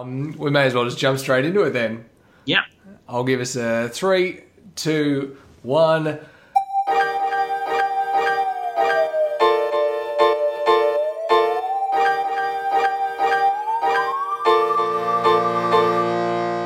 Um, 0.00 0.32
we 0.38 0.50
may 0.50 0.64
as 0.64 0.72
well 0.72 0.84
just 0.84 0.98
jump 0.98 1.18
straight 1.18 1.44
into 1.44 1.60
it 1.62 1.70
then. 1.70 2.06
Yeah. 2.46 2.62
I'll 3.06 3.24
give 3.24 3.40
us 3.40 3.54
a 3.56 3.90
three, 3.90 4.44
two, 4.74 5.36
one. 5.62 6.18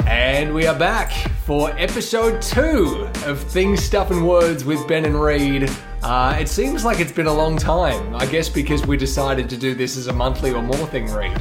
And 0.07 0.55
we 0.55 0.69
are 0.69 0.79
back 0.79 1.11
for 1.45 1.71
episode 1.77 2.41
two 2.41 3.09
of 3.27 3.41
Things, 3.41 3.83
Stuff, 3.83 4.13
and 4.13 4.29
Words 4.29 4.65
with 4.65 4.87
Ben 4.87 5.05
and 5.05 5.21
Reed. 5.21 5.69
Uh, 6.05 6.37
it 6.39 6.49
seems 6.49 6.85
like 6.85 7.01
it's 7.01 7.11
been 7.11 7.27
a 7.27 7.35
long 7.35 7.57
time, 7.57 8.15
I 8.15 8.27
guess 8.27 8.49
because 8.49 8.87
we 8.87 8.97
decided 8.97 9.51
to 9.51 9.57
do 9.57 9.75
this 9.75 9.97
as 9.97 10.07
a 10.07 10.13
monthly 10.13 10.53
or 10.53 10.63
more 10.63 10.87
thing, 10.87 11.11
Reed. 11.11 11.37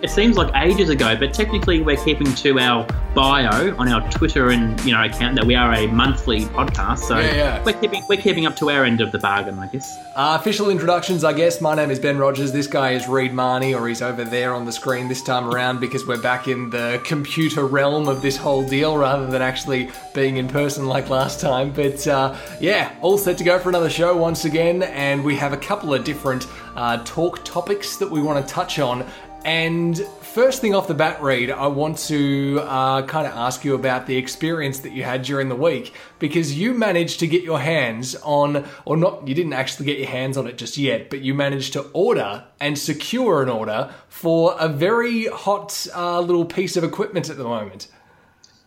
It 0.00 0.10
seems 0.10 0.36
like 0.36 0.54
ages 0.54 0.90
ago, 0.90 1.16
but 1.16 1.34
technically 1.34 1.82
we're 1.82 1.96
keeping 1.96 2.32
to 2.32 2.60
our 2.60 2.86
bio 3.16 3.74
on 3.78 3.88
our 3.88 4.08
Twitter 4.12 4.50
and 4.50 4.80
you 4.84 4.92
know 4.92 5.02
account 5.02 5.34
that 5.34 5.44
we 5.44 5.56
are 5.56 5.74
a 5.74 5.88
monthly 5.88 6.42
podcast. 6.44 6.98
So 6.98 7.18
Yeah, 7.18 7.34
yeah. 7.34 7.64
we're 7.64 7.72
keeping 7.72 8.04
we're 8.08 8.22
keeping 8.22 8.46
up 8.46 8.54
to 8.58 8.70
our 8.70 8.84
end 8.84 9.00
of 9.00 9.10
the 9.10 9.18
bargain, 9.18 9.58
I 9.58 9.66
guess. 9.66 9.98
Uh, 10.14 10.38
official 10.38 10.70
introductions, 10.70 11.24
I 11.24 11.32
guess. 11.32 11.60
My 11.60 11.74
name 11.74 11.90
is 11.90 11.98
Ben 11.98 12.16
Rogers. 12.16 12.52
This 12.52 12.68
guy 12.68 12.92
is 12.92 13.08
Reed 13.08 13.32
Marnie, 13.32 13.76
or 13.76 13.88
he's 13.88 14.00
over 14.00 14.22
there 14.22 14.54
on 14.54 14.64
the 14.66 14.70
screen 14.70 15.08
this 15.08 15.20
time 15.20 15.48
around 15.52 15.80
because 15.80 16.06
we're 16.06 16.22
back 16.22 16.46
in 16.46 16.70
the 16.70 17.00
computer 17.02 17.66
realm 17.66 18.06
of 18.06 18.22
this 18.22 18.36
whole 18.36 18.62
deal 18.62 18.96
rather 18.96 19.26
than 19.26 19.42
actually 19.42 19.90
being 20.14 20.36
in 20.36 20.46
person 20.46 20.86
like 20.86 21.08
last 21.10 21.40
time. 21.40 21.72
But 21.72 22.06
uh, 22.06 22.36
yeah, 22.60 22.94
all 23.00 23.18
set 23.18 23.36
to 23.38 23.44
go 23.44 23.58
for 23.58 23.68
another 23.68 23.90
show 23.90 24.16
once 24.16 24.44
again, 24.44 24.84
and 24.84 25.24
we 25.24 25.34
have 25.34 25.52
a 25.52 25.56
couple 25.56 25.92
of 25.92 26.04
different 26.04 26.46
uh, 26.76 27.02
talk 27.04 27.42
topics 27.44 27.96
that 27.96 28.08
we 28.08 28.22
want 28.22 28.46
to 28.46 28.54
touch 28.54 28.78
on. 28.78 29.04
And 29.48 29.96
first 30.20 30.60
thing 30.60 30.74
off 30.74 30.88
the 30.88 30.94
bat, 30.94 31.22
Reed, 31.22 31.50
I 31.50 31.68
want 31.68 31.96
to 32.08 32.60
uh, 32.64 33.06
kind 33.06 33.26
of 33.26 33.32
ask 33.32 33.64
you 33.64 33.74
about 33.74 34.06
the 34.06 34.14
experience 34.14 34.80
that 34.80 34.92
you 34.92 35.04
had 35.04 35.22
during 35.22 35.48
the 35.48 35.56
week 35.56 35.94
because 36.18 36.58
you 36.58 36.74
managed 36.74 37.20
to 37.20 37.26
get 37.26 37.44
your 37.44 37.58
hands 37.58 38.14
on, 38.16 38.66
or 38.84 38.98
not, 38.98 39.26
you 39.26 39.34
didn't 39.34 39.54
actually 39.54 39.86
get 39.86 39.96
your 39.96 40.08
hands 40.08 40.36
on 40.36 40.46
it 40.46 40.58
just 40.58 40.76
yet, 40.76 41.08
but 41.08 41.22
you 41.22 41.32
managed 41.32 41.72
to 41.72 41.80
order 41.94 42.44
and 42.60 42.78
secure 42.78 43.42
an 43.42 43.48
order 43.48 43.90
for 44.10 44.54
a 44.60 44.68
very 44.68 45.28
hot 45.28 45.86
uh, 45.96 46.20
little 46.20 46.44
piece 46.44 46.76
of 46.76 46.84
equipment 46.84 47.30
at 47.30 47.38
the 47.38 47.44
moment. 47.44 47.88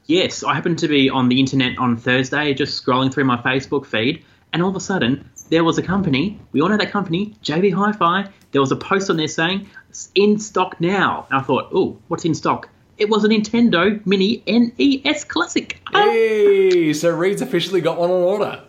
Yes, 0.07 0.43
I 0.43 0.55
happened 0.55 0.79
to 0.79 0.87
be 0.87 1.11
on 1.11 1.29
the 1.29 1.39
internet 1.39 1.77
on 1.77 1.95
Thursday, 1.95 2.55
just 2.55 2.83
scrolling 2.83 3.13
through 3.13 3.25
my 3.25 3.37
Facebook 3.37 3.85
feed, 3.85 4.25
and 4.51 4.63
all 4.63 4.71
of 4.71 4.75
a 4.75 4.79
sudden 4.79 5.29
there 5.51 5.63
was 5.65 5.77
a 5.77 5.83
company. 5.83 6.39
We 6.53 6.61
all 6.61 6.69
know 6.69 6.77
that 6.77 6.91
company, 6.91 7.35
JB 7.43 7.73
Hi-Fi. 7.73 8.29
There 8.51 8.61
was 8.61 8.71
a 8.71 8.75
post 8.77 9.09
on 9.09 9.17
there 9.17 9.27
saying 9.27 9.69
in 10.15 10.39
stock 10.39 10.79
now. 10.79 11.27
And 11.29 11.39
I 11.39 11.43
thought, 11.43 11.69
oh, 11.73 11.99
what's 12.07 12.23
in 12.25 12.33
stock? 12.33 12.69
It 12.97 13.09
was 13.09 13.25
a 13.25 13.27
Nintendo 13.27 14.03
Mini 14.05 14.41
NES 14.47 15.25
Classic. 15.25 15.81
Hey, 15.91 16.93
so 16.93 17.09
Reed's 17.11 17.41
officially 17.41 17.81
got 17.81 17.99
one 17.99 18.09
on 18.09 18.21
order. 18.21 18.63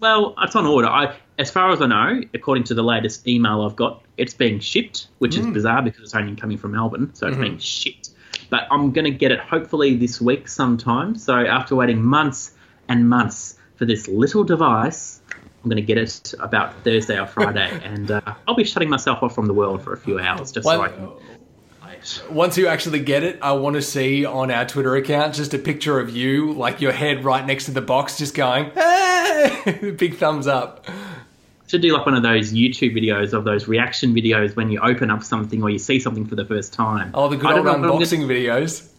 Well, 0.00 0.34
it's 0.40 0.56
on 0.56 0.64
order. 0.64 0.88
I, 0.88 1.14
as 1.38 1.50
far 1.50 1.70
as 1.70 1.82
I 1.82 1.86
know, 1.86 2.22
according 2.32 2.64
to 2.64 2.74
the 2.74 2.82
latest 2.82 3.28
email 3.28 3.62
I've 3.62 3.76
got, 3.76 4.02
it's 4.16 4.34
being 4.34 4.60
shipped, 4.60 5.08
which 5.18 5.36
is 5.36 5.44
hmm. 5.44 5.52
bizarre 5.52 5.82
because 5.82 6.00
it's 6.00 6.14
only 6.14 6.36
coming 6.36 6.56
from 6.56 6.72
Melbourne, 6.72 7.14
so 7.14 7.26
it's 7.26 7.36
hmm. 7.36 7.42
being 7.42 7.58
shipped. 7.58 8.10
But 8.48 8.66
I'm 8.70 8.92
going 8.92 9.04
to 9.04 9.10
get 9.10 9.30
it 9.30 9.40
hopefully 9.40 9.96
this 9.96 10.22
week 10.22 10.48
sometime. 10.48 11.16
So 11.16 11.34
after 11.34 11.76
waiting 11.76 12.02
months 12.02 12.52
and 12.88 13.08
months 13.08 13.58
for 13.76 13.84
this 13.84 14.08
little 14.08 14.44
device, 14.44 15.20
I'm 15.64 15.70
going 15.70 15.76
to 15.76 15.86
get 15.86 15.96
it 15.96 16.34
about 16.40 16.74
Thursday 16.84 17.18
or 17.18 17.26
Friday, 17.26 17.70
and 17.84 18.10
uh, 18.10 18.20
I'll 18.46 18.54
be 18.54 18.64
shutting 18.64 18.90
myself 18.90 19.22
off 19.22 19.34
from 19.34 19.46
the 19.46 19.54
world 19.54 19.82
for 19.82 19.94
a 19.94 19.96
few 19.96 20.18
hours 20.18 20.52
just 20.52 20.66
so 20.66 20.82
I 20.82 20.88
can. 20.88 21.08
Once 22.30 22.58
you 22.58 22.66
actually 22.66 22.98
get 22.98 23.22
it, 23.22 23.38
I 23.40 23.52
want 23.52 23.76
to 23.76 23.82
see 23.82 24.26
on 24.26 24.50
our 24.50 24.66
Twitter 24.66 24.94
account 24.94 25.34
just 25.34 25.54
a 25.54 25.58
picture 25.58 25.98
of 25.98 26.14
you, 26.14 26.52
like 26.52 26.82
your 26.82 26.92
head 26.92 27.24
right 27.24 27.46
next 27.46 27.64
to 27.64 27.70
the 27.70 27.80
box, 27.80 28.18
just 28.18 28.34
going, 28.34 28.70
hey! 28.72 29.94
Big 29.98 30.16
thumbs 30.16 30.46
up. 30.46 30.86
should 31.66 31.80
do 31.80 31.94
like 31.96 32.04
one 32.04 32.14
of 32.14 32.22
those 32.22 32.52
YouTube 32.52 32.94
videos 32.94 33.32
of 33.32 33.44
those 33.44 33.66
reaction 33.68 34.14
videos 34.14 34.54
when 34.54 34.70
you 34.70 34.80
open 34.80 35.10
up 35.10 35.22
something 35.22 35.62
or 35.62 35.70
you 35.70 35.78
see 35.78 35.98
something 35.98 36.26
for 36.26 36.34
the 36.34 36.44
first 36.44 36.74
time. 36.74 37.10
Oh, 37.14 37.28
the 37.28 37.38
good 37.38 37.50
old 37.52 37.64
unboxing 37.64 38.26
videos. 38.26 38.90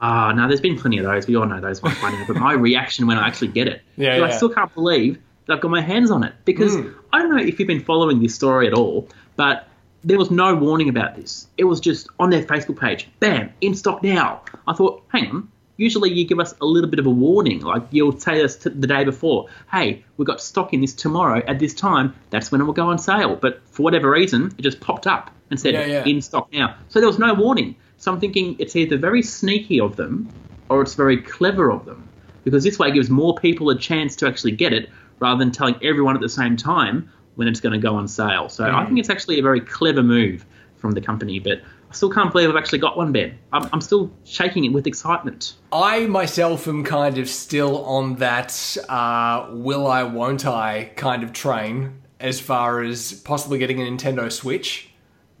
Ah, 0.00 0.32
no, 0.32 0.48
there's 0.48 0.62
been 0.62 0.78
plenty 0.78 0.96
of 0.98 1.04
those. 1.04 1.26
We 1.26 1.36
all 1.36 1.44
know 1.44 1.60
those 1.60 1.82
ones 1.82 2.00
by 2.00 2.12
now. 2.12 2.24
But 2.26 2.36
my 2.36 2.52
reaction 2.68 3.06
when 3.06 3.18
I 3.18 3.26
actually 3.26 3.48
get 3.48 3.68
it, 3.68 3.82
Yeah, 3.96 4.16
yeah. 4.16 4.24
I 4.24 4.30
still 4.30 4.48
can't 4.48 4.72
believe 4.74 5.18
I've 5.48 5.60
got 5.60 5.70
my 5.70 5.80
hands 5.82 6.10
on 6.10 6.24
it 6.24 6.32
because 6.44 6.74
Hmm. 6.74 6.88
I 7.12 7.18
don't 7.20 7.30
know 7.36 7.42
if 7.42 7.58
you've 7.58 7.68
been 7.68 7.84
following 7.84 8.20
this 8.20 8.34
story 8.34 8.66
at 8.66 8.74
all, 8.74 9.08
but 9.36 9.68
there 10.02 10.18
was 10.18 10.30
no 10.30 10.54
warning 10.54 10.88
about 10.88 11.16
this. 11.16 11.46
It 11.58 11.64
was 11.64 11.80
just 11.80 12.08
on 12.18 12.30
their 12.30 12.42
Facebook 12.42 12.78
page, 12.78 13.08
bam, 13.20 13.50
in 13.60 13.74
stock 13.74 14.02
now. 14.02 14.42
I 14.66 14.72
thought, 14.74 15.02
hang 15.08 15.30
on. 15.30 15.48
Usually 15.76 16.10
you 16.10 16.24
give 16.26 16.38
us 16.38 16.54
a 16.60 16.64
little 16.66 16.88
bit 16.88 17.00
of 17.00 17.06
a 17.06 17.10
warning, 17.10 17.60
like 17.60 17.82
you'll 17.90 18.16
say 18.18 18.42
us 18.44 18.54
t- 18.56 18.70
the 18.70 18.86
day 18.86 19.02
before, 19.02 19.48
hey, 19.72 20.04
we've 20.16 20.26
got 20.26 20.40
stock 20.40 20.72
in 20.72 20.80
this 20.80 20.92
tomorrow 20.94 21.42
at 21.48 21.58
this 21.58 21.74
time. 21.74 22.14
That's 22.30 22.52
when 22.52 22.60
it 22.60 22.64
will 22.64 22.74
go 22.74 22.88
on 22.90 22.98
sale. 22.98 23.34
But 23.34 23.60
for 23.70 23.82
whatever 23.82 24.10
reason, 24.10 24.52
it 24.56 24.62
just 24.62 24.78
popped 24.80 25.06
up 25.08 25.32
and 25.50 25.58
said 25.58 25.74
Yeah, 25.74 25.86
yeah. 25.86 26.04
in 26.04 26.22
stock 26.22 26.52
now. 26.52 26.76
So 26.90 27.00
there 27.00 27.08
was 27.08 27.18
no 27.18 27.34
warning. 27.34 27.74
So 27.96 28.12
I'm 28.12 28.20
thinking 28.20 28.54
it's 28.60 28.76
either 28.76 28.96
very 28.96 29.22
sneaky 29.22 29.80
of 29.80 29.96
them 29.96 30.28
or 30.68 30.80
it's 30.82 30.94
very 30.94 31.16
clever 31.16 31.72
of 31.72 31.84
them 31.86 32.08
because 32.44 32.62
this 32.62 32.78
way 32.78 32.88
it 32.88 32.94
gives 32.94 33.10
more 33.10 33.34
people 33.34 33.70
a 33.70 33.76
chance 33.78 34.14
to 34.16 34.28
actually 34.28 34.52
get 34.52 34.72
it 34.72 34.90
rather 35.20 35.38
than 35.38 35.52
telling 35.52 35.76
everyone 35.82 36.14
at 36.14 36.20
the 36.20 36.28
same 36.28 36.56
time 36.56 37.10
when 37.36 37.48
it's 37.48 37.60
going 37.60 37.72
to 37.72 37.78
go 37.78 37.96
on 37.96 38.06
sale. 38.08 38.48
So 38.48 38.64
I 38.70 38.84
think 38.86 38.98
it's 38.98 39.10
actually 39.10 39.38
a 39.38 39.42
very 39.42 39.60
clever 39.60 40.02
move 40.02 40.46
from 40.76 40.92
the 40.92 41.00
company, 41.00 41.38
but 41.38 41.60
I 41.90 41.94
still 41.94 42.10
can't 42.10 42.30
believe 42.30 42.48
I've 42.48 42.56
actually 42.56 42.78
got 42.78 42.96
one, 42.96 43.12
Ben. 43.12 43.38
I'm, 43.52 43.68
I'm 43.72 43.80
still 43.80 44.12
shaking 44.24 44.64
it 44.64 44.72
with 44.72 44.86
excitement. 44.86 45.54
I 45.72 46.06
myself 46.06 46.68
am 46.68 46.84
kind 46.84 47.18
of 47.18 47.28
still 47.28 47.84
on 47.84 48.16
that 48.16 48.76
uh, 48.88 49.48
will 49.50 49.86
I, 49.86 50.02
won't 50.02 50.46
I 50.46 50.92
kind 50.96 51.22
of 51.22 51.32
train 51.32 52.02
as 52.20 52.40
far 52.40 52.82
as 52.82 53.12
possibly 53.12 53.58
getting 53.58 53.80
a 53.80 53.84
Nintendo 53.84 54.30
Switch. 54.30 54.90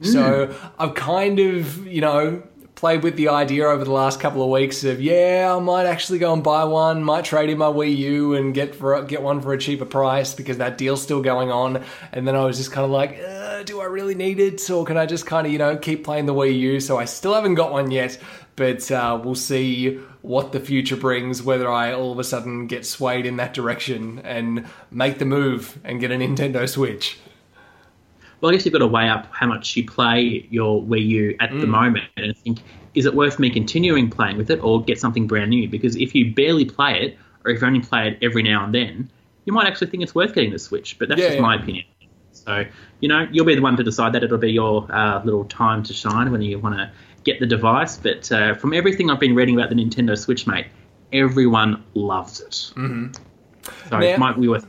So 0.00 0.54
I've 0.78 0.94
kind 0.94 1.38
of, 1.38 1.86
you 1.86 2.00
know, 2.00 2.42
played 2.84 3.02
with 3.02 3.16
the 3.16 3.28
idea 3.28 3.66
over 3.66 3.82
the 3.82 3.90
last 3.90 4.20
couple 4.20 4.42
of 4.42 4.50
weeks 4.50 4.84
of, 4.84 5.00
yeah, 5.00 5.54
I 5.56 5.58
might 5.58 5.86
actually 5.86 6.18
go 6.18 6.34
and 6.34 6.44
buy 6.44 6.64
one, 6.64 7.02
might 7.02 7.24
trade 7.24 7.48
in 7.48 7.56
my 7.56 7.64
Wii 7.64 7.96
U 7.96 8.34
and 8.34 8.52
get 8.52 8.74
for 8.74 9.02
get 9.04 9.22
one 9.22 9.40
for 9.40 9.54
a 9.54 9.58
cheaper 9.58 9.86
price 9.86 10.34
because 10.34 10.58
that 10.58 10.76
deal's 10.76 11.00
still 11.00 11.22
going 11.22 11.50
on. 11.50 11.82
And 12.12 12.28
then 12.28 12.36
I 12.36 12.44
was 12.44 12.58
just 12.58 12.72
kind 12.72 12.84
of 12.84 12.90
like, 12.90 13.16
do 13.64 13.80
I 13.80 13.86
really 13.86 14.14
need 14.14 14.38
it, 14.38 14.68
or 14.68 14.84
can 14.84 14.98
I 14.98 15.06
just 15.06 15.24
kind 15.24 15.46
of, 15.46 15.52
you 15.54 15.58
know, 15.58 15.78
keep 15.78 16.04
playing 16.04 16.26
the 16.26 16.34
Wii 16.34 16.58
U? 16.58 16.78
So 16.78 16.98
I 16.98 17.06
still 17.06 17.32
haven't 17.32 17.54
got 17.54 17.72
one 17.72 17.90
yet, 17.90 18.18
but 18.54 18.90
uh, 18.90 19.18
we'll 19.24 19.34
see 19.34 19.98
what 20.20 20.52
the 20.52 20.60
future 20.60 20.96
brings. 20.96 21.42
Whether 21.42 21.70
I 21.70 21.94
all 21.94 22.12
of 22.12 22.18
a 22.18 22.24
sudden 22.24 22.66
get 22.66 22.84
swayed 22.84 23.24
in 23.24 23.38
that 23.38 23.54
direction 23.54 24.18
and 24.24 24.66
make 24.90 25.18
the 25.18 25.24
move 25.24 25.78
and 25.84 26.00
get 26.00 26.10
a 26.10 26.16
Nintendo 26.16 26.68
Switch. 26.68 27.18
Well, 28.44 28.50
I 28.52 28.56
guess 28.56 28.66
you've 28.66 28.74
got 28.74 28.80
to 28.80 28.86
weigh 28.86 29.08
up 29.08 29.26
how 29.32 29.46
much 29.46 29.74
you 29.74 29.86
play 29.86 30.46
your 30.50 30.82
Wii 30.82 31.06
U 31.06 31.36
at 31.40 31.50
the 31.50 31.66
moment 31.66 32.04
and 32.18 32.36
think, 32.36 32.58
is 32.92 33.06
it 33.06 33.14
worth 33.14 33.38
me 33.38 33.48
continuing 33.48 34.10
playing 34.10 34.36
with 34.36 34.50
it 34.50 34.62
or 34.62 34.84
get 34.84 35.00
something 35.00 35.26
brand 35.26 35.48
new? 35.48 35.66
Because 35.66 35.96
if 35.96 36.14
you 36.14 36.34
barely 36.34 36.66
play 36.66 37.00
it, 37.00 37.18
or 37.42 37.52
if 37.52 37.62
you 37.62 37.66
only 37.66 37.80
play 37.80 38.06
it 38.08 38.18
every 38.20 38.42
now 38.42 38.62
and 38.66 38.74
then, 38.74 39.10
you 39.46 39.54
might 39.54 39.66
actually 39.66 39.86
think 39.86 40.02
it's 40.02 40.14
worth 40.14 40.34
getting 40.34 40.50
the 40.50 40.58
Switch. 40.58 40.98
But 40.98 41.08
that's 41.08 41.22
Yeah, 41.22 41.28
just 41.28 41.36
yeah. 41.36 41.40
my 41.42 41.54
opinion. 41.54 41.86
So, 42.32 42.66
you 43.00 43.08
know, 43.08 43.26
you'll 43.32 43.46
be 43.46 43.54
the 43.54 43.62
one 43.62 43.78
to 43.78 43.82
decide 43.82 44.12
that. 44.12 44.22
It'll 44.22 44.36
be 44.36 44.52
your 44.52 44.92
uh, 44.94 45.24
little 45.24 45.46
time 45.46 45.82
to 45.84 45.94
shine 45.94 46.30
when 46.30 46.42
you 46.42 46.58
want 46.58 46.76
to 46.76 46.92
get 47.24 47.40
the 47.40 47.46
device. 47.46 47.96
But 47.96 48.30
uh, 48.30 48.56
from 48.56 48.74
everything 48.74 49.08
I've 49.08 49.20
been 49.20 49.34
reading 49.34 49.54
about 49.58 49.70
the 49.70 49.74
Nintendo 49.74 50.18
Switch, 50.18 50.46
mate, 50.46 50.66
everyone 51.14 51.82
loves 51.94 52.40
it. 52.42 52.50
Mm-hmm. 52.76 53.12
So 53.88 53.98
Now- 54.00 54.04
it 54.04 54.18
might 54.18 54.38
be 54.38 54.48
worth 54.48 54.66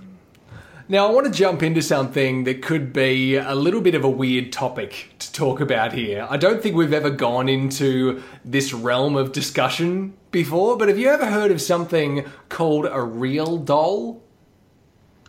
Now, 0.88 1.08
I 1.08 1.12
want 1.12 1.26
to 1.26 1.32
jump 1.32 1.64
into 1.64 1.82
something 1.82 2.44
that 2.44 2.62
could 2.62 2.94
be 2.94 3.36
a 3.38 3.56
little 3.56 3.82
bit 3.82 3.96
of 3.96 4.04
a 4.04 4.10
weird 4.10 4.52
topic 4.52 5.16
to 5.18 5.32
talk 5.34 5.60
about 5.60 5.94
here. 5.94 6.28
I 6.30 6.38
don't 6.38 6.62
think 6.62 6.76
we've 6.76 6.94
ever 6.94 7.10
gone 7.10 7.50
into 7.50 8.22
this 8.44 8.72
realm 8.72 9.16
of 9.16 9.32
discussion 9.32 10.14
before, 10.30 10.78
but 10.78 10.88
have 10.88 11.00
you 11.00 11.10
ever 11.10 11.26
heard 11.26 11.50
of 11.50 11.60
something 11.60 12.24
called 12.50 12.86
a 12.90 13.02
real 13.02 13.58
doll? 13.58 14.22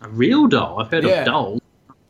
a 0.02 0.08
real 0.10 0.46
doll. 0.46 0.78
I've 0.78 0.90
heard 0.90 1.04
Yeah. 1.04 1.20
of 1.20 1.26
dolls. 1.26 1.60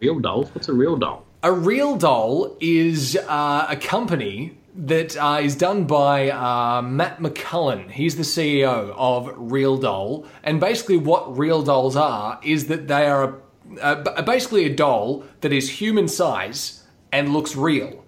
Real 0.00 0.18
dolls? 0.18 0.50
What's 0.52 0.68
a 0.68 0.72
real 0.72 0.96
doll? 0.96 1.24
A 1.44 1.52
real 1.52 1.96
doll 1.96 2.56
is 2.60 3.16
uh, 3.28 3.66
a 3.68 3.76
company 3.76 4.58
that 4.76 5.16
uh, 5.16 5.40
is 5.42 5.56
done 5.56 5.84
by 5.84 6.30
uh, 6.30 6.82
Matt 6.82 7.18
McMullen. 7.18 7.90
He's 7.90 8.16
the 8.16 8.22
CEO 8.22 8.92
of 8.96 9.32
Real 9.36 9.76
Doll, 9.76 10.26
and 10.42 10.60
basically, 10.60 10.96
what 10.96 11.36
Real 11.36 11.62
Dolls 11.62 11.96
are 11.96 12.38
is 12.42 12.66
that 12.66 12.88
they 12.88 13.06
are 13.06 13.40
a, 13.80 13.96
b- 13.96 14.22
basically 14.24 14.64
a 14.64 14.74
doll 14.74 15.24
that 15.40 15.52
is 15.52 15.80
human 15.80 16.08
size 16.08 16.82
and 17.12 17.32
looks 17.32 17.56
real. 17.56 18.04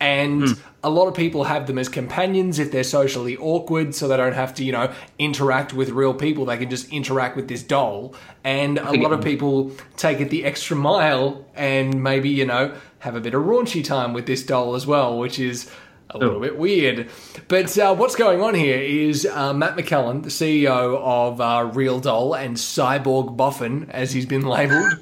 And 0.00 0.58
a 0.82 0.88
lot 0.88 1.08
of 1.08 1.14
people 1.14 1.44
have 1.44 1.66
them 1.66 1.78
as 1.78 1.90
companions 1.90 2.58
if 2.58 2.72
they're 2.72 2.84
socially 2.84 3.36
awkward, 3.36 3.94
so 3.94 4.08
they 4.08 4.16
don't 4.16 4.32
have 4.32 4.54
to, 4.54 4.64
you 4.64 4.72
know, 4.72 4.90
interact 5.18 5.74
with 5.74 5.90
real 5.90 6.14
people. 6.14 6.46
They 6.46 6.56
can 6.56 6.70
just 6.70 6.88
interact 6.90 7.36
with 7.36 7.48
this 7.48 7.62
doll. 7.62 8.14
And 8.42 8.78
a 8.78 8.92
lot 8.92 9.12
of 9.12 9.20
people 9.24 9.72
take 9.98 10.20
it 10.20 10.30
the 10.30 10.46
extra 10.46 10.74
mile 10.74 11.44
and 11.54 12.02
maybe, 12.02 12.30
you 12.30 12.46
know, 12.46 12.74
have 13.00 13.14
a 13.14 13.20
bit 13.20 13.34
of 13.34 13.42
raunchy 13.42 13.84
time 13.84 14.14
with 14.14 14.24
this 14.24 14.42
doll 14.42 14.74
as 14.74 14.86
well, 14.86 15.18
which 15.18 15.38
is 15.38 15.70
a 16.10 16.18
little 16.18 16.36
Oh. 16.36 16.40
bit 16.40 16.58
weird. 16.58 17.08
But 17.48 17.76
uh, 17.78 17.94
what's 17.94 18.14
going 18.16 18.40
on 18.42 18.54
here 18.54 18.78
is 18.78 19.26
uh, 19.26 19.52
Matt 19.52 19.76
McMullen, 19.76 20.22
the 20.22 20.28
CEO 20.28 20.98
of 20.98 21.40
uh, 21.40 21.70
Real 21.72 22.00
Doll 22.00 22.34
and 22.34 22.56
Cyborg 22.56 23.36
Boffin, 23.36 23.88
as 23.90 24.12
he's 24.12 24.26
been 24.26 24.42
labelled, 24.46 24.92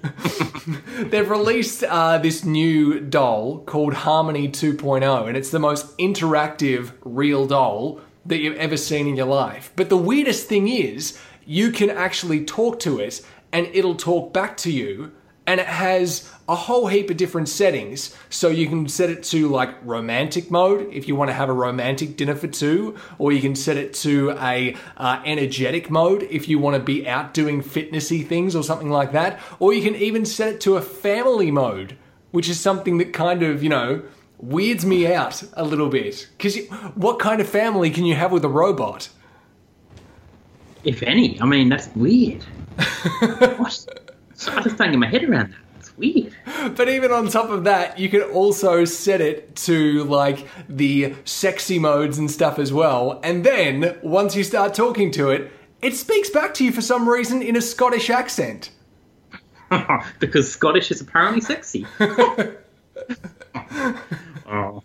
they've 0.98 1.28
released 1.28 1.84
uh, 1.84 2.18
this 2.18 2.44
new 2.44 3.00
doll 3.00 3.60
called 3.64 3.94
Harmony 3.94 4.48
2.0, 4.48 5.28
and 5.28 5.36
it's 5.36 5.50
the 5.50 5.58
most 5.58 5.96
interactive 5.98 6.92
real 7.04 7.46
doll 7.46 8.00
that 8.26 8.38
you've 8.38 8.56
ever 8.58 8.76
seen 8.76 9.06
in 9.06 9.16
your 9.16 9.26
life. 9.26 9.72
But 9.76 9.88
the 9.88 9.96
weirdest 9.96 10.46
thing 10.48 10.68
is, 10.68 11.18
you 11.46 11.70
can 11.72 11.88
actually 11.90 12.44
talk 12.44 12.78
to 12.80 12.98
it, 12.98 13.22
and 13.52 13.66
it'll 13.72 13.94
talk 13.94 14.32
back 14.34 14.56
to 14.58 14.70
you 14.70 15.12
and 15.46 15.58
it 15.60 15.66
has 15.66 16.30
a 16.48 16.56
whole 16.56 16.86
heap 16.86 17.10
of 17.10 17.16
different 17.18 17.48
settings. 17.48 18.16
So 18.30 18.48
you 18.48 18.66
can 18.66 18.88
set 18.88 19.10
it 19.10 19.22
to 19.24 19.48
like 19.48 19.74
romantic 19.84 20.50
mode 20.50 20.88
if 20.92 21.06
you 21.06 21.14
want 21.14 21.28
to 21.28 21.34
have 21.34 21.50
a 21.50 21.52
romantic 21.52 22.16
dinner 22.16 22.34
for 22.34 22.48
two, 22.48 22.96
or 23.18 23.32
you 23.32 23.40
can 23.40 23.54
set 23.54 23.76
it 23.76 23.92
to 23.94 24.30
a 24.40 24.74
uh, 24.96 25.22
energetic 25.26 25.90
mode 25.90 26.22
if 26.30 26.48
you 26.48 26.58
want 26.58 26.76
to 26.76 26.82
be 26.82 27.06
out 27.06 27.34
doing 27.34 27.62
fitnessy 27.62 28.26
things 28.26 28.56
or 28.56 28.64
something 28.64 28.90
like 28.90 29.12
that, 29.12 29.38
or 29.58 29.74
you 29.74 29.82
can 29.82 29.94
even 29.94 30.24
set 30.24 30.54
it 30.54 30.60
to 30.62 30.76
a 30.76 30.82
family 30.82 31.50
mode, 31.50 31.96
which 32.30 32.48
is 32.48 32.58
something 32.58 32.96
that 32.98 33.12
kind 33.12 33.42
of 33.42 33.62
you 33.62 33.68
know 33.68 34.02
weirds 34.38 34.86
me 34.86 35.12
out 35.12 35.42
a 35.54 35.64
little 35.64 35.88
bit 35.88 36.28
because 36.38 36.56
what 36.94 37.18
kind 37.18 37.40
of 37.40 37.48
family 37.48 37.90
can 37.90 38.04
you 38.06 38.14
have 38.14 38.32
with 38.32 38.44
a 38.44 38.48
robot? 38.48 39.10
If 40.84 41.02
any, 41.02 41.38
I 41.42 41.44
mean 41.44 41.68
that's 41.68 41.88
weird. 41.94 42.44
I 42.78 43.56
just 44.62 44.78
don't 44.78 44.92
get 44.92 44.98
my 44.98 45.08
head 45.08 45.24
around 45.24 45.50
that. 45.50 45.67
Weird. 45.98 46.32
But 46.76 46.88
even 46.88 47.10
on 47.10 47.28
top 47.28 47.50
of 47.50 47.64
that, 47.64 47.98
you 47.98 48.08
can 48.08 48.22
also 48.22 48.84
set 48.84 49.20
it 49.20 49.56
to 49.56 50.04
like 50.04 50.46
the 50.68 51.14
sexy 51.24 51.78
modes 51.78 52.18
and 52.18 52.30
stuff 52.30 52.58
as 52.58 52.72
well. 52.72 53.20
And 53.24 53.44
then 53.44 53.98
once 54.02 54.36
you 54.36 54.44
start 54.44 54.74
talking 54.74 55.10
to 55.12 55.30
it, 55.30 55.52
it 55.82 55.94
speaks 55.94 56.30
back 56.30 56.54
to 56.54 56.64
you 56.64 56.72
for 56.72 56.82
some 56.82 57.08
reason 57.08 57.42
in 57.42 57.56
a 57.56 57.60
Scottish 57.60 58.10
accent. 58.10 58.70
because 60.20 60.50
Scottish 60.50 60.90
is 60.90 61.00
apparently 61.00 61.40
sexy. 61.40 61.86
oh. 64.46 64.82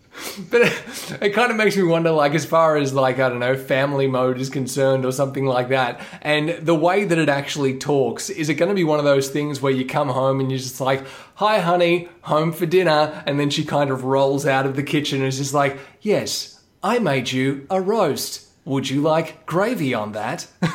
But 0.50 0.62
it, 0.62 1.18
it 1.22 1.30
kind 1.30 1.50
of 1.50 1.56
makes 1.56 1.76
me 1.76 1.82
wonder, 1.82 2.10
like, 2.10 2.34
as 2.34 2.44
far 2.44 2.76
as, 2.76 2.92
like, 2.92 3.18
I 3.18 3.28
don't 3.28 3.38
know, 3.38 3.56
family 3.56 4.06
mode 4.06 4.40
is 4.40 4.48
concerned 4.50 5.04
or 5.04 5.12
something 5.12 5.46
like 5.46 5.68
that. 5.68 6.00
And 6.22 6.50
the 6.50 6.74
way 6.74 7.04
that 7.04 7.18
it 7.18 7.28
actually 7.28 7.78
talks, 7.78 8.30
is 8.30 8.48
it 8.48 8.54
going 8.54 8.68
to 8.68 8.74
be 8.74 8.84
one 8.84 8.98
of 8.98 9.04
those 9.04 9.28
things 9.30 9.60
where 9.60 9.72
you 9.72 9.84
come 9.86 10.08
home 10.08 10.40
and 10.40 10.50
you're 10.50 10.58
just 10.58 10.80
like, 10.80 11.04
hi, 11.36 11.60
honey, 11.60 12.08
home 12.22 12.52
for 12.52 12.66
dinner? 12.66 13.22
And 13.26 13.38
then 13.38 13.50
she 13.50 13.64
kind 13.64 13.90
of 13.90 14.04
rolls 14.04 14.46
out 14.46 14.66
of 14.66 14.76
the 14.76 14.82
kitchen 14.82 15.18
and 15.20 15.28
is 15.28 15.38
just 15.38 15.54
like, 15.54 15.78
yes, 16.00 16.60
I 16.82 16.98
made 16.98 17.30
you 17.32 17.66
a 17.70 17.80
roast. 17.80 18.48
Would 18.64 18.88
you 18.88 19.02
like 19.02 19.44
gravy 19.46 19.94
on 19.94 20.12
that? 20.12 20.46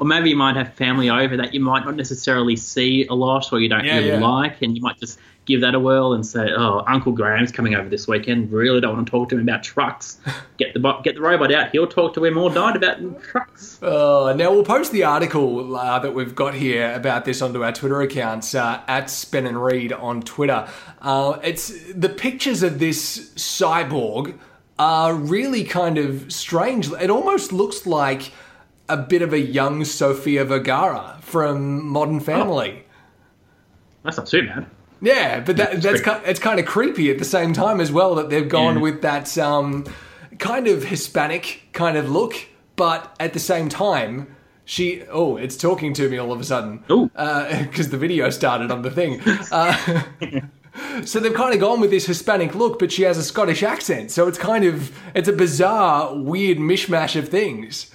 Or 0.00 0.06
maybe 0.06 0.30
you 0.30 0.36
might 0.36 0.56
have 0.56 0.74
family 0.74 1.08
over 1.08 1.36
that 1.36 1.54
you 1.54 1.60
might 1.60 1.84
not 1.84 1.94
necessarily 1.94 2.56
see 2.56 3.06
a 3.06 3.14
lot 3.14 3.52
or 3.52 3.60
you 3.60 3.68
don't 3.68 3.84
Yeah, 3.84 3.96
really 3.98 4.08
yeah. 4.08 4.18
like, 4.18 4.60
and 4.60 4.74
you 4.76 4.82
might 4.82 4.98
just 4.98 5.18
give 5.48 5.62
that 5.62 5.74
a 5.74 5.80
whirl 5.80 6.12
and 6.12 6.24
say, 6.24 6.50
"Oh, 6.56 6.84
Uncle 6.86 7.10
Graham's 7.10 7.50
coming 7.50 7.74
over 7.74 7.88
this 7.88 8.06
weekend. 8.06 8.52
Really 8.52 8.80
don't 8.80 8.94
want 8.94 9.06
to 9.06 9.10
talk 9.10 9.30
to 9.30 9.36
him 9.36 9.42
about 9.42 9.64
trucks. 9.64 10.18
Get 10.58 10.74
the 10.74 10.92
get 11.02 11.16
the 11.16 11.20
robot 11.20 11.52
out. 11.52 11.70
He'll 11.70 11.86
talk 11.86 12.14
to 12.14 12.24
him 12.24 12.38
all 12.38 12.50
night 12.50 12.76
about 12.76 12.98
trucks." 13.22 13.82
Uh, 13.82 14.34
now 14.36 14.52
we'll 14.52 14.64
post 14.64 14.92
the 14.92 15.02
article 15.02 15.74
uh, 15.74 15.98
that 15.98 16.14
we've 16.14 16.34
got 16.34 16.54
here 16.54 16.92
about 16.92 17.24
this 17.24 17.42
onto 17.42 17.64
our 17.64 17.72
Twitter 17.72 18.00
accounts 18.02 18.54
uh, 18.54 18.82
at 18.86 19.26
Ben 19.32 19.46
and 19.46 19.62
Reed 19.64 19.92
on 19.92 20.22
Twitter. 20.22 20.68
Uh, 21.00 21.38
it's 21.42 21.72
the 21.92 22.08
pictures 22.08 22.62
of 22.62 22.78
this 22.78 23.30
cyborg 23.34 24.38
are 24.78 25.14
really 25.14 25.64
kind 25.64 25.98
of 25.98 26.32
strange. 26.32 26.92
It 26.92 27.10
almost 27.10 27.52
looks 27.52 27.86
like 27.86 28.32
a 28.88 28.96
bit 28.96 29.22
of 29.22 29.32
a 29.32 29.40
young 29.40 29.84
Sofia 29.84 30.44
Vergara 30.44 31.18
from 31.20 31.84
Modern 31.86 32.20
Family. 32.20 32.84
That's 34.04 34.16
not 34.16 34.26
too 34.26 34.46
bad. 34.46 34.66
Yeah, 35.00 35.40
but 35.40 35.56
that, 35.56 35.80
that's 35.82 36.02
pretty- 36.02 36.24
it's 36.26 36.40
kind 36.40 36.58
of 36.58 36.66
creepy 36.66 37.10
at 37.10 37.18
the 37.18 37.24
same 37.24 37.52
time 37.52 37.80
as 37.80 37.92
well 37.92 38.14
that 38.16 38.30
they've 38.30 38.48
gone 38.48 38.76
Yeah. 38.76 38.82
with 38.82 39.02
that 39.02 39.36
um, 39.38 39.84
kind 40.38 40.66
of 40.66 40.84
Hispanic 40.84 41.68
kind 41.72 41.96
of 41.96 42.10
look, 42.10 42.34
but 42.76 43.14
at 43.20 43.32
the 43.32 43.38
same 43.40 43.68
time, 43.68 44.34
she 44.64 45.02
oh, 45.10 45.36
it's 45.36 45.56
talking 45.56 45.94
to 45.94 46.08
me 46.08 46.18
all 46.18 46.30
of 46.32 46.40
a 46.40 46.44
sudden 46.44 46.84
Ooh. 46.90 47.10
because 47.16 47.88
the 47.90 47.96
video 47.96 48.28
started 48.30 48.70
on 48.70 48.82
the 48.82 48.90
thing. 48.90 49.20
Uh, 49.52 50.02
so 51.04 51.18
they've 51.20 51.34
kind 51.34 51.54
of 51.54 51.60
gone 51.60 51.80
with 51.80 51.90
this 51.90 52.06
Hispanic 52.06 52.54
look, 52.54 52.78
but 52.78 52.92
she 52.92 53.02
has 53.02 53.16
a 53.18 53.22
Scottish 53.22 53.62
accent, 53.62 54.10
so 54.10 54.28
it's 54.28 54.38
kind 54.38 54.64
of 54.64 54.92
it's 55.14 55.28
a 55.28 55.32
bizarre, 55.32 56.14
weird 56.14 56.58
mishmash 56.58 57.16
of 57.16 57.28
things. 57.28 57.90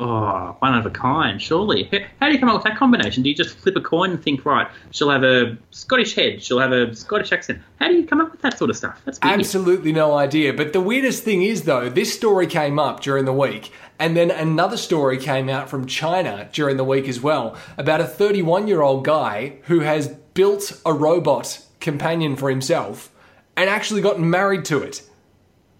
Oh, 0.00 0.54
one 0.60 0.74
of 0.74 0.86
a 0.86 0.90
kind, 0.90 1.42
surely. 1.42 1.90
How 2.20 2.28
do 2.28 2.32
you 2.32 2.38
come 2.38 2.48
up 2.48 2.54
with 2.54 2.64
that 2.64 2.78
combination? 2.78 3.24
Do 3.24 3.30
you 3.30 3.34
just 3.34 3.58
flip 3.58 3.74
a 3.74 3.80
coin 3.80 4.10
and 4.10 4.22
think, 4.22 4.46
right, 4.46 4.68
she'll 4.92 5.10
have 5.10 5.24
a 5.24 5.58
Scottish 5.72 6.14
head, 6.14 6.40
she'll 6.40 6.60
have 6.60 6.70
a 6.70 6.94
Scottish 6.94 7.32
accent? 7.32 7.60
How 7.80 7.88
do 7.88 7.94
you 7.94 8.06
come 8.06 8.20
up 8.20 8.30
with 8.30 8.40
that 8.42 8.56
sort 8.56 8.70
of 8.70 8.76
stuff? 8.76 9.00
That's 9.04 9.18
weird. 9.20 9.40
Absolutely 9.40 9.90
no 9.92 10.14
idea. 10.14 10.52
But 10.52 10.72
the 10.72 10.80
weirdest 10.80 11.24
thing 11.24 11.42
is, 11.42 11.64
though, 11.64 11.88
this 11.88 12.14
story 12.14 12.46
came 12.46 12.78
up 12.78 13.00
during 13.00 13.24
the 13.24 13.32
week, 13.32 13.72
and 13.98 14.16
then 14.16 14.30
another 14.30 14.76
story 14.76 15.18
came 15.18 15.48
out 15.48 15.68
from 15.68 15.84
China 15.84 16.48
during 16.52 16.76
the 16.76 16.84
week 16.84 17.08
as 17.08 17.20
well 17.20 17.56
about 17.76 18.00
a 18.00 18.06
31 18.06 18.68
year 18.68 18.82
old 18.82 19.04
guy 19.04 19.56
who 19.64 19.80
has 19.80 20.06
built 20.34 20.80
a 20.86 20.92
robot 20.92 21.60
companion 21.80 22.36
for 22.36 22.50
himself 22.50 23.10
and 23.56 23.68
actually 23.68 24.00
gotten 24.00 24.30
married 24.30 24.64
to 24.66 24.80
it 24.80 25.02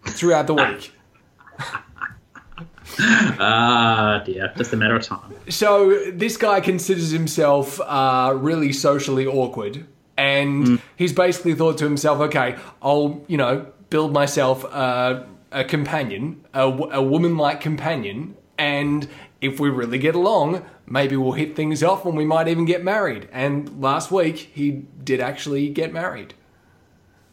throughout 0.07 0.49
the 0.49 0.55
ah. 0.55 0.73
week. 0.73 0.93
Ah, 3.41 4.23
dear. 4.25 4.53
Just 4.57 4.73
a 4.73 4.77
matter 4.77 4.97
of 4.97 5.03
time. 5.03 5.33
So 5.49 6.11
this 6.11 6.37
guy 6.37 6.61
considers 6.61 7.11
himself 7.11 7.81
uh, 7.81 8.35
really 8.37 8.73
socially 8.73 9.27
awkward, 9.27 9.87
and 10.17 10.81
he's 10.97 11.13
basically 11.13 11.55
thought 11.55 11.79
to 11.79 11.85
himself, 11.85 12.21
"Okay, 12.21 12.57
I'll 12.83 13.23
you 13.29 13.37
know 13.37 13.67
build 13.91 14.13
myself 14.13 14.65
a, 14.65 15.27
a 15.53 15.65
companion, 15.65 16.45
a 16.53 17.01
woman-like 17.03 17.61
companion, 17.61 18.37
and 18.59 19.09
if 19.41 19.61
we 19.61 19.71
really 19.71 19.99
get 19.99 20.15
along, 20.15 20.65
maybe 20.87 21.17
we'll 21.17 21.33
hit 21.33 21.55
things 21.55 21.83
off, 21.83 22.05
and 22.05 22.17
we 22.17 22.25
might 22.25 22.49
even 22.49 22.65
get 22.65 22.83
married." 22.83 23.29
And 23.33 23.81
last 23.81 24.11
week, 24.11 24.51
he 24.53 24.71
did 25.05 25.21
actually 25.21 25.69
get 25.69 25.93
married. 25.93 26.35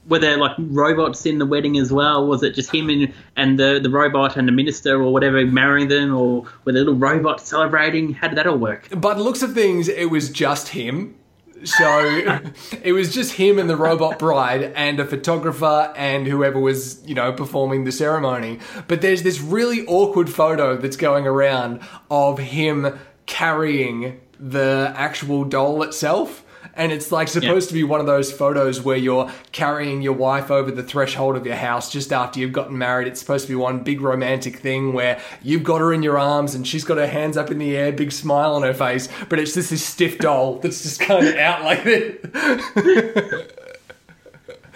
Were 0.07 0.19
there 0.19 0.38
like 0.38 0.56
robots 0.57 1.25
in 1.25 1.40
the 1.40 1.46
wedding 1.46 1.78
as 1.78 1.92
well? 1.92 2.28
Was 2.28 2.44
it 2.44 2.54
just 2.54 2.74
him 2.74 2.90
and, 2.90 3.13
and 3.36 3.60
the, 3.60 3.80
the 3.81 3.90
robot 3.90 4.38
and 4.38 4.48
the 4.48 4.52
minister 4.52 5.02
or 5.02 5.12
whatever 5.12 5.46
marrying 5.46 5.88
them, 5.88 6.15
or 6.15 6.44
were 6.63 6.72
the 6.72 6.80
little 6.80 6.96
robots 6.96 7.48
celebrating? 7.48 8.13
How 8.13 8.27
did 8.27 8.38
that 8.38 8.48
all 8.48 8.58
work? 8.58 8.88
By 9.00 9.13
the 9.13 9.24
looks 9.24 9.41
of 9.41 9.53
things, 9.53 9.88
it 9.88 10.10
was 10.10 10.30
just 10.30 10.70
him. 10.70 11.15
So 11.63 12.41
it 12.84 12.91
was 12.91 13.13
just 13.13 13.34
him 13.34 13.58
and 13.58 13.70
the 13.70 13.75
robot 13.75 14.20
bride 14.20 14.74
and 14.75 15.00
a 15.00 15.06
photographer 15.06 15.94
and 15.96 16.27
whoever 16.27 16.60
was, 16.60 17.06
you 17.06 17.15
know, 17.15 17.32
performing 17.34 17.86
the 17.86 17.91
ceremony. 17.91 18.60
But 18.88 19.01
there's 19.01 19.24
this 19.24 19.41
really 19.41 19.86
awkward 19.88 20.30
photo 20.30 20.77
that's 20.77 20.98
going 20.98 21.25
around 21.25 21.82
of 22.12 22.39
him 22.39 23.00
carrying 23.25 24.22
the 24.39 24.94
actual 24.96 25.44
doll 25.46 25.82
itself. 25.84 26.45
And 26.77 26.91
it's 26.91 27.12
like 27.12 27.29
supposed 27.29 27.70
to 27.70 27.74
be 27.74 27.84
one 27.84 28.01
of 28.01 28.05
those 28.05 28.32
photos 28.32 28.82
where 28.82 28.98
you're 28.98 29.32
carrying 29.53 30.01
your 30.01 30.13
wife 30.13 30.51
over 30.51 30.72
the 30.72 30.84
threshold 30.84 31.38
of 31.38 31.46
your 31.46 31.55
house 31.55 31.89
just 31.91 32.12
after 32.12 32.39
you've 32.39 32.51
gotten 32.51 32.77
married. 32.77 33.08
It's 33.08 33.20
supposed 33.20 33.46
to 33.46 33.51
be 33.51 33.55
one 33.55 33.79
big 33.84 34.01
romantic 34.01 34.58
thing 34.58 34.91
where 34.91 35.22
you've 35.41 35.63
got 35.63 35.79
her 35.79 35.94
in 35.94 36.03
your 36.03 36.20
arms 36.20 36.53
and 36.53 36.67
she's 36.67 36.84
got 36.84 36.98
her 36.98 37.08
hands 37.08 37.38
up 37.38 37.50
in 37.50 37.60
the 37.60 37.77
air, 37.77 37.94
big 37.94 38.12
smile 38.12 38.55
on 38.55 38.63
her 38.63 38.74
face, 38.74 39.08
but 39.29 39.39
it's 39.39 39.53
just 39.53 39.70
this 39.70 39.86
stiff 39.86 40.17
doll 40.17 40.60
that's 40.60 40.84
just 40.84 41.00
kind 41.00 41.25
of 41.25 41.36
out 41.36 41.63
like 41.63 41.84
this. 41.86 42.17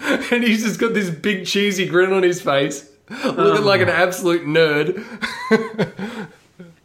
and 0.32 0.42
he's 0.42 0.62
just 0.62 0.80
got 0.80 0.94
this 0.94 1.10
big 1.10 1.44
cheesy 1.44 1.86
grin 1.86 2.14
on 2.14 2.22
his 2.22 2.40
face, 2.40 2.90
looking 3.10 3.64
like 3.64 3.82
an 3.82 3.90
oh. 3.90 3.92
absolute 3.92 4.46
nerd. 4.46 5.04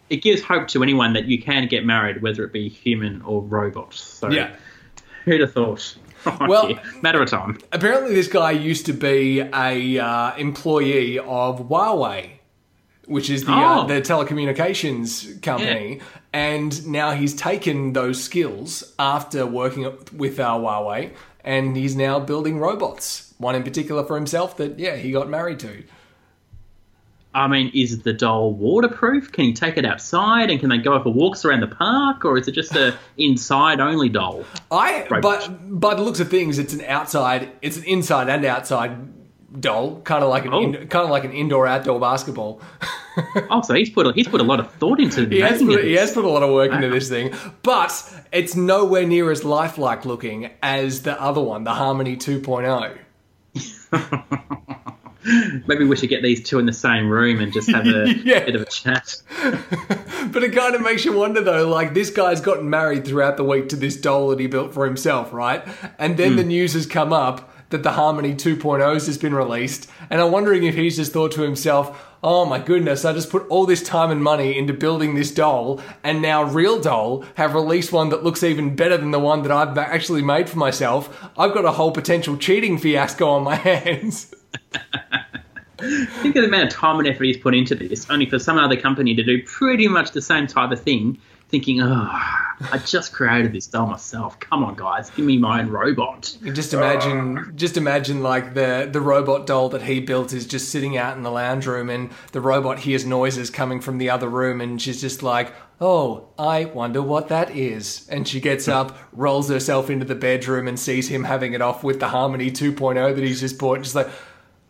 It 0.10 0.18
gives 0.18 0.44
hope 0.44 0.68
to 0.70 0.84
anyone 0.84 1.14
that 1.14 1.26
you 1.26 1.42
can 1.42 1.68
get 1.68 1.86
married, 1.86 2.22
whether 2.22 2.44
it 2.44 2.54
be 2.54 2.70
human 2.70 3.22
or 3.24 3.42
robot. 3.42 3.94
So, 3.94 4.30
Yeah. 4.30 4.56
Who'd 5.26 5.42
have 5.42 5.54
thought? 5.54 5.96
Well- 6.48 6.72
Yeah, 6.72 6.80
matter 7.04 7.22
of 7.22 7.30
time. 7.30 7.60
Apparently, 7.72 8.16
this 8.16 8.28
guy 8.28 8.52
used 8.52 8.86
to 8.88 8.94
be 8.94 9.42
a 9.42 10.00
uh, 10.00 10.36
employee 10.38 11.20
of 11.20 11.68
Huawei, 11.70 12.30
which 13.06 13.30
is 13.30 13.46
the 13.46 13.52
uh, 13.52 13.84
Oh. 13.84 13.88
the 13.88 14.02
telecommunications 14.02 15.42
company, 15.42 16.00
and 16.34 16.86
now 16.88 17.12
he's 17.12 17.36
taken 17.36 17.94
those 17.94 18.24
skills 18.24 18.94
after 18.98 19.46
working 19.46 19.84
with 20.16 20.40
uh, 20.40 20.50
Huawei, 20.56 21.12
and 21.44 21.76
he's 21.78 21.96
now 21.96 22.20
building 22.20 22.58
robots. 22.60 23.34
One 23.38 23.54
in 23.56 23.64
particular 23.64 24.04
for 24.04 24.16
himself 24.16 24.58
that 24.58 24.80
yeah 24.80 24.96
he 24.96 25.12
got 25.12 25.30
married 25.30 25.60
to. 25.60 25.84
I 27.36 27.48
mean, 27.48 27.70
is 27.74 28.02
the 28.02 28.14
doll 28.14 28.54
waterproof? 28.54 29.32
Can 29.34 29.44
you 29.46 29.54
take 29.54 29.78
it 29.78 29.86
outside 29.86 30.50
and 30.50 30.60
can 30.60 30.70
they 30.70 30.78
go 30.78 31.02
for 31.04 31.12
walks 31.12 31.44
around 31.44 31.60
the 31.60 31.68
park, 31.68 32.24
or 32.24 32.38
is 32.38 32.48
it 32.48 32.54
just 32.54 32.76
a 32.76 32.98
inside 33.18 33.82
only 33.82 34.08
doll? 34.08 34.46
I 34.72 35.06
but 35.22 35.80
by 35.80 35.96
the 35.96 36.02
looks 36.02 36.22
of 36.22 36.30
things, 36.30 36.58
it's 36.58 36.74
an 36.74 36.82
outside, 36.86 37.52
it's 37.62 37.76
an 37.78 37.84
inside 37.84 38.30
and 38.30 38.46
outside 38.46 38.98
doll, 39.60 40.02
kind 40.02 40.24
of 40.24 40.30
like 40.30 40.46
an 40.46 40.54
Oh. 40.54 40.62
in, 40.62 40.74
kind 40.88 41.04
of 41.04 41.10
like 41.10 41.26
an 41.26 41.34
indoor 41.34 41.68
outdoor 41.68 42.00
basketball. 42.00 42.62
Oh, 43.50 43.62
so 43.62 43.74
he's 43.74 43.90
put 43.90 44.06
a, 44.08 44.12
he's 44.12 44.28
put 44.28 44.42
a 44.42 44.44
lot 44.44 44.60
of 44.60 44.70
thought 44.74 45.00
into 45.00 45.26
He 45.26 45.40
has, 45.40 45.64
put, 45.64 45.80
it. 45.80 45.86
he 45.86 45.94
has 45.94 46.12
put 46.12 46.26
a 46.26 46.28
lot 46.28 46.44
of 46.44 46.50
work 46.52 46.74
into 46.74 46.90
this 46.90 47.08
thing, 47.08 47.34
but 47.64 48.14
it's 48.34 48.58
nowhere 48.58 49.08
near 49.08 49.32
as 49.32 49.46
lifelike 49.46 50.04
looking 50.04 50.50
as 50.62 51.04
the 51.04 51.18
other 51.22 51.40
one, 51.40 51.64
the 51.64 51.74
Harmony 51.74 52.16
oh. 52.16 52.18
2.0. 52.18 52.98
Maybe 55.68 55.86
we 55.86 55.96
should 55.96 56.10
get 56.10 56.22
these 56.22 56.44
two 56.44 56.60
in 56.60 56.66
the 56.66 56.74
same 56.74 57.10
room 57.10 57.40
and 57.40 57.52
just 57.52 57.70
have 57.72 57.86
a 57.86 58.14
Yeah. 58.24 58.46
bit 58.46 58.56
of 58.56 58.62
a 58.62 58.66
chat. 58.66 59.16
But 60.32 60.44
it 60.44 60.54
kind 60.54 60.74
of 60.74 60.82
makes 60.82 61.06
you 61.06 61.14
wonder 61.14 61.40
though, 61.42 61.70
like 61.70 61.94
this 61.94 62.10
guy's 62.10 62.42
gotten 62.42 62.70
married 62.70 63.06
throughout 63.06 63.38
the 63.38 63.44
week 63.44 63.70
to 63.70 63.76
this 63.76 63.96
doll 63.96 64.30
that 64.30 64.40
he 64.40 64.48
built 64.48 64.74
for 64.74 64.86
himself, 64.86 65.32
right? 65.32 65.64
And 66.00 66.18
then 66.18 66.36
the 66.36 66.42
hmm. 66.42 66.50
news 66.50 66.74
has 66.74 66.88
come 66.88 67.14
up 67.14 67.54
that 67.70 67.84
the 67.84 67.92
Harmony 67.92 68.34
2.0 68.34 68.94
has 68.94 69.18
been 69.18 69.34
released, 69.34 69.90
and 70.10 70.22
I'm 70.22 70.32
wondering 70.32 70.64
if 70.64 70.76
he's 70.76 70.98
just 70.98 71.14
thought 71.14 71.32
to 71.34 71.42
himself, 71.42 72.16
oh 72.24 72.46
my 72.46 72.60
goodness, 72.60 73.06
I 73.06 73.14
just 73.14 73.30
put 73.30 73.48
all 73.48 73.66
this 73.66 73.84
time 73.84 74.12
and 74.12 74.22
money 74.24 74.58
into 74.58 74.74
building 74.74 75.16
this 75.16 75.32
doll, 75.32 75.80
and 76.04 76.22
now 76.22 76.44
Real 76.44 76.80
Doll 76.82 77.24
have 77.36 77.54
released 77.54 77.92
one 77.92 78.10
that 78.10 78.24
looks 78.24 78.44
even 78.44 78.76
better 78.76 78.98
than 78.98 79.12
the 79.12 79.20
one 79.20 79.44
that 79.44 79.52
I've 79.52 79.78
actually 79.78 80.22
made 80.24 80.50
for 80.50 80.58
myself. 80.58 81.30
I've 81.38 81.54
got 81.54 81.66
a 81.66 81.72
whole 81.72 81.92
potential 81.92 82.36
cheating 82.36 82.78
fiasco 82.78 83.30
on 83.30 83.44
my 83.44 83.56
hands. 83.56 84.34
Think 85.78 86.36
of 86.36 86.42
the 86.42 86.48
amount 86.48 86.64
of 86.64 86.70
time 86.70 87.00
and 87.00 87.08
effort 87.08 87.26
he's 87.26 87.38
put 87.38 87.54
into 87.54 87.76
this, 87.76 88.10
only 88.10 88.30
for 88.30 88.40
some 88.40 88.58
other 88.58 88.80
company 88.80 89.14
to 89.16 89.24
do 89.24 89.44
pretty 89.44 89.88
much 89.88 90.12
the 90.12 90.22
same 90.22 90.48
type 90.48 90.72
of 90.72 90.82
thing, 90.82 91.20
thinking, 91.50 91.82
oh, 91.82 92.10
I 92.10 92.82
just 92.86 93.14
created 93.14 93.54
this 93.54 93.68
doll 93.68 93.88
myself. 93.88 94.40
Come 94.40 94.64
on, 94.64 94.76
guys, 94.76 95.10
give 95.12 95.26
me 95.26 95.38
my 95.38 95.60
own 95.60 95.70
robot. 95.70 96.36
Just 96.54 96.74
imagine, 96.74 97.52
just 97.56 97.78
imagine 97.78 98.24
like 98.24 98.54
the 98.54 98.88
the 98.92 99.02
robot 99.02 99.46
doll 99.46 99.70
that 99.70 99.84
he 99.84 100.00
built 100.00 100.34
is 100.34 100.48
just 100.48 100.70
sitting 100.70 100.98
out 100.98 101.18
in 101.18 101.24
the 101.24 101.32
lounge 101.32 101.68
room, 101.68 101.90
and 101.90 102.10
the 102.32 102.42
robot 102.42 102.80
hears 102.80 103.06
noises 103.06 103.50
coming 103.50 103.82
from 103.82 103.98
the 103.98 104.10
other 104.10 104.30
room, 104.30 104.62
and 104.62 104.82
she's 104.82 105.02
just 105.02 105.22
like, 105.22 105.54
"Oh, 105.82 106.30
I 106.40 106.66
wonder 106.66 107.02
what 107.02 107.28
that 107.28 107.52
is." 107.52 108.08
And 108.10 108.28
she 108.28 108.40
gets 108.40 108.68
up, 108.68 108.98
rolls 109.12 109.50
herself 109.50 109.90
into 109.90 110.06
the 110.06 110.16
bedroom, 110.16 110.68
and 110.68 110.80
sees 110.80 111.10
him 111.10 111.26
having 111.26 111.54
it 111.54 111.62
off 111.62 111.84
with 111.84 112.00
the 112.00 112.08
Harmony 112.08 112.50
2.0 112.50 113.14
that 113.14 113.24
he's 113.24 113.42
just 113.42 113.60
bought. 113.60 113.78
And 113.78 113.86
she's 113.86 113.96
like, 113.96 114.10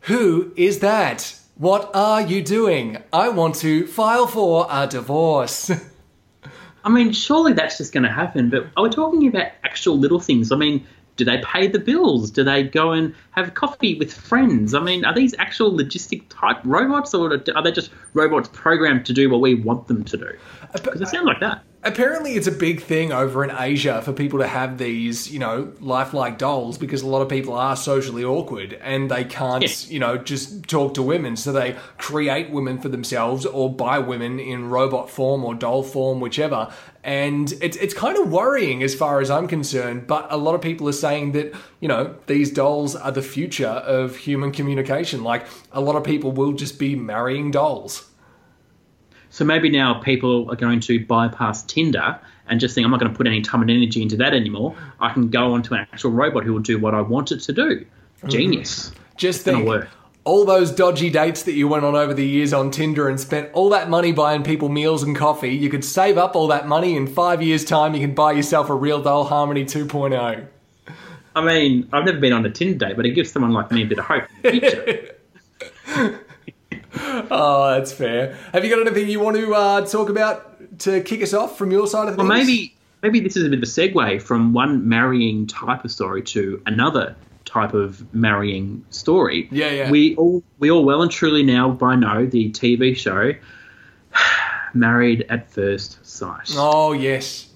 "Who 0.05 0.51
is 0.55 0.79
that? 0.79 1.39
What 1.55 1.91
are 1.93 2.21
you 2.21 2.41
doing? 2.41 2.97
I 3.13 3.29
want 3.29 3.55
to 3.55 3.87
file 3.87 4.27
for 4.27 4.67
a 4.69 4.87
divorce." 4.87 5.71
I 6.85 6.89
mean, 6.89 7.13
surely 7.13 7.53
that's 7.53 7.79
just 7.79 7.93
going 7.93 8.03
to 8.03 8.11
happen, 8.11 8.51
but 8.51 8.67
are 8.77 8.83
we 8.83 8.89
talking 8.89 9.27
about 9.27 9.47
actual 9.63 9.97
little 9.97 10.19
things? 10.19 10.51
I 10.51 10.55
mean, 10.55 10.85
do 11.17 11.25
they 11.25 11.39
pay 11.39 11.67
the 11.67 11.79
bills? 11.79 12.29
Do 12.29 12.43
they 12.43 12.63
go 12.63 12.91
and 12.91 13.15
have 13.31 13.53
coffee 13.53 13.95
with 13.97 14.13
friends? 14.13 14.73
I 14.73 14.81
mean, 14.81 15.05
are 15.05 15.13
these 15.13 15.33
actual 15.39 15.71
logistic 15.71 16.23
type 16.29 16.57
robots, 16.63 17.13
or 17.13 17.33
are 17.33 17.63
they 17.63 17.71
just 17.71 17.89
robots 18.13 18.49
programmed 18.53 19.05
to 19.07 19.13
do 19.13 19.29
what 19.29 19.41
we 19.41 19.55
want 19.55 19.87
them 19.87 20.03
to 20.03 20.17
do? 20.17 20.29
Uh, 20.73 20.79
because 20.83 21.01
it 21.01 21.07
sounds 21.07 21.25
like 21.25 21.39
that. 21.39 21.63
Apparently, 21.87 22.33
it's 22.33 22.47
a 22.47 22.51
big 22.51 22.81
thing 22.81 23.13
over 23.13 23.43
in 23.43 23.51
Asia 23.55 24.01
for 24.01 24.11
people 24.11 24.39
to 24.39 24.47
have 24.47 24.79
these, 24.79 25.31
you 25.31 25.37
know, 25.37 25.71
lifelike 25.79 26.39
dolls 26.39 26.79
because 26.79 27.03
a 27.03 27.07
lot 27.07 27.21
of 27.21 27.29
people 27.29 27.53
are 27.53 27.75
socially 27.75 28.23
awkward 28.23 28.73
and 28.81 29.11
they 29.11 29.23
can't, 29.23 29.61
Yeah. 29.61 29.93
you 29.93 29.99
know, 29.99 30.17
just 30.17 30.67
talk 30.67 30.95
to 30.95 31.03
women. 31.03 31.35
So 31.35 31.51
they 31.51 31.75
create 31.99 32.49
women 32.49 32.79
for 32.79 32.89
themselves 32.89 33.45
or 33.45 33.71
buy 33.71 33.99
women 33.99 34.39
in 34.39 34.71
robot 34.71 35.11
form 35.11 35.45
or 35.45 35.53
doll 35.53 35.83
form, 35.83 36.19
whichever. 36.21 36.73
And 37.03 37.53
it's, 37.61 37.77
it's 37.77 37.93
kind 37.93 38.17
of 38.17 38.31
worrying 38.31 38.81
as 38.81 38.95
far 38.95 39.21
as 39.21 39.29
I'm 39.29 39.47
concerned. 39.47 40.07
But 40.07 40.25
a 40.31 40.37
lot 40.37 40.55
of 40.55 40.61
people 40.61 40.89
are 40.89 40.91
saying 40.91 41.33
that, 41.33 41.53
you 41.81 41.87
know, 41.87 42.15
these 42.25 42.49
dolls 42.51 42.95
are 42.95 43.11
the 43.11 43.21
future 43.21 43.67
of 43.67 44.15
human 44.15 44.51
communication. 44.51 45.23
Like, 45.23 45.45
a 45.71 45.81
lot 45.81 45.95
of 45.95 46.03
people 46.03 46.31
will 46.31 46.53
just 46.53 46.79
be 46.79 46.95
marrying 46.95 47.51
dolls. 47.51 48.09
So 49.35 49.43
maybe 49.43 49.69
now 49.69 49.95
people 49.95 50.49
are 50.49 50.55
going 50.55 50.79
to 50.79 51.05
bypass 51.05 51.61
Tinder 51.63 52.17
and 52.47 52.57
just 52.57 52.73
think, 52.73 52.85
I'm 52.85 52.91
not 52.91 53.01
going 53.01 53.11
to 53.11 53.17
put 53.17 53.27
any 53.27 53.41
time 53.41 53.61
and 53.63 53.69
energy 53.69 54.01
into 54.01 54.15
that 54.15 54.33
anymore. 54.33 54.73
I 55.01 55.11
can 55.11 55.27
go 55.27 55.51
onto 55.51 55.73
an 55.73 55.81
actual 55.91 56.11
robot 56.11 56.45
who 56.45 56.53
will 56.53 56.61
do 56.61 56.79
what 56.79 56.95
I 56.95 57.01
want 57.01 57.33
it 57.33 57.41
to 57.41 57.51
do. 57.51 57.79
Mm-hmm. 57.81 58.29
Genius. 58.29 58.93
Just 59.17 59.43
gonna 59.43 59.57
think, 59.57 59.67
work. 59.67 59.89
all 60.23 60.45
those 60.45 60.71
dodgy 60.71 61.09
dates 61.09 61.43
that 61.43 61.51
you 61.51 61.67
went 61.67 61.83
on 61.83 61.95
over 61.97 62.13
the 62.13 62.25
years 62.25 62.53
on 62.53 62.71
Tinder 62.71 63.09
and 63.09 63.19
spent 63.19 63.51
all 63.51 63.67
that 63.71 63.89
money 63.89 64.13
buying 64.13 64.41
people 64.41 64.69
meals 64.69 65.03
and 65.03 65.17
coffee, 65.17 65.53
you 65.53 65.69
could 65.69 65.83
save 65.83 66.17
up 66.17 66.33
all 66.37 66.47
that 66.47 66.65
money 66.65 66.95
in 66.95 67.05
five 67.05 67.41
years' 67.41 67.65
time. 67.65 67.93
You 67.93 67.99
can 67.99 68.15
buy 68.15 68.31
yourself 68.31 68.69
a 68.69 68.73
real 68.73 69.01
doll 69.01 69.25
Harmony 69.25 69.63
oh. 69.63 69.65
2.0. 69.65 70.47
I 71.35 71.43
mean, 71.43 71.89
I've 71.91 72.05
never 72.05 72.19
been 72.19 72.31
on 72.31 72.45
a 72.45 72.49
Tinder 72.49 72.87
date, 72.87 72.95
but 72.95 73.05
it 73.05 73.11
gives 73.11 73.33
someone 73.33 73.51
like 73.51 73.69
me 73.69 73.83
a 73.83 73.85
bit 73.85 73.99
of 73.99 74.05
hope 74.05 74.23
in 74.45 74.59
the 74.61 75.17
future. 75.91 76.19
Oh, 77.31 77.71
that's 77.73 77.91
fair. 77.93 78.35
Have 78.53 78.63
you 78.63 78.69
got 78.69 78.85
anything 78.85 79.09
you 79.09 79.19
want 79.19 79.37
to 79.37 79.53
uh, 79.53 79.85
talk 79.85 80.09
about 80.09 80.79
to 80.79 81.01
kick 81.01 81.21
us 81.21 81.33
off 81.33 81.57
from 81.57 81.71
your 81.71 81.87
side 81.87 82.07
of 82.09 82.15
things? 82.15 82.27
Well, 82.27 82.37
maybe 82.37 82.75
maybe 83.03 83.19
this 83.19 83.35
is 83.37 83.45
a 83.45 83.49
bit 83.49 83.59
of 83.59 83.63
a 83.63 83.65
segue 83.65 84.21
from 84.21 84.53
one 84.53 84.87
marrying 84.87 85.47
type 85.47 85.83
of 85.85 85.91
story 85.91 86.21
to 86.23 86.61
another 86.65 87.15
type 87.45 87.73
of 87.73 88.13
marrying 88.13 88.83
story. 88.89 89.47
Yeah, 89.51 89.69
yeah. 89.71 89.91
We 89.91 90.15
all 90.15 90.43
we 90.59 90.69
all 90.71 90.83
well 90.85 91.01
and 91.01 91.11
truly 91.11 91.43
now 91.43 91.69
by 91.71 91.95
know 91.95 92.25
the 92.25 92.51
TV 92.51 92.95
show 92.95 93.33
Married 94.73 95.25
at 95.29 95.49
First 95.51 96.05
Sight. 96.05 96.51
Oh, 96.55 96.91
yes. 96.93 97.47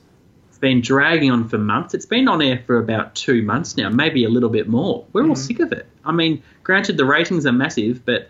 It's 0.47 0.57
been 0.57 0.81
dragging 0.81 1.31
on 1.31 1.47
for 1.49 1.57
months. 1.57 1.93
It's 1.93 2.05
been 2.05 2.27
on 2.27 2.41
air 2.41 2.63
for 2.65 2.77
about 2.79 3.13
two 3.15 3.41
months 3.43 3.75
now, 3.77 3.89
maybe 3.89 4.23
a 4.23 4.29
little 4.29 4.49
bit 4.49 4.67
more. 4.67 5.05
We're 5.13 5.21
Mm-hmm. 5.23 5.29
all 5.31 5.35
sick 5.35 5.59
of 5.59 5.71
it. 5.73 5.85
I 6.05 6.11
mean, 6.11 6.41
granted 6.63 6.97
the 6.97 7.05
ratings 7.05 7.45
are 7.45 7.51
massive, 7.51 8.05
but 8.05 8.29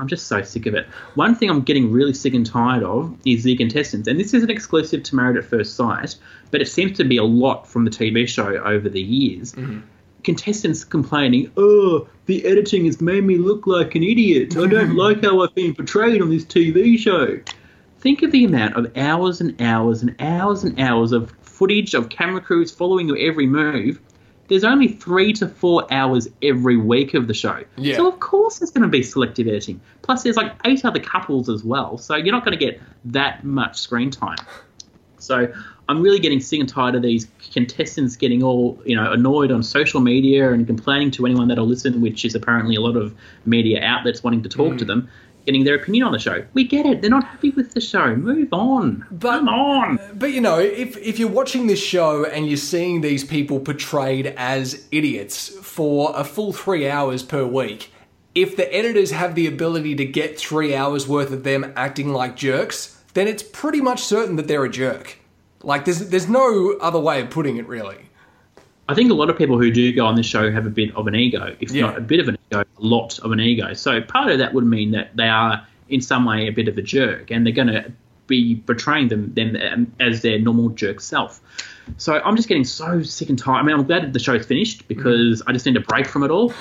I'm 0.00 0.08
just 0.08 0.26
so 0.28 0.42
sick 0.42 0.66
of 0.66 0.74
it. 0.74 0.86
One 1.14 1.34
thing 1.34 1.50
I'm 1.50 1.60
getting 1.60 1.92
really 1.92 2.14
sick 2.14 2.32
and 2.32 2.46
tired 2.46 2.82
of 2.82 3.14
is 3.26 3.44
the 3.44 3.54
contestants, 3.56 4.08
and 4.08 4.18
this 4.18 4.32
isn't 4.32 4.50
exclusive 4.50 5.02
to 5.04 5.14
Married 5.14 5.36
at 5.36 5.44
First 5.44 5.74
Sight, 5.76 6.16
but 6.50 6.62
it 6.62 6.68
seems 6.68 6.96
to 6.96 7.04
be 7.04 7.18
a 7.18 7.24
lot 7.24 7.68
from 7.68 7.84
the 7.84 7.90
TV 7.90 8.26
show 8.26 8.56
over 8.64 8.88
the 8.88 9.02
years. 9.02 9.52
Mm-hmm. 9.52 9.80
Contestants 10.24 10.84
complaining, 10.84 11.50
"Oh, 11.56 12.08
the 12.26 12.46
editing 12.46 12.86
has 12.86 13.00
made 13.00 13.24
me 13.24 13.36
look 13.36 13.66
like 13.66 13.94
an 13.94 14.02
idiot. 14.02 14.56
I 14.56 14.66
don't 14.66 14.88
mm-hmm. 14.88 14.96
like 14.96 15.22
how 15.22 15.42
I've 15.42 15.54
been 15.54 15.74
portrayed 15.74 16.22
on 16.22 16.30
this 16.30 16.44
TV 16.44 16.98
show." 16.98 17.38
Think 17.98 18.22
of 18.22 18.32
the 18.32 18.44
amount 18.46 18.76
of 18.76 18.96
hours 18.96 19.42
and 19.42 19.60
hours 19.60 20.00
and 20.00 20.16
hours 20.18 20.64
and 20.64 20.80
hours 20.80 21.12
of 21.12 21.30
footage 21.42 21.92
of 21.92 22.08
camera 22.08 22.40
crews 22.40 22.70
following 22.70 23.06
your 23.06 23.18
every 23.18 23.46
move. 23.46 24.00
There's 24.50 24.64
only 24.64 24.88
three 24.88 25.32
to 25.34 25.48
four 25.48 25.86
hours 25.92 26.28
every 26.42 26.76
week 26.76 27.14
of 27.14 27.28
the 27.28 27.34
show. 27.34 27.62
Yeah. 27.76 27.96
So, 27.96 28.08
of 28.08 28.18
course, 28.18 28.58
there's 28.58 28.72
going 28.72 28.82
to 28.82 28.88
be 28.88 29.04
selective 29.04 29.46
editing. 29.46 29.80
Plus, 30.02 30.24
there's 30.24 30.36
like 30.36 30.52
eight 30.66 30.84
other 30.84 30.98
couples 30.98 31.48
as 31.48 31.62
well. 31.62 31.96
So, 31.98 32.16
you're 32.16 32.34
not 32.34 32.44
going 32.44 32.58
to 32.58 32.62
get 32.62 32.82
that 33.06 33.44
much 33.44 33.78
screen 33.78 34.10
time. 34.10 34.38
So, 35.18 35.52
I'm 35.88 36.02
really 36.02 36.18
getting 36.18 36.40
sick 36.40 36.58
and 36.60 36.68
tired 36.68 36.96
of 36.96 37.02
these 37.02 37.28
contestants 37.52 38.16
getting 38.16 38.42
all, 38.42 38.80
you 38.84 38.96
know, 38.96 39.12
annoyed 39.12 39.52
on 39.52 39.62
social 39.62 40.00
media 40.00 40.52
and 40.52 40.66
complaining 40.66 41.12
to 41.12 41.26
anyone 41.26 41.48
that'll 41.48 41.66
listen, 41.66 42.00
which 42.00 42.24
is 42.24 42.34
apparently 42.34 42.74
a 42.74 42.80
lot 42.80 42.96
of 42.96 43.14
media 43.46 43.82
outlets 43.84 44.22
wanting 44.22 44.42
to 44.42 44.48
talk 44.48 44.78
to 44.78 44.84
mm. 44.84 44.88
them, 44.88 45.08
getting 45.46 45.64
their 45.64 45.74
opinion 45.76 46.04
on 46.04 46.12
the 46.12 46.18
show. 46.18 46.44
We 46.54 46.64
get 46.64 46.86
it. 46.86 47.00
They're 47.00 47.10
not 47.10 47.24
happy 47.24 47.50
with 47.50 47.72
the 47.74 47.80
show. 47.80 48.14
Move 48.16 48.48
on. 48.52 49.04
But- 49.10 49.38
Come 49.38 49.48
on. 49.48 49.98
But 50.14 50.32
you 50.32 50.40
know, 50.40 50.58
if 50.58 50.96
if 50.98 51.18
you're 51.18 51.28
watching 51.30 51.66
this 51.66 51.82
show 51.82 52.24
and 52.24 52.46
you're 52.46 52.56
seeing 52.56 53.00
these 53.00 53.24
people 53.24 53.60
portrayed 53.60 54.28
as 54.36 54.86
idiots 54.90 55.48
for 55.62 56.12
a 56.14 56.24
full 56.24 56.52
three 56.52 56.88
hours 56.88 57.22
per 57.22 57.44
week, 57.46 57.92
if 58.34 58.56
the 58.56 58.72
editors 58.74 59.10
have 59.10 59.34
the 59.34 59.46
ability 59.46 59.94
to 59.96 60.04
get 60.04 60.38
three 60.38 60.74
hours 60.74 61.08
worth 61.08 61.32
of 61.32 61.42
them 61.44 61.72
acting 61.76 62.12
like 62.12 62.36
jerks, 62.36 62.96
then 63.14 63.26
it's 63.26 63.42
pretty 63.42 63.80
much 63.80 64.02
certain 64.02 64.36
that 64.36 64.46
they're 64.46 64.64
a 64.64 64.70
jerk. 64.70 65.18
Like 65.62 65.84
there's 65.84 66.08
there's 66.10 66.28
no 66.28 66.76
other 66.80 67.00
way 67.00 67.20
of 67.20 67.30
putting 67.30 67.56
it 67.56 67.66
really. 67.66 67.96
I 68.88 68.94
think 68.94 69.10
a 69.10 69.14
lot 69.14 69.30
of 69.30 69.38
people 69.38 69.56
who 69.56 69.70
do 69.70 69.92
go 69.92 70.04
on 70.04 70.16
this 70.16 70.26
show 70.26 70.50
have 70.50 70.66
a 70.66 70.70
bit 70.70 70.94
of 70.96 71.06
an 71.06 71.14
ego, 71.14 71.54
if 71.60 71.70
Yeah. 71.70 71.82
not 71.82 71.98
a 71.98 72.00
bit 72.00 72.18
of 72.18 72.26
an 72.28 72.36
ego, 72.50 72.60
a 72.62 72.66
lot 72.78 73.18
of 73.20 73.32
an 73.32 73.40
ego. 73.40 73.72
So 73.74 74.00
part 74.00 74.30
of 74.30 74.38
that 74.38 74.54
would 74.54 74.66
mean 74.66 74.90
that 74.92 75.16
they 75.16 75.28
are 75.28 75.66
in 75.88 76.00
some 76.00 76.24
way 76.24 76.46
a 76.46 76.52
bit 76.52 76.68
of 76.68 76.78
a 76.78 76.82
jerk, 76.82 77.30
and 77.30 77.46
they're 77.46 77.52
going 77.52 77.68
to 77.68 77.92
be 78.26 78.62
portraying 78.66 79.08
them 79.08 79.34
them 79.34 79.56
um, 79.56 79.92
as 79.98 80.22
their 80.22 80.38
normal 80.38 80.68
jerk 80.70 81.00
self. 81.00 81.40
So 81.96 82.20
I'm 82.24 82.36
just 82.36 82.48
getting 82.48 82.64
so 82.64 83.02
sick 83.02 83.28
and 83.28 83.38
tired. 83.38 83.58
I 83.58 83.62
mean, 83.62 83.74
I'm 83.74 83.84
glad 83.84 84.04
that 84.04 84.12
the 84.12 84.20
show's 84.20 84.46
finished 84.46 84.86
because 84.86 85.42
I 85.46 85.52
just 85.52 85.66
need 85.66 85.76
a 85.76 85.80
break 85.80 86.06
from 86.06 86.22
it 86.22 86.30
all. 86.30 86.52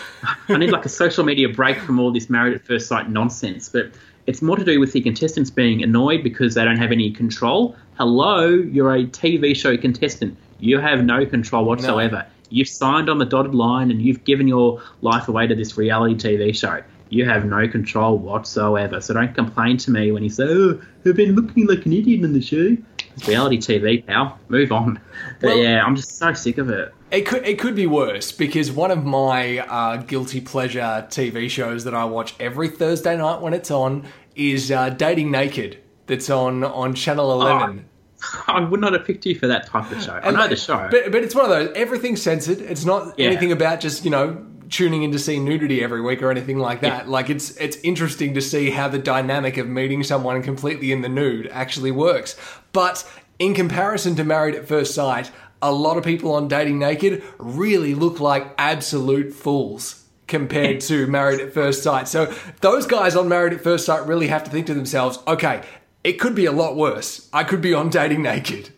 I 0.48 0.58
need 0.58 0.72
like 0.72 0.86
a 0.86 0.90
social 0.90 1.24
media 1.24 1.48
break 1.48 1.78
from 1.78 2.00
all 2.00 2.12
this 2.12 2.30
married 2.30 2.56
at 2.56 2.66
first 2.66 2.88
sight 2.88 3.10
nonsense. 3.10 3.70
But 3.70 3.92
it's 4.26 4.42
more 4.42 4.58
to 4.58 4.66
do 4.66 4.80
with 4.80 4.92
the 4.94 5.02
contestants 5.02 5.52
being 5.52 5.84
annoyed 5.84 6.24
because 6.24 6.56
they 6.56 6.64
don't 6.64 6.78
have 6.78 6.92
any 6.92 7.12
control. 7.12 7.76
Hello, 7.98 8.48
you're 8.48 8.96
a 8.96 9.04
TV 9.06 9.56
show 9.56 9.78
contestant. 9.78 10.36
You 10.60 10.80
have 10.80 11.04
no 11.04 11.26
control 11.26 11.66
whatsoever. 11.66 12.26
You've 12.50 12.68
signed 12.68 13.10
on 13.10 13.18
the 13.18 13.26
dotted 13.26 13.56
line 13.56 13.92
and 13.92 14.02
you've 14.02 14.24
given 14.24 14.48
your 14.48 14.82
life 15.02 15.28
away 15.28 15.48
to 15.48 15.56
this 15.56 15.78
reality 15.78 16.16
TV 16.16 16.56
show. 16.56 16.82
You 17.10 17.26
have 17.26 17.46
no 17.46 17.68
control 17.68 18.18
whatsoever. 18.18 19.02
So 19.02 19.14
don't 19.14 19.34
complain 19.34 19.78
to 19.78 19.92
me 19.92 20.12
when 20.12 20.24
you 20.24 20.30
say, 20.30 20.44
"Oh, 20.44 20.80
I've 21.06 21.16
been 21.16 21.36
looking 21.36 21.66
like 21.68 21.86
an 21.86 21.94
idiot 21.94 22.24
in 22.24 22.34
the 22.34 22.42
show." 22.42 22.78
It's 23.16 23.28
reality 23.28 23.58
TV, 23.58 24.06
pal. 24.06 24.38
Move 24.50 24.72
on. 24.72 25.00
But 25.42 25.48
Well- 25.48 25.58
yeah, 25.58 25.84
I'm 25.84 25.96
just 25.96 26.18
so 26.18 26.34
sick 26.34 26.58
of 26.58 26.70
it. 26.70 26.94
It 27.12 27.22
could 27.26 27.46
it 27.48 27.58
could 27.58 27.76
be 27.76 27.88
worse 27.88 28.32
because 28.32 28.72
one 28.72 28.92
of 28.92 29.04
my 29.04 29.60
uh, 29.60 29.98
guilty 29.98 30.40
pleasure 30.40 31.08
TV 31.10 31.50
shows 31.50 31.84
that 31.86 31.96
I 31.96 32.06
watch 32.06 32.36
every 32.40 32.68
Thursday 32.70 33.18
night 33.18 33.42
when 33.42 33.54
it's 33.54 33.72
on 33.72 34.06
is 34.36 34.72
uh, 34.72 34.90
Dating 34.92 35.32
Naked. 35.32 35.80
That's 36.06 36.30
on 36.30 36.64
on 36.64 36.94
Channel 36.94 37.32
Eleven. 37.32 37.86
I 38.48 38.62
would 38.62 38.80
not 38.82 38.94
have 38.94 39.06
picked 39.06 39.26
you 39.26 39.36
for 39.36 39.48
that 39.48 39.68
type 39.68 39.92
of 39.92 40.02
show. 40.04 40.14
I 40.24 40.32
know 40.32 40.48
the 40.48 40.56
show. 40.56 40.88
But, 40.92 41.12
but 41.12 41.24
it's 41.24 41.34
one 41.36 41.46
of 41.46 41.50
those, 41.52 41.72
everything's 41.76 42.22
censored. 42.22 42.60
It's 42.62 42.86
not 42.86 43.18
Yeah. 43.18 43.28
anything 43.28 43.52
about 43.52 43.80
just, 43.80 44.04
you 44.04 44.12
know, 44.12 44.46
tuning 44.70 45.02
in 45.04 45.12
to 45.12 45.18
see 45.20 45.40
nudity 45.40 45.82
every 45.84 46.02
week 46.02 46.22
or 46.22 46.30
anything 46.30 46.60
like 46.60 46.82
that. 46.82 47.06
Yeah. 47.06 47.12
Like, 47.12 47.30
it's 47.30 47.58
it's 47.58 47.78
interesting 47.78 48.34
to 48.36 48.42
see 48.42 48.70
how 48.70 48.88
the 48.88 49.00
dynamic 49.00 49.58
of 49.58 49.68
meeting 49.68 50.04
someone 50.04 50.44
completely 50.44 50.92
in 50.92 51.02
the 51.02 51.10
nude 51.10 51.48
actually 51.52 51.92
works. 51.92 52.36
But 52.72 53.10
in 53.40 53.54
comparison 53.56 54.16
to 54.18 54.24
Married 54.24 54.54
at 54.56 54.68
First 54.68 54.94
Sight, 54.94 55.32
a 55.62 55.72
lot 55.72 55.98
of 55.98 56.04
people 56.04 56.34
on 56.34 56.48
Dating 56.48 56.78
Naked 56.78 57.24
really 57.40 57.96
look 57.96 58.20
like 58.20 58.54
absolute 58.58 59.34
fools 59.34 60.04
compared 60.28 60.80
to 60.90 61.08
Married 61.08 61.40
at 61.40 61.52
First 61.54 61.82
Sight. 61.82 62.08
So 62.08 62.32
those 62.62 62.86
guys 62.86 63.16
on 63.16 63.28
Married 63.28 63.54
at 63.54 63.62
First 63.62 63.86
Sight 63.86 64.06
really 64.06 64.28
have 64.28 64.44
to 64.44 64.52
think 64.52 64.68
to 64.68 64.74
themselves, 64.76 65.18
okay, 65.28 65.64
it 66.04 66.14
could 66.14 66.36
be 66.36 66.46
a 66.46 66.52
lot 66.52 66.76
worse. 66.76 67.30
I 67.34 67.44
could 67.44 67.62
be 67.62 67.74
on 67.74 67.90
Dating 67.90 68.22
Naked. 68.24 68.70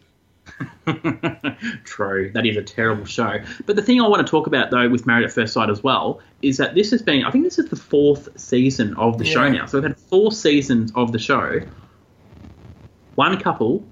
True, 1.84 2.32
that 2.34 2.46
is 2.46 2.58
a 2.58 2.64
terrible 2.64 3.06
show. 3.06 3.40
But 3.66 3.76
the 3.76 3.82
thing 3.82 4.02
I 4.02 4.08
want 4.08 4.26
to 4.26 4.30
talk 4.30 4.48
about 4.48 4.72
though 4.72 4.90
with 4.90 5.06
Married 5.06 5.26
at 5.26 5.32
First 5.32 5.54
Sight 5.54 5.70
as 5.70 5.84
well 5.84 6.20
is 6.42 6.58
that 6.58 6.76
this 6.76 6.92
has 6.92 7.02
been 7.02 7.24
I 7.24 7.32
think 7.32 7.44
this 7.44 7.60
is 7.60 7.70
the 7.70 7.76
fourth 7.76 8.28
season 8.40 8.96
of 8.96 9.18
the 9.18 9.26
show 9.26 9.50
now. 9.50 9.66
So 9.66 9.80
we've 9.80 9.90
had 9.90 9.98
four 9.98 10.32
seasons 10.32 10.92
of 10.96 11.12
the 11.12 11.20
show. 11.20 11.62
One 13.16 13.40
couple 13.40 13.86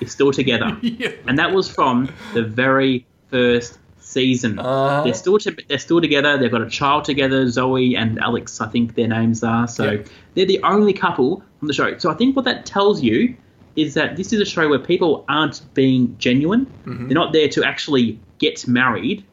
is 0.00 0.12
still 0.12 0.32
together. 0.32 0.76
Yeah. 0.82 1.12
And 1.26 1.38
that 1.38 1.52
was 1.52 1.68
from 1.68 2.12
the 2.34 2.42
very 2.42 3.06
first 3.30 3.78
season. 4.04 4.58
Uh-huh. 4.58 5.02
They're 5.04 5.14
still 5.14 5.38
to, 5.38 5.56
they're 5.68 5.78
still 5.78 6.00
together. 6.00 6.36
They've 6.38 6.50
got 6.50 6.62
a 6.62 6.70
child 6.70 7.04
together. 7.04 7.48
Zoe 7.48 7.96
and 7.96 8.18
Alex, 8.20 8.60
I 8.60 8.68
think 8.68 8.94
their 8.94 9.08
names 9.08 9.42
are. 9.42 9.66
So 9.66 9.90
Yeah. 9.92 10.02
they're 10.34 10.46
the 10.46 10.62
only 10.62 10.92
couple 10.92 11.42
on 11.62 11.68
the 11.68 11.74
show. 11.74 11.96
So 11.98 12.10
I 12.10 12.14
think 12.14 12.36
what 12.36 12.44
that 12.44 12.66
tells 12.66 13.02
you 13.02 13.36
is 13.76 13.94
that 13.94 14.16
this 14.16 14.32
is 14.32 14.40
a 14.40 14.44
show 14.44 14.68
where 14.68 14.78
people 14.78 15.24
aren't 15.28 15.62
being 15.74 16.16
genuine. 16.18 16.66
Mm-hmm. 16.66 17.08
They're 17.08 17.14
not 17.14 17.32
there 17.32 17.48
to 17.48 17.64
actually 17.64 18.20
get 18.38 18.68
married. 18.68 19.24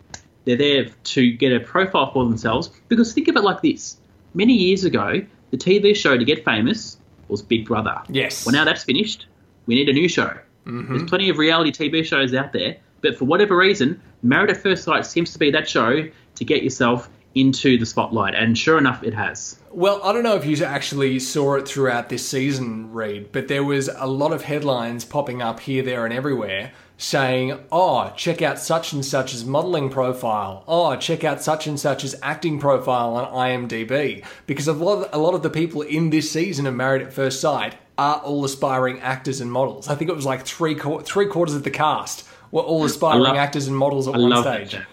They're 0.46 0.58
there 0.58 0.86
to 0.86 1.32
get 1.34 1.54
a 1.54 1.60
profile 1.60 2.12
for 2.12 2.26
themselves. 2.26 2.72
Because 2.88 3.14
think 3.14 3.28
of 3.28 3.36
it 3.36 3.44
like 3.44 3.62
this: 3.62 3.98
many 4.34 4.54
years 4.54 4.84
ago, 4.84 5.22
the 5.52 5.58
TV 5.58 5.96
show 5.96 6.18
to 6.18 6.26
get 6.26 6.44
famous 6.44 6.98
was 7.28 7.44
Big 7.44 7.66
Brother. 7.68 8.02
Yes. 8.10 8.46
Well, 8.46 8.54
now 8.54 8.66
that's 8.66 8.84
finished. 8.84 9.28
We 9.68 9.76
need 9.76 9.90
a 9.90 9.94
new 9.94 10.10
show. 10.10 10.34
There's 10.66 11.04
plenty 11.04 11.30
of 11.30 11.38
reality 11.38 11.72
TV 11.72 12.04
shows 12.06 12.34
out 12.34 12.54
there, 12.54 12.78
but 13.02 13.18
for 13.18 13.26
whatever 13.26 13.56
reason, 13.56 14.02
Married 14.24 14.52
at 14.52 14.58
First 14.58 14.84
Sight 14.84 15.06
seems 15.06 15.34
to 15.34 15.40
be 15.40 15.52
that 15.52 15.68
show 15.68 16.10
to 16.36 16.46
get 16.46 16.64
yourself 16.64 17.10
into 17.34 17.78
the 17.78 17.86
spotlight, 17.86 18.36
and 18.36 18.58
sure 18.58 18.78
enough, 18.78 19.04
it 19.04 19.14
has. 19.14 19.58
Well, 19.72 20.02
I 20.04 20.12
don't 20.12 20.24
know 20.24 20.36
if 20.36 20.46
you 20.46 20.64
actually 20.66 21.18
saw 21.20 21.56
it 21.56 21.68
throughout 21.68 22.10
this 22.10 22.28
season, 22.28 22.92
Reed, 22.92 23.32
but 23.32 23.48
there 23.48 23.64
was 23.64 23.90
a 23.96 24.08
lot 24.08 24.34
of 24.34 24.44
headlines 24.44 25.06
popping 25.06 25.42
up 25.42 25.62
here, 25.62 25.82
there, 25.82 26.06
and 26.06 26.14
everywhere 26.14 26.74
saying, 26.98 27.58
oh, 27.72 28.14
check 28.16 28.42
out 28.42 28.60
such 28.60 28.94
and 28.94 29.04
such's 29.04 29.44
modeling 29.44 29.90
profile. 29.90 30.64
Oh, 30.68 30.96
check 30.98 31.24
out 31.24 31.42
such 31.42 31.66
and 31.66 31.80
such's 31.80 32.16
acting 32.22 32.60
profile 32.60 33.16
on 33.16 33.34
IMDb. 33.34 34.24
Because 34.46 34.68
a 34.68 34.74
lot, 34.74 35.10
a 35.12 35.18
lot 35.18 35.34
of 35.34 35.42
the 35.42 35.50
people 35.50 35.82
in 35.82 36.12
this 36.12 36.30
season 36.30 36.68
of 36.68 36.76
Married 36.76 37.02
at 37.02 37.12
First 37.12 37.42
Sight 37.42 37.76
are 37.98 38.18
all 38.18 38.46
aspiring 38.46 39.00
actors 39.00 39.42
and 39.42 39.52
models. 39.52 39.88
I 39.88 39.96
think 39.96 40.12
it 40.12 40.16
was 40.16 40.26
like 40.26 40.46
three, 40.46 40.76
three 40.76 41.26
quarters 41.26 41.56
of 41.56 41.64
the 41.64 41.72
cast 41.72 42.28
were 42.52 42.62
all 42.62 42.84
aspiring 42.86 43.22
love- 43.22 43.36
actors 43.38 43.68
and 43.68 43.76
models 43.78 44.08
at 44.08 44.16
I 44.16 44.18
one 44.18 44.42
stage. 44.42 44.76
I 44.76 44.84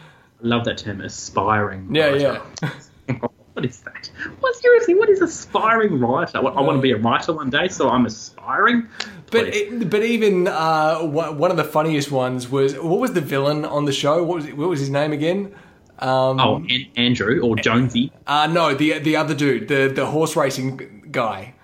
love 0.42 0.64
that 0.64 0.78
term, 0.78 1.00
aspiring. 1.00 1.94
Yeah, 1.94 2.06
writer. 2.06 2.40
yeah. 2.62 3.18
what 3.54 3.64
is 3.64 3.80
that? 3.80 4.10
What 4.40 4.54
seriously? 4.56 4.94
What 4.94 5.08
is 5.08 5.20
aspiring 5.20 5.98
writer? 5.98 6.40
What, 6.40 6.56
I 6.56 6.60
want 6.60 6.78
to 6.78 6.82
be 6.82 6.92
a 6.92 6.96
writer 6.96 7.32
one 7.32 7.50
day, 7.50 7.68
so 7.68 7.88
I'm 7.90 8.06
aspiring. 8.06 8.86
But 9.30 9.48
it, 9.48 9.90
but 9.90 10.02
even 10.04 10.46
uh, 10.48 10.98
one 11.00 11.38
one 11.38 11.50
of 11.50 11.56
the 11.56 11.64
funniest 11.64 12.10
ones 12.12 12.48
was 12.48 12.74
what 12.78 13.00
was 13.00 13.12
the 13.14 13.20
villain 13.20 13.64
on 13.64 13.84
the 13.84 13.92
show? 13.92 14.22
What 14.22 14.36
was 14.36 14.46
what 14.46 14.68
was 14.68 14.80
his 14.80 14.90
name 14.90 15.12
again? 15.12 15.52
Um, 15.98 16.38
oh, 16.38 16.56
An- 16.68 16.86
Andrew 16.96 17.40
or 17.40 17.56
Jonesy. 17.56 18.12
uh, 18.28 18.46
no, 18.46 18.74
the 18.74 19.00
the 19.00 19.16
other 19.16 19.34
dude, 19.34 19.66
the 19.66 19.88
the 19.92 20.06
horse 20.06 20.36
racing 20.36 21.08
guy. 21.10 21.54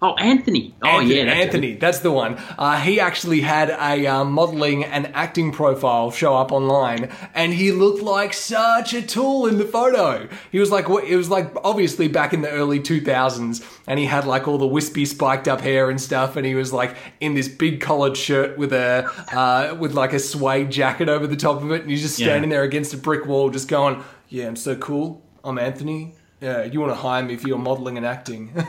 Oh, 0.00 0.14
Anthony. 0.14 0.74
Oh, 0.82 1.00
Anthony, 1.00 1.16
yeah, 1.16 1.24
that's 1.24 1.36
it. 1.36 1.42
Anthony, 1.46 1.74
that's 1.74 1.98
the 2.00 2.12
one. 2.12 2.34
Uh, 2.56 2.78
he 2.80 3.00
actually 3.00 3.40
had 3.40 3.68
a 3.70 4.06
uh, 4.06 4.24
modeling 4.24 4.84
and 4.84 5.08
acting 5.14 5.50
profile 5.50 6.12
show 6.12 6.36
up 6.36 6.52
online, 6.52 7.10
and 7.34 7.52
he 7.52 7.72
looked 7.72 8.02
like 8.02 8.32
such 8.32 8.94
a 8.94 9.02
tool 9.02 9.46
in 9.46 9.58
the 9.58 9.64
photo. 9.64 10.28
He 10.52 10.60
was 10.60 10.70
like, 10.70 10.88
it 10.88 11.16
was 11.16 11.28
like 11.30 11.50
obviously 11.64 12.06
back 12.06 12.32
in 12.32 12.42
the 12.42 12.50
early 12.50 12.78
two 12.80 13.00
thousands, 13.00 13.60
and 13.88 13.98
he 13.98 14.06
had 14.06 14.24
like 14.24 14.46
all 14.46 14.58
the 14.58 14.66
wispy, 14.68 15.04
spiked 15.04 15.48
up 15.48 15.60
hair 15.60 15.90
and 15.90 16.00
stuff, 16.00 16.36
and 16.36 16.46
he 16.46 16.54
was 16.54 16.72
like 16.72 16.94
in 17.20 17.34
this 17.34 17.48
big 17.48 17.80
collared 17.80 18.16
shirt 18.16 18.56
with 18.56 18.72
a 18.72 19.10
uh, 19.32 19.74
with 19.80 19.94
like 19.94 20.12
a 20.12 20.18
suede 20.20 20.70
jacket 20.70 21.08
over 21.08 21.26
the 21.26 21.34
top 21.36 21.60
of 21.62 21.72
it, 21.72 21.82
and 21.82 21.90
he's 21.90 22.02
just 22.02 22.18
Yeah. 22.20 22.26
standing 22.28 22.50
there 22.50 22.62
against 22.62 22.94
a 22.94 22.98
brick 22.98 23.26
wall, 23.26 23.50
just 23.50 23.66
going, 23.68 24.04
"Yeah, 24.28 24.46
I'm 24.46 24.56
so 24.56 24.76
cool. 24.76 25.22
I'm 25.42 25.58
Anthony. 25.58 26.14
Yeah, 26.40 26.62
you 26.62 26.78
want 26.78 26.92
to 26.92 26.96
hire 26.96 27.24
me 27.24 27.36
for 27.36 27.48
your 27.48 27.58
modeling 27.58 27.96
and 27.96 28.06
acting?" 28.06 28.52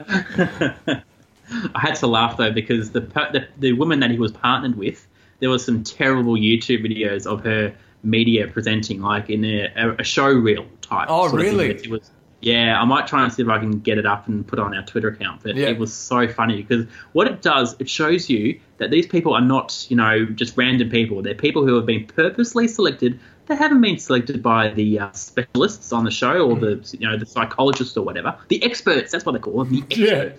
I 0.00 1.78
had 1.78 1.94
to 1.96 2.06
laugh 2.06 2.36
though 2.36 2.52
because 2.52 2.90
the, 2.90 3.00
the 3.00 3.48
the 3.58 3.72
woman 3.72 4.00
that 4.00 4.10
he 4.10 4.18
was 4.18 4.32
partnered 4.32 4.76
with, 4.76 5.06
there 5.40 5.50
was 5.50 5.64
some 5.64 5.84
terrible 5.84 6.34
YouTube 6.34 6.84
videos 6.84 7.26
of 7.26 7.44
her 7.44 7.74
media 8.02 8.46
presenting, 8.48 9.00
like 9.00 9.30
in 9.30 9.44
a, 9.44 9.72
a, 9.76 9.96
a 10.00 10.04
show 10.04 10.28
reel 10.28 10.66
type. 10.80 11.06
Oh, 11.10 11.28
really? 11.30 11.88
Was. 11.88 12.10
Yeah, 12.40 12.80
I 12.80 12.84
might 12.84 13.06
try 13.06 13.24
and 13.24 13.32
see 13.32 13.42
if 13.42 13.48
I 13.48 13.58
can 13.58 13.80
get 13.80 13.98
it 13.98 14.06
up 14.06 14.28
and 14.28 14.46
put 14.46 14.58
it 14.58 14.62
on 14.62 14.76
our 14.76 14.84
Twitter 14.84 15.08
account. 15.08 15.42
But 15.42 15.56
Yeah. 15.56 15.68
it 15.68 15.78
was 15.78 15.92
so 15.92 16.28
funny 16.28 16.62
because 16.62 16.86
what 17.12 17.26
it 17.26 17.42
does, 17.42 17.74
it 17.78 17.88
shows 17.88 18.28
you 18.28 18.60
that 18.78 18.90
these 18.90 19.06
people 19.06 19.32
are 19.34 19.40
not, 19.40 19.86
you 19.88 19.96
know, 19.96 20.26
just 20.26 20.56
random 20.56 20.90
people. 20.90 21.22
They're 21.22 21.34
people 21.34 21.66
who 21.66 21.74
have 21.76 21.86
been 21.86 22.06
purposely 22.06 22.68
selected. 22.68 23.18
They 23.46 23.56
haven't 23.56 23.80
been 23.80 23.98
selected 23.98 24.42
by 24.42 24.68
the 24.70 24.98
uh, 25.00 25.12
specialists 25.12 25.92
on 25.92 26.04
the 26.04 26.10
show 26.10 26.50
or 26.50 26.56
the, 26.58 26.96
you 26.98 27.06
know, 27.08 27.16
the 27.16 27.26
psychologists 27.26 27.96
or 27.96 28.04
whatever. 28.04 28.36
The 28.48 28.62
experts. 28.64 29.12
That's 29.12 29.24
what 29.24 29.32
they 29.32 29.38
call 29.38 29.64
them. 29.64 29.72
The 29.72 29.84
Yeah. 29.94 30.30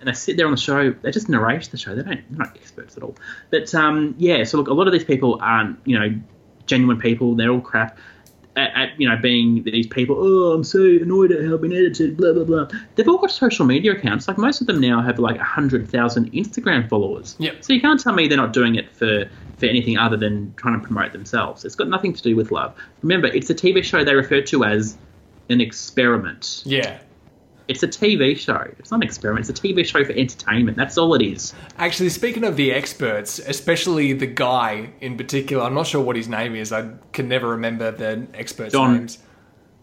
and 0.00 0.08
they 0.08 0.12
sit 0.12 0.36
there 0.36 0.46
on 0.46 0.52
the 0.52 0.56
show. 0.58 0.92
They 0.92 1.10
just 1.10 1.28
narrate 1.28 1.68
the 1.70 1.76
show. 1.76 1.94
They 1.94 2.02
don't. 2.02 2.28
They're 2.30 2.46
not 2.46 2.56
experts 2.56 2.96
at 2.96 3.02
all. 3.02 3.16
But 3.50 3.74
um, 3.74 4.14
yeah. 4.18 4.44
So 4.44 4.56
look, 4.58 4.68
a 4.68 4.72
lot 4.74 4.86
of 4.86 4.92
these 4.92 5.04
people 5.04 5.38
aren't 5.42 5.78
you 5.84 5.98
know 5.98 6.14
genuine 6.66 6.98
people. 6.98 7.34
They're 7.34 7.50
all 7.50 7.60
crap. 7.60 7.98
At, 8.58 8.76
at 8.76 9.00
you 9.00 9.08
know 9.08 9.16
being 9.16 9.62
these 9.62 9.86
people. 9.86 10.16
Oh, 10.18 10.52
I'm 10.52 10.64
so 10.64 10.80
annoyed 10.80 11.30
at 11.32 11.44
how 11.44 11.54
I've 11.54 11.60
been 11.60 11.72
edited. 11.72 12.16
Blah 12.16 12.32
blah 12.32 12.44
blah. 12.44 12.68
They've 12.96 13.08
all 13.08 13.18
got 13.18 13.30
social 13.30 13.64
media 13.64 13.92
accounts. 13.92 14.26
Like 14.28 14.38
most 14.38 14.60
of 14.60 14.66
them 14.66 14.80
now 14.80 15.00
have 15.00 15.18
like 15.18 15.38
hundred 15.38 15.88
thousand 15.88 16.32
Instagram 16.32 16.88
followers. 16.88 17.36
Yep. 17.38 17.64
So 17.64 17.72
you 17.72 17.80
can't 17.80 18.00
tell 18.00 18.12
me 18.14 18.28
they're 18.28 18.36
not 18.36 18.52
doing 18.52 18.74
it 18.74 18.90
for 18.94 19.28
for 19.58 19.66
anything 19.66 19.96
other 19.96 20.16
than 20.16 20.54
trying 20.56 20.80
to 20.80 20.86
promote 20.86 21.12
themselves. 21.12 21.64
It's 21.64 21.74
got 21.74 21.88
nothing 21.88 22.12
to 22.12 22.22
do 22.22 22.36
with 22.36 22.50
love. 22.50 22.74
Remember, 23.02 23.28
it's 23.28 23.50
a 23.50 23.54
TV 23.54 23.82
show 23.82 24.04
they 24.04 24.14
refer 24.14 24.40
to 24.42 24.64
as 24.64 24.96
an 25.48 25.60
experiment. 25.60 26.62
yeah. 26.66 26.98
It's 27.68 27.82
a 27.82 27.88
TV 27.88 28.36
show. 28.38 28.66
It's 28.78 28.90
not 28.90 28.98
an 28.98 29.02
experiment. 29.02 29.48
It's 29.48 29.58
a 29.60 29.62
TV 29.62 29.84
show 29.84 30.02
for 30.04 30.12
entertainment. 30.12 30.76
That's 30.78 30.96
all 30.96 31.14
it 31.14 31.22
is. 31.22 31.52
Actually, 31.76 32.08
speaking 32.08 32.44
of 32.44 32.56
the 32.56 32.72
experts, 32.72 33.38
especially 33.38 34.14
the 34.14 34.26
guy 34.26 34.90
in 35.02 35.16
particular, 35.18 35.62
I'm 35.64 35.74
not 35.74 35.86
sure 35.86 36.00
what 36.02 36.16
his 36.16 36.28
name 36.28 36.56
is. 36.56 36.72
I 36.72 36.90
can 37.12 37.28
never 37.28 37.48
remember 37.48 37.90
the 37.90 38.26
experts' 38.34 38.72
John- 38.72 38.96
names. 38.96 39.18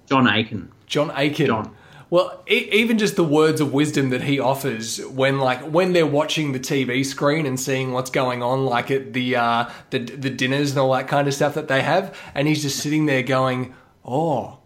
John 0.08 0.28
Aiken. 0.28 0.72
John 0.88 1.12
Aiken. 1.16 1.46
John. 1.48 1.76
Well, 2.12 2.44
e- 2.50 2.70
even 2.72 2.98
just 3.00 3.16
the 3.16 3.24
words 3.24 3.60
of 3.62 3.74
wisdom 3.74 4.10
that 4.12 4.24
he 4.24 4.40
offers 4.40 5.04
when, 5.08 5.40
like, 5.40 5.62
when 5.62 5.94
they're 5.94 6.06
watching 6.06 6.52
the 6.54 6.60
TV 6.60 7.04
screen 7.04 7.46
and 7.48 7.60
seeing 7.60 7.92
what's 7.92 8.12
going 8.12 8.44
on, 8.44 8.66
like 8.66 8.92
at 8.92 9.14
the 9.14 9.36
uh, 9.36 9.70
the 9.90 10.00
the 10.00 10.30
dinners 10.30 10.72
and 10.72 10.80
all 10.80 10.94
that 10.94 11.08
kind 11.08 11.28
of 11.28 11.34
stuff 11.34 11.56
that 11.56 11.68
they 11.68 11.82
have, 11.82 12.16
and 12.36 12.48
he's 12.48 12.62
just 12.62 12.78
sitting 12.80 13.08
there 13.08 13.24
going, 13.24 13.74
"Oh, 14.06 14.60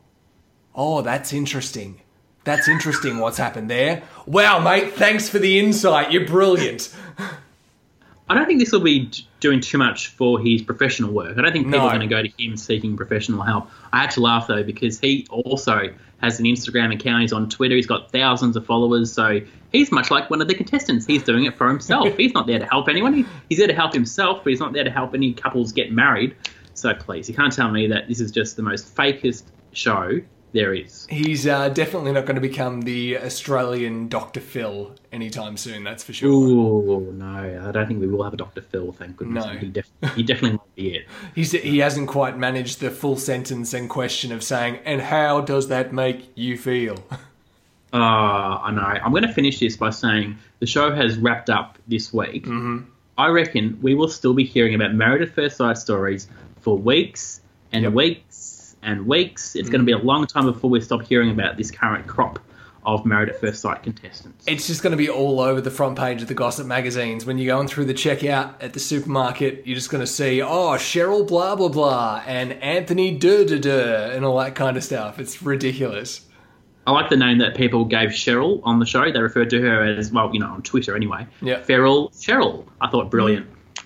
oh, 0.75 1.01
that's 1.01 1.31
interesting. 1.31 2.01
That's 2.43 2.67
interesting. 2.67 3.19
What's 3.19 3.37
happened 3.37 3.69
there? 3.69 4.03
Wow, 4.25 4.59
mate. 4.59 4.93
Thanks 4.93 5.29
for 5.29 5.39
the 5.39 5.59
insight. 5.59 6.11
You're 6.11 6.25
brilliant." 6.27 6.93
I 8.31 8.35
don't 8.35 8.45
think 8.45 8.59
this 8.59 8.71
will 8.71 8.79
be 8.81 9.09
doing 9.39 9.59
too 9.59 9.79
much 9.79 10.09
for 10.09 10.39
his 10.39 10.61
professional 10.61 11.11
work. 11.11 11.35
I 11.37 11.41
don't 11.41 11.51
think 11.51 11.65
people 11.65 11.79
No. 11.79 11.85
are 11.87 11.97
going 11.97 12.07
to 12.07 12.15
go 12.15 12.21
to 12.21 12.29
him 12.43 12.57
seeking 12.57 12.95
professional 12.95 13.41
help. 13.41 13.69
I 13.91 14.01
had 14.01 14.11
to 14.11 14.21
laugh 14.21 14.45
though 14.45 14.61
because 14.61 14.99
he 14.99 15.25
also 15.31 15.89
has 16.21 16.39
an 16.39 16.45
Instagram 16.45 16.93
account. 16.93 17.21
He's 17.21 17.33
on 17.33 17.49
Twitter. 17.49 17.75
He's 17.75 17.87
got 17.87 18.11
thousands 18.11 18.55
of 18.55 18.67
followers. 18.67 19.11
So 19.11 19.41
he's 19.71 19.91
much 19.91 20.11
like 20.11 20.29
one 20.29 20.43
of 20.43 20.47
the 20.47 20.53
contestants. 20.53 21.07
He's 21.07 21.23
doing 21.23 21.45
it 21.45 21.57
for 21.57 21.67
himself. 21.67 22.15
he's 22.17 22.33
not 22.35 22.45
there 22.45 22.59
to 22.59 22.65
help 22.65 22.87
anyone. 22.87 23.13
He, 23.15 23.25
he's 23.49 23.57
there 23.57 23.67
to 23.67 23.73
help 23.73 23.93
himself, 23.93 24.43
but 24.43 24.51
he's 24.51 24.59
not 24.59 24.73
there 24.73 24.83
to 24.83 24.91
help 24.91 25.15
any 25.15 25.33
couples 25.33 25.71
get 25.71 25.91
married. 25.91 26.35
So 26.75 26.93
please, 26.93 27.27
you 27.29 27.33
can't 27.35 27.51
tell 27.51 27.71
me 27.71 27.87
that 27.87 28.07
this 28.07 28.19
is 28.19 28.29
just 28.31 28.57
the 28.57 28.61
most 28.63 28.95
fakest 28.95 29.43
show 29.71 30.21
there 30.51 30.73
is. 30.73 31.05
He's 31.09 31.45
uh, 31.47 31.69
definitely 31.69 32.11
not 32.11 32.25
going 32.25 32.35
to 32.35 32.41
become 32.41 32.81
the 32.81 33.17
Australian 33.19 34.07
Dr. 34.07 34.39
Phil 34.39 34.95
anytime 35.11 35.57
soon, 35.57 35.83
that's 35.83 36.03
for 36.03 36.13
sure. 36.13 36.29
Ooh, 36.29 37.11
no, 37.13 37.67
I 37.67 37.71
don't 37.71 37.87
think 37.87 37.99
we 37.99 38.07
will 38.07 38.23
have 38.23 38.33
a 38.33 38.37
Dr. 38.37 38.61
Phil, 38.61 38.91
thank 38.91 39.17
goodness. 39.17 39.45
No. 39.45 39.51
He, 39.53 39.67
def- 39.69 39.89
he 40.15 40.23
definitely 40.23 40.57
won't 40.57 40.75
be 40.75 40.95
it. 40.95 41.05
He's, 41.35 41.51
he 41.51 41.79
hasn't 41.79 42.07
quite 42.07 42.37
managed 42.37 42.79
the 42.79 42.89
full 42.91 43.17
sentence 43.17 43.73
and 43.73 43.89
question 43.89 44.31
of 44.31 44.43
saying, 44.43 44.79
and 44.85 45.01
how 45.01 45.41
does 45.41 45.67
that 45.67 45.93
make 45.93 46.31
you 46.35 46.57
feel? 46.57 47.03
Uh, 47.93 47.97
I 47.97 48.71
know. 48.71 48.81
I'm 48.81 49.11
going 49.11 49.23
to 49.27 49.33
finish 49.33 49.59
this 49.59 49.77
by 49.77 49.89
saying 49.91 50.37
the 50.59 50.65
show 50.65 50.93
has 50.93 51.17
wrapped 51.17 51.49
up 51.49 51.77
this 51.87 52.13
week. 52.13 52.45
Mm-hmm. 52.45 52.89
I 53.17 53.27
reckon 53.27 53.77
we 53.81 53.95
will 53.95 54.07
still 54.09 54.33
be 54.33 54.45
hearing 54.45 54.75
about 54.75 54.93
Married 54.93 55.21
at 55.21 55.33
First 55.35 55.57
Sight 55.57 55.77
stories 55.77 56.27
for 56.61 56.77
weeks 56.77 57.41
and 57.71 57.83
Yep. 57.83 57.93
weeks 57.93 58.38
and 58.81 59.05
weeks. 59.05 59.55
It's 59.55 59.69
going 59.69 59.81
to 59.81 59.85
be 59.85 59.91
a 59.91 59.99
mm. 59.99 60.03
long 60.03 60.27
time 60.27 60.45
before 60.45 60.69
we 60.69 60.81
stop 60.81 61.01
hearing 61.03 61.31
about 61.31 61.57
this 61.57 61.71
current 61.71 62.07
crop 62.07 62.39
of 62.85 63.05
Married 63.05 63.29
at 63.29 63.39
First 63.39 63.61
Sight 63.61 63.83
contestants. 63.83 64.45
It's 64.47 64.65
just 64.65 64.81
going 64.81 64.91
to 64.91 64.97
be 64.97 65.09
all 65.09 65.41
over 65.41 65.61
the 65.61 65.69
front 65.69 65.97
page 65.97 66.21
of 66.21 66.27
the 66.27 66.33
gossip 66.33 66.65
magazines. 66.65 67.25
When 67.25 67.37
you're 67.37 67.53
going 67.53 67.67
through 67.67 67.85
the 67.85 67.93
checkout 67.93 68.53
at 68.61 68.73
the 68.73 68.79
supermarket, 68.79 69.67
you're 69.67 69.75
just 69.75 69.89
going 69.89 70.01
to 70.01 70.07
see, 70.07 70.41
oh, 70.41 70.71
Cheryl 70.77 71.27
blah 71.27 71.55
blah 71.55 71.67
blah 71.67 72.23
and 72.25 72.53
Anthony 72.53 73.17
duh 73.17 73.43
duh 73.43 73.59
duh 73.59 74.11
and 74.13 74.23
all 74.23 74.39
that 74.39 74.55
kind 74.55 74.77
of 74.77 74.83
stuff. 74.83 75.19
It's 75.19 75.41
ridiculous. 75.43 76.25
I 76.87 76.91
like 76.91 77.09
the 77.09 77.17
name 77.17 77.37
that 77.39 77.55
people 77.55 77.85
gave 77.85 78.09
Cheryl 78.09 78.61
on 78.63 78.79
the 78.79 78.85
show. 78.85 79.11
They 79.11 79.19
referred 79.19 79.49
to 79.51 79.61
her 79.61 79.83
as, 79.83 80.11
well, 80.11 80.31
you 80.33 80.39
know, 80.39 80.47
on 80.47 80.63
Twitter 80.63 80.95
anyway. 80.95 81.27
Yeah. 81.41 81.61
Feral 81.61 82.09
Cheryl. 82.11 82.65
I 82.81 82.89
thought 82.89 83.11
brilliant. 83.11 83.45
Mm. 83.45 83.83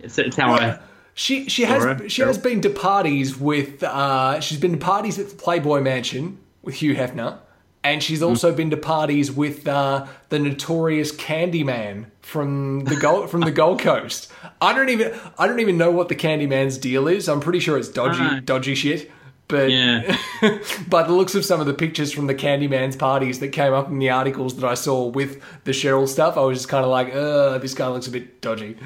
It's, 0.00 0.18
it's 0.18 0.36
how 0.36 0.54
I. 0.54 0.78
She 1.14 1.48
she 1.48 1.62
has 1.64 1.82
Alright, 1.82 2.10
she 2.10 2.22
Cheryl. 2.22 2.26
has 2.26 2.38
been 2.38 2.60
to 2.62 2.70
parties 2.70 3.38
with 3.38 3.82
uh, 3.82 4.40
she's 4.40 4.58
been 4.58 4.72
to 4.72 4.78
parties 4.78 5.18
at 5.18 5.28
the 5.30 5.36
Playboy 5.36 5.80
Mansion 5.80 6.38
with 6.62 6.76
Hugh 6.76 6.94
Hefner, 6.96 7.38
and 7.84 8.02
she's 8.02 8.22
also 8.22 8.52
been 8.52 8.70
to 8.70 8.76
parties 8.76 9.30
with 9.30 9.68
uh, 9.68 10.06
the 10.30 10.38
notorious 10.40 11.12
Candyman 11.12 12.06
from 12.20 12.80
the 12.84 12.96
Gold 12.96 13.30
from 13.30 13.42
the 13.42 13.52
Gold 13.52 13.80
Coast. 13.88 14.32
I 14.60 14.74
don't 14.74 14.88
even 14.88 15.14
I 15.38 15.46
don't 15.46 15.60
even 15.60 15.78
know 15.78 15.92
what 15.92 16.08
the 16.08 16.16
Candyman's 16.16 16.78
deal 16.78 17.06
is. 17.06 17.28
I'm 17.28 17.40
pretty 17.40 17.60
sure 17.60 17.78
it's 17.78 17.88
dodgy 17.88 18.18
Ah. 18.20 18.40
dodgy 18.44 18.74
shit. 18.74 19.10
But 19.46 19.70
Yeah. 19.70 20.16
by 20.88 21.02
the 21.02 21.12
looks 21.12 21.34
of 21.34 21.44
some 21.44 21.60
of 21.60 21.66
the 21.66 21.74
pictures 21.74 22.10
from 22.10 22.26
the 22.26 22.34
Candyman's 22.34 22.96
parties 22.96 23.40
that 23.40 23.48
came 23.48 23.74
up 23.74 23.88
in 23.88 23.98
the 23.98 24.08
articles 24.08 24.56
that 24.56 24.64
I 24.66 24.72
saw 24.74 25.06
with 25.06 25.40
the 25.64 25.72
Cheryl 25.72 26.08
stuff, 26.08 26.38
I 26.38 26.40
was 26.40 26.58
just 26.58 26.68
kind 26.70 26.82
of 26.82 26.90
like, 26.90 27.14
uh, 27.14 27.58
this 27.58 27.74
guy 27.74 27.86
looks 27.88 28.06
a 28.06 28.10
bit 28.10 28.40
dodgy. 28.40 28.78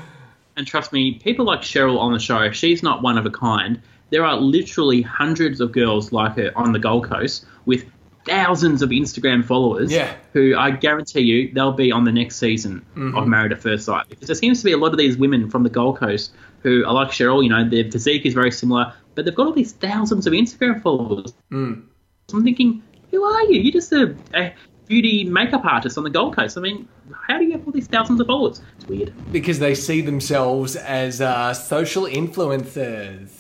And 0.58 0.66
trust 0.66 0.92
me, 0.92 1.14
people 1.14 1.44
like 1.44 1.60
Cheryl 1.60 2.00
on 2.00 2.12
the 2.12 2.18
show, 2.18 2.50
she's 2.50 2.82
not 2.82 3.00
one 3.00 3.16
of 3.16 3.24
a 3.24 3.30
kind. 3.30 3.80
There 4.10 4.24
are 4.24 4.36
literally 4.36 5.02
hundreds 5.02 5.60
of 5.60 5.70
girls 5.70 6.10
like 6.10 6.36
her 6.36 6.50
on 6.56 6.72
the 6.72 6.80
Gold 6.80 7.08
Coast 7.08 7.46
with 7.64 7.84
thousands 8.26 8.82
of 8.82 8.90
Instagram 8.90 9.44
followers 9.44 9.92
Yeah. 9.92 10.12
who 10.32 10.56
I 10.56 10.72
guarantee 10.72 11.20
you 11.20 11.52
they'll 11.54 11.72
be 11.72 11.92
on 11.92 12.02
the 12.02 12.10
next 12.10 12.36
season 12.38 12.84
of 12.96 12.98
mm-hmm. 13.00 13.30
Married 13.30 13.52
at 13.52 13.62
First 13.62 13.84
Sight. 13.84 14.08
Because 14.08 14.26
there 14.26 14.34
seems 14.34 14.58
to 14.58 14.64
be 14.64 14.72
a 14.72 14.76
lot 14.76 14.90
of 14.90 14.98
these 14.98 15.16
women 15.16 15.48
from 15.48 15.62
the 15.62 15.70
Gold 15.70 15.98
Coast 15.98 16.32
who 16.64 16.84
are 16.84 16.92
like 16.92 17.10
Cheryl, 17.10 17.40
you 17.44 17.50
know, 17.50 17.68
their 17.68 17.88
physique 17.88 18.26
is 18.26 18.34
very 18.34 18.50
similar, 18.50 18.92
but 19.14 19.24
they've 19.24 19.34
got 19.34 19.46
all 19.46 19.52
these 19.52 19.72
thousands 19.72 20.26
of 20.26 20.32
Instagram 20.32 20.82
followers. 20.82 21.34
Mm. 21.52 21.84
So 22.26 22.36
I'm 22.36 22.42
thinking, 22.42 22.82
who 23.12 23.22
are 23.22 23.44
you? 23.44 23.60
You're 23.60 23.72
just 23.72 23.92
eh, 23.92 24.06
a, 24.34 24.40
a 24.40 24.54
beauty 24.88 25.24
makeup 25.24 25.64
artist 25.64 25.96
on 25.98 26.04
the 26.04 26.10
Gold 26.10 26.34
Coast. 26.36 26.56
I 26.58 26.60
mean, 26.60 26.88
how 27.26 27.38
do 27.38 27.44
you 27.44 27.52
have 27.52 27.64
all 27.66 27.72
these 27.72 27.86
thousands 27.86 28.20
of 28.20 28.26
followers? 28.26 28.60
It's 28.76 28.86
weird. 28.86 29.12
because 29.32 29.58
they 29.58 29.74
see 29.74 30.00
themselves 30.00 30.74
as 30.76 31.20
uh, 31.20 31.52
social 31.54 32.04
influencers 32.04 33.30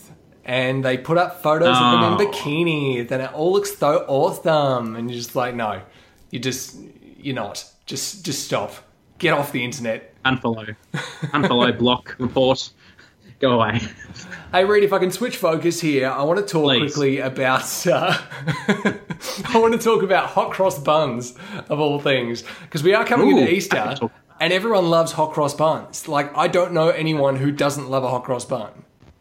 and 0.44 0.84
they 0.84 0.96
put 0.96 1.18
up 1.18 1.42
photos 1.42 1.76
of 1.76 2.00
them 2.00 2.04
in 2.04 2.12
Oh. 2.26 2.30
bikinis 2.32 3.10
and 3.10 3.22
it 3.22 3.32
all 3.34 3.52
looks 3.52 3.76
so 3.76 4.04
awesome 4.08 4.96
and 4.96 5.10
you're 5.10 5.18
just 5.18 5.36
like 5.36 5.54
no 5.54 5.82
you 6.30 6.38
just 6.38 6.76
you're 7.18 7.34
not 7.34 7.64
just 7.84 8.24
just 8.24 8.44
stop 8.46 8.72
get 9.18 9.34
off 9.34 9.52
the 9.52 9.62
internet 9.62 10.14
unfollow, 10.24 10.74
unfollow, 10.94 11.76
block, 11.84 12.16
report, 12.18 12.70
go 13.40 13.60
away. 13.60 13.78
hey 14.52 14.64
reed 14.64 14.84
if 14.84 14.92
i 14.94 14.98
can 14.98 15.10
switch 15.10 15.36
focus 15.36 15.80
here 15.82 16.08
i 16.08 16.22
want 16.22 16.38
to 16.38 16.46
talk 16.46 16.64
Please. 16.64 16.94
quickly 16.94 17.18
about 17.18 17.86
uh, 17.86 18.16
i 19.46 19.58
want 19.58 19.72
to 19.72 19.78
talk 19.78 20.02
about 20.02 20.26
hot 20.26 20.50
cross 20.50 20.78
buns 20.78 21.34
of 21.68 21.80
all 21.80 21.98
things 22.00 22.44
because 22.62 22.82
we 22.82 22.94
are 22.94 23.04
coming 23.04 23.32
Ooh, 23.32 23.38
into 23.38 23.52
easter 23.52 23.76
can 23.76 23.96
talk 23.96 24.02
about 24.02 24.12
and 24.40 24.52
everyone 24.52 24.88
loves 24.88 25.12
hot 25.12 25.32
cross 25.32 25.54
buns 25.54 26.08
like 26.08 26.34
i 26.36 26.46
don't 26.46 26.72
know 26.72 26.88
anyone 26.90 27.36
who 27.36 27.50
doesn't 27.50 27.88
love 27.88 28.04
a 28.04 28.08
hot 28.08 28.24
cross 28.24 28.44
bun 28.44 28.70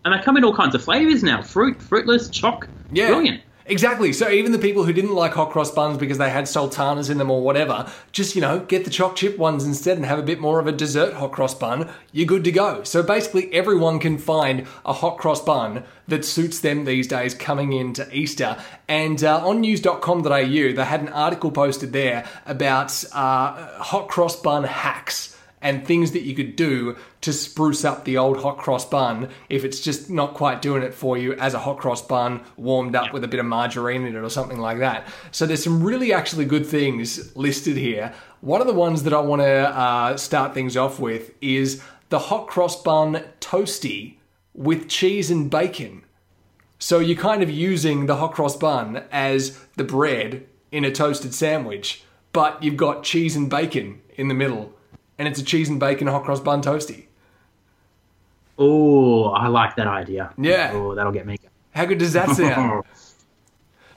And 0.05 0.13
they 0.13 0.23
come 0.23 0.38
in 0.38 0.43
all 0.43 0.55
kinds 0.55 0.73
of 0.75 0.83
flavors 0.83 1.21
now: 1.23 1.41
fruit, 1.41 1.81
fruitless, 1.81 2.29
choc. 2.29 2.67
Yeah. 2.91 3.07
brilliant. 3.07 3.41
Exactly. 3.69 4.13
So 4.13 4.30
even 4.30 4.53
the 4.53 4.60
people 4.60 4.86
who 4.86 4.93
didn't 4.93 5.13
like 5.13 5.34
hot 5.34 5.51
cross 5.51 5.69
buns 5.71 5.97
because 5.97 6.17
they 6.17 6.30
had 6.30 6.47
sultanas 6.47 7.10
in 7.10 7.17
them 7.17 7.30
or 7.30 7.41
whatever, 7.41 7.91
just, 8.13 8.34
you 8.34 8.41
know, 8.41 8.60
get 8.62 8.86
the 8.86 8.89
choc 8.89 9.17
chip 9.17 9.38
ones 9.38 9.65
instead 9.65 9.97
and 9.97 10.06
have 10.06 10.19
a 10.19 10.23
bit 10.23 10.39
more 10.39 10.60
of 10.60 10.67
a 10.67 10.71
dessert 10.71 11.13
hot 11.15 11.34
cross 11.34 11.53
bun. 11.53 11.89
You're 12.13 12.25
good 12.25 12.45
to 12.45 12.51
go. 12.51 12.84
So 12.84 13.03
basically 13.03 13.53
everyone 13.53 13.99
can 13.99 14.17
find 14.17 14.65
a 14.86 14.93
hot 14.93 15.17
cross 15.17 15.43
bun 15.43 15.84
that 16.08 16.23
suits 16.23 16.62
them 16.62 16.86
these 16.86 17.08
days 17.08 17.34
coming 17.34 17.73
into 17.73 18.08
Easter. 18.15 18.58
And 18.88 19.21
uh, 19.21 19.45
on 19.45 19.60
news.com.au, 19.60 20.23
they 20.23 20.86
had 20.86 21.01
an 21.01 21.10
article 21.10 21.51
posted 21.51 21.91
there 21.91 22.25
about 22.45 23.03
uh, 23.12 23.82
hot 23.84 24.08
cross 24.08 24.41
bun 24.41 24.63
hacks 24.63 25.37
and 25.62 25.86
things 25.86 26.12
that 26.12 26.22
you 26.22 26.36
could 26.36 26.56
do 26.56 26.96
to 27.22 27.34
spruce 27.34 27.84
up 27.84 28.06
the 28.06 28.17
old 28.17 28.41
hot 28.41 28.58
cross 28.58 28.86
bun 28.86 29.30
if 29.50 29.63
it's 29.63 29.80
just 29.80 30.10
not 30.10 30.34
quite 30.34 30.62
doing 30.62 30.84
it 30.84 30.93
for 30.93 31.17
you 31.17 31.34
as 31.34 31.54
a 31.54 31.60
hot 31.60 31.78
cross 31.78 32.02
bun 32.02 32.41
warmed 32.58 32.96
up 32.96 33.12
with 33.12 33.24
a 33.24 33.28
bit 33.28 33.39
of 33.39 33.46
margarine 33.46 34.06
in 34.06 34.15
it 34.15 34.20
or 34.20 34.30
something 34.30 34.60
like 34.60 34.80
that. 34.80 35.08
So 35.32 35.46
there's 35.46 35.63
some 35.63 35.82
really 35.84 36.13
actually 36.13 36.46
good 36.46 36.65
things 36.65 37.36
listed 37.36 37.76
here. 37.78 38.13
One 38.41 38.62
of 38.62 38.67
the 38.67 38.74
ones 38.74 39.04
that 39.04 39.13
I 39.13 39.20
want 39.20 39.41
to 39.41 39.78
uh, 39.78 40.17
start 40.17 40.54
things 40.54 40.78
off 40.78 41.00
with 41.00 41.32
is 41.41 41.82
the 42.10 42.20
hot 42.20 42.48
cross 42.48 42.82
bun 42.82 43.24
toasty 43.39 44.17
with 44.54 44.88
cheese 44.88 45.32
and 45.32 45.50
bacon. 45.50 46.04
So 46.80 47.00
you're 47.00 47.17
kind 47.17 47.41
of 47.41 47.50
using 47.50 48.06
the 48.06 48.17
hot 48.17 48.34
cross 48.34 48.56
bun 48.56 49.04
as 49.12 49.60
the 49.76 49.84
bread 49.84 50.46
in 50.72 50.86
a 50.86 50.91
toasted 50.91 51.34
sandwich, 51.34 52.04
but 52.34 52.62
you've 52.62 52.78
got 52.78 53.04
cheese 53.04 53.36
and 53.36 53.50
bacon 53.50 54.02
in 54.15 54.28
the 54.28 54.34
middle, 54.34 54.74
and 55.17 55.27
it's 55.27 55.39
a 55.39 55.43
cheese 55.43 55.69
and 55.69 55.80
bacon 55.80 56.08
hot 56.08 56.23
cross 56.23 56.39
bun 56.39 56.62
toasty. 56.62 57.06
Oh, 58.60 59.25
I 59.30 59.47
like 59.47 59.75
that 59.75 59.88
idea. 59.88 60.34
Yeah. 60.38 60.71
Oh, 60.73 60.95
that'll 60.95 61.12
get 61.12 61.25
me. 61.27 61.38
How 61.71 61.86
good 61.86 61.99
does 61.99 62.13
that 62.13 62.30
sound? 62.30 62.84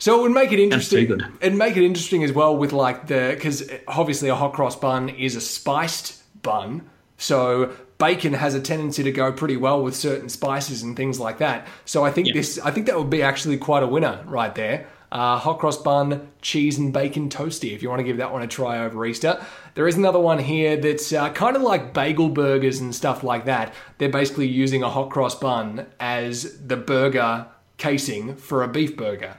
So 0.03 0.19
it 0.19 0.23
would 0.23 0.33
make 0.33 0.51
it 0.51 0.59
interesting. 0.59 1.21
It'd 1.43 1.59
make 1.59 1.77
it 1.77 1.85
interesting 1.85 2.25
as 2.25 2.33
well 2.33 2.57
with 2.57 2.73
like 2.73 3.07
the 3.09 3.33
because 3.35 3.71
obviously 3.87 4.31
a 4.31 4.35
hot 4.35 4.55
cross 4.55 4.75
bun 4.75 5.11
is 5.11 5.37
a 5.37 5.43
spiced 5.43 6.23
bun, 6.43 6.89
so 7.19 7.71
bacon 7.99 8.33
has 8.33 8.55
a 8.55 8.63
tendency 8.63 9.03
to 9.03 9.13
go 9.13 9.31
pretty 9.31 9.59
well 9.59 9.83
with 9.83 9.95
certain 9.95 10.31
spices 10.31 10.83
and 10.83 10.97
things 10.97 11.21
like 11.21 11.37
that. 11.37 11.67
So 11.85 12.03
I 12.03 12.11
think 12.13 12.29
Yeah. 12.29 12.33
this, 12.33 12.59
I 12.59 12.71
think 12.71 12.87
that 12.87 12.97
would 12.97 13.11
be 13.11 13.23
actually 13.23 13.59
quite 13.59 13.83
a 13.83 13.87
winner 13.87 14.23
right 14.25 14.55
there. 14.55 14.87
Uh, 15.13 15.37
hot 15.39 15.59
cross 15.59 15.77
bun, 15.77 16.31
cheese 16.41 16.79
and 16.79 16.93
bacon 16.93 17.29
toasty. 17.29 17.75
If 17.75 17.83
you 17.83 17.89
want 17.89 17.99
to 17.99 18.05
give 18.05 18.19
that 18.19 18.33
one 18.33 18.43
a 18.43 18.47
try 18.47 18.85
over 18.85 19.05
Easter, 19.05 19.45
there 19.75 19.89
is 19.89 19.97
another 19.97 20.21
one 20.21 20.39
here 20.39 20.77
that's 20.77 21.13
uh, 21.13 21.31
kind 21.31 21.57
of 21.57 21.63
like 21.63 21.93
bagel 21.93 22.29
burgers 22.29 22.79
and 22.79 22.95
stuff 22.95 23.25
like 23.25 23.45
that. 23.47 23.75
They're 23.99 24.09
basically 24.09 24.47
using 24.47 24.85
a 24.85 24.89
hot 24.89 25.11
cross 25.11 25.35
bun 25.35 25.87
as 25.99 26.65
the 26.65 26.77
burger 26.77 27.47
casing 27.77 28.37
for 28.37 28.63
a 28.63 28.69
beef 28.69 28.97
burger. 28.97 29.37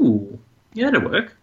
Ooh, 0.00 0.38
yeah, 0.72 0.90
that'll 0.90 1.10
work. 1.10 1.36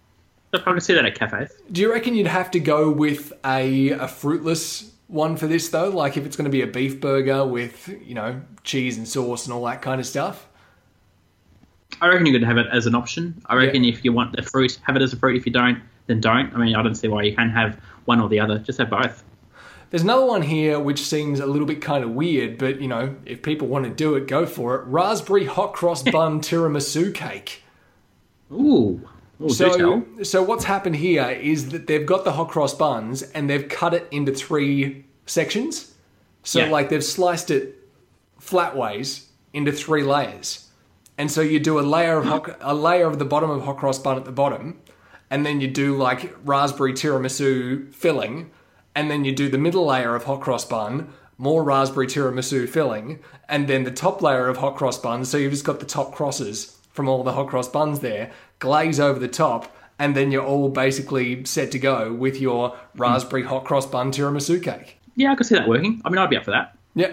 I 0.53 0.58
can 0.58 0.79
see 0.79 0.93
that 0.93 1.05
at 1.05 1.19
cafes. 1.19 1.51
Do 1.71 1.81
you 1.81 1.91
reckon 1.91 2.15
you'd 2.15 2.27
have 2.27 2.49
to 2.51 2.60
go 2.60 2.89
with 2.89 3.34
a, 3.45 3.91
a 3.91 4.08
fruitless 4.08 4.91
one 5.08 5.38
for 5.38 5.47
this 5.47 5.69
though? 5.69 5.89
Like 5.89 6.17
if 6.17 6.25
it's 6.25 6.36
going 6.36 6.45
to 6.45 6.51
be 6.51 6.62
a 6.62 6.67
beef 6.67 6.99
burger 6.99 7.45
with, 7.45 7.89
you 8.03 8.15
know, 8.15 8.41
cheese 8.63 8.97
and 8.97 9.08
sauce 9.08 9.45
and 9.45 9.53
all 9.53 9.65
that 9.65 9.81
kind 9.81 9.99
of 9.99 10.08
stuff? 10.08 10.47
I 12.01 12.08
reckon 12.08 12.25
you 12.25 12.34
could 12.34 12.43
have 12.43 12.58
it 12.58 12.67
as 12.71 12.86
an 12.86 12.95
option. 12.95 13.41
I 13.45 13.55
reckon 13.55 13.84
if 13.86 14.03
you 14.03 14.12
want 14.12 14.36
the 14.36 14.41
fruit, 14.41 14.79
have 14.84 14.95
it 14.95 15.01
as 15.01 15.13
a 15.13 15.17
fruit. 15.17 15.38
If 15.38 15.45
you 15.45 15.51
don't, 15.51 15.81
then 16.08 16.19
don't. 16.21 16.53
I 16.53 16.58
mean, 16.58 16.75
I 16.75 16.81
don't 16.84 16.95
see 16.95 17.08
why 17.08 17.23
you 17.23 17.36
can't 17.36 17.51
have 17.51 17.79
one 18.05 18.19
or 18.21 18.29
the 18.29 18.39
other. 18.39 18.60
Just 18.60 18.79
have 18.79 18.89
both. 18.89 19.23
There's 19.89 20.03
another 20.03 20.25
one 20.25 20.41
here 20.41 20.79
which 20.79 20.99
seems 21.01 21.39
a 21.39 21.45
little 21.45 21.67
bit 21.67 21.81
kind 21.81 22.03
of 22.03 22.12
weird, 22.12 22.58
but 22.58 22.81
you 22.81 22.88
know, 22.88 23.15
if 23.25 23.41
people 23.41 23.67
want 23.67 23.86
to 23.86 23.91
do 23.91 24.15
it, 24.15 24.27
go 24.27 24.45
for 24.45 24.75
it. 24.75 24.86
Raspberry 24.86 25.45
hot 25.45 25.73
cross 25.73 26.03
bun 26.12 26.41
tiramisu 26.41 27.13
cake. 27.13 27.63
Ooh, 28.51 29.08
Ooh 29.41 29.49
So, 29.49 30.05
so 30.23 30.43
what's 30.43 30.65
happened 30.65 30.97
here 30.97 31.29
is 31.29 31.69
that 31.69 31.88
they've 31.88 32.05
got 32.05 32.23
the 32.25 32.34
hot 32.34 32.49
cross 32.49 32.73
buns 32.73 33.21
and 33.21 33.49
they've 33.49 33.67
cut 33.67 33.93
it 33.93 34.08
into 34.12 34.34
three 34.34 35.05
sections. 35.25 35.93
So 36.43 36.60
Yeah. 36.60 36.69
like 36.69 36.89
they've 36.89 37.03
sliced 37.03 37.49
it 37.49 37.79
flat 38.39 38.75
ways 38.75 39.29
into 39.53 39.71
three 39.71 40.03
layers. 40.03 40.64
And 41.17 41.32
so 41.32 41.41
you 41.41 41.60
do 41.60 41.80
a 41.80 41.82
layer 41.82 42.17
of 42.17 42.25
hot, 42.25 42.58
a 42.60 42.73
layer 42.73 43.08
of 43.08 43.19
the 43.19 43.25
bottom 43.25 43.49
of 43.49 43.63
hot 43.63 43.78
cross 43.78 43.99
bun 43.99 44.17
at 44.17 44.25
the 44.25 44.32
bottom, 44.32 44.80
and 45.30 45.45
then 45.45 45.62
you 45.62 45.67
do 45.67 45.95
like 45.95 46.36
raspberry 46.43 46.93
tiramisu 46.93 47.93
filling, 47.93 48.51
and 48.93 49.10
then 49.10 49.25
you 49.25 49.34
do 49.34 49.49
the 49.49 49.58
middle 49.58 49.86
layer 49.86 50.15
of 50.15 50.25
hot 50.25 50.41
cross 50.41 50.65
bun, 50.65 51.13
more 51.38 51.63
raspberry 51.63 52.08
tiramisu 52.08 52.67
filling, 52.67 53.19
and 53.47 53.67
then 53.67 53.84
the 53.84 53.91
top 53.91 54.21
layer 54.21 54.47
of 54.47 54.58
hot 54.58 54.75
cross 54.75 54.97
bun. 54.97 55.23
So 55.25 55.38
you've 55.38 55.51
just 55.51 55.65
got 55.65 55.80
the 55.80 55.86
top 55.86 56.13
crosses 56.13 56.78
from 56.91 57.08
all 57.08 57.23
the 57.23 57.34
hot 57.34 57.47
cross 57.47 57.67
buns 57.67 57.99
there, 57.99 58.32
glaze 58.60 58.99
over 58.99 59.19
the 59.19 59.28
top, 59.28 59.75
and 59.97 60.15
then 60.15 60.32
you're 60.32 60.45
all 60.45 60.69
basically 60.69 61.45
set 61.45 61.71
to 61.71 61.80
go 61.80 62.13
with 62.13 62.39
your 62.39 62.78
raspberry 62.95 63.43
hot 63.43 63.63
cross 63.63 63.86
bun 63.86 64.12
tiramisu 64.12 64.62
cake. 64.62 64.97
Yeah, 65.15 65.32
I 65.32 65.36
could 65.36 65.45
see 65.45 65.56
that 65.56 65.67
working. 65.67 66.01
I 66.04 66.10
mean, 66.10 66.17
I'd 66.17 66.30
be 66.30 66.36
up 66.38 66.43
for 66.43 66.51
that. 66.51 66.78
Yeah. 66.93 67.12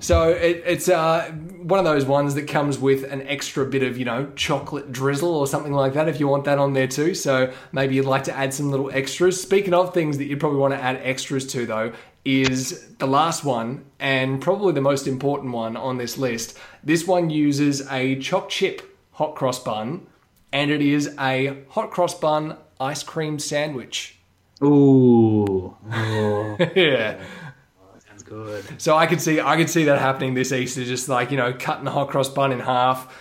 So 0.00 0.30
it, 0.30 0.62
it's 0.66 0.88
uh, 0.88 1.30
one 1.62 1.78
of 1.78 1.84
those 1.84 2.04
ones 2.04 2.34
that 2.34 2.46
comes 2.48 2.78
with 2.78 3.04
an 3.04 3.26
extra 3.26 3.64
bit 3.64 3.82
of, 3.82 3.96
you 3.96 4.04
know, 4.04 4.30
chocolate 4.36 4.92
drizzle 4.92 5.34
or 5.34 5.46
something 5.46 5.72
like 5.72 5.94
that 5.94 6.08
if 6.08 6.20
you 6.20 6.28
want 6.28 6.44
that 6.44 6.58
on 6.58 6.74
there 6.74 6.86
too. 6.86 7.14
So 7.14 7.52
maybe 7.72 7.94
you'd 7.94 8.06
like 8.06 8.24
to 8.24 8.36
add 8.36 8.52
some 8.52 8.70
little 8.70 8.90
extras. 8.90 9.40
Speaking 9.40 9.74
of 9.74 9.94
things 9.94 10.18
that 10.18 10.24
you'd 10.24 10.40
probably 10.40 10.58
want 10.58 10.74
to 10.74 10.80
add 10.80 11.00
extras 11.02 11.46
to, 11.48 11.66
though, 11.66 11.92
is 12.24 12.88
the 12.98 13.06
last 13.06 13.44
one 13.44 13.84
and 13.98 14.42
probably 14.42 14.72
the 14.72 14.80
most 14.80 15.06
important 15.06 15.52
one 15.52 15.76
on 15.76 15.96
this 15.96 16.18
list. 16.18 16.58
This 16.82 17.06
one 17.06 17.30
uses 17.30 17.88
a 17.90 18.18
choc 18.18 18.48
chip 18.48 18.82
hot 19.12 19.34
cross 19.34 19.62
bun 19.62 20.06
and 20.52 20.70
it 20.70 20.82
is 20.82 21.14
a 21.18 21.62
hot 21.70 21.90
cross 21.90 22.18
bun 22.18 22.56
ice 22.80 23.02
cream 23.02 23.38
sandwich. 23.38 24.18
Ooh, 24.62 25.76
yeah. 26.74 27.22
Good. 28.28 28.64
So 28.80 28.96
I 28.96 29.06
could 29.06 29.20
see 29.20 29.40
I 29.40 29.56
could 29.56 29.70
see 29.70 29.84
that 29.84 29.98
happening 29.98 30.34
this 30.34 30.52
Easter, 30.52 30.84
just 30.84 31.08
like 31.08 31.30
you 31.30 31.36
know, 31.36 31.52
cutting 31.52 31.84
the 31.84 31.90
hot 31.90 32.08
cross 32.08 32.28
bun 32.28 32.52
in 32.52 32.60
half, 32.60 33.12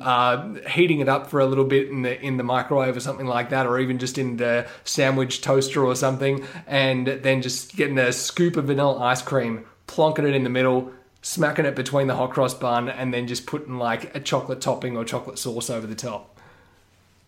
uh, 0.00 0.54
heating 0.68 1.00
it 1.00 1.08
up 1.08 1.28
for 1.28 1.40
a 1.40 1.46
little 1.46 1.64
bit 1.64 1.88
in 1.88 2.02
the 2.02 2.20
in 2.20 2.36
the 2.36 2.42
microwave 2.42 2.96
or 2.96 3.00
something 3.00 3.26
like 3.26 3.50
that, 3.50 3.66
or 3.66 3.78
even 3.78 3.98
just 3.98 4.18
in 4.18 4.36
the 4.36 4.66
sandwich 4.84 5.40
toaster 5.40 5.84
or 5.84 5.94
something, 5.94 6.44
and 6.66 7.06
then 7.06 7.42
just 7.42 7.76
getting 7.76 7.98
a 7.98 8.12
scoop 8.12 8.56
of 8.56 8.66
vanilla 8.66 8.98
ice 8.98 9.22
cream, 9.22 9.64
plonking 9.86 10.28
it 10.28 10.34
in 10.34 10.44
the 10.44 10.50
middle, 10.50 10.92
smacking 11.22 11.64
it 11.64 11.76
between 11.76 12.06
the 12.06 12.16
hot 12.16 12.30
cross 12.30 12.54
bun, 12.54 12.88
and 12.88 13.14
then 13.14 13.26
just 13.26 13.46
putting 13.46 13.78
like 13.78 14.14
a 14.14 14.20
chocolate 14.20 14.60
topping 14.60 14.96
or 14.96 15.04
chocolate 15.04 15.38
sauce 15.38 15.70
over 15.70 15.86
the 15.86 15.94
top. 15.94 16.37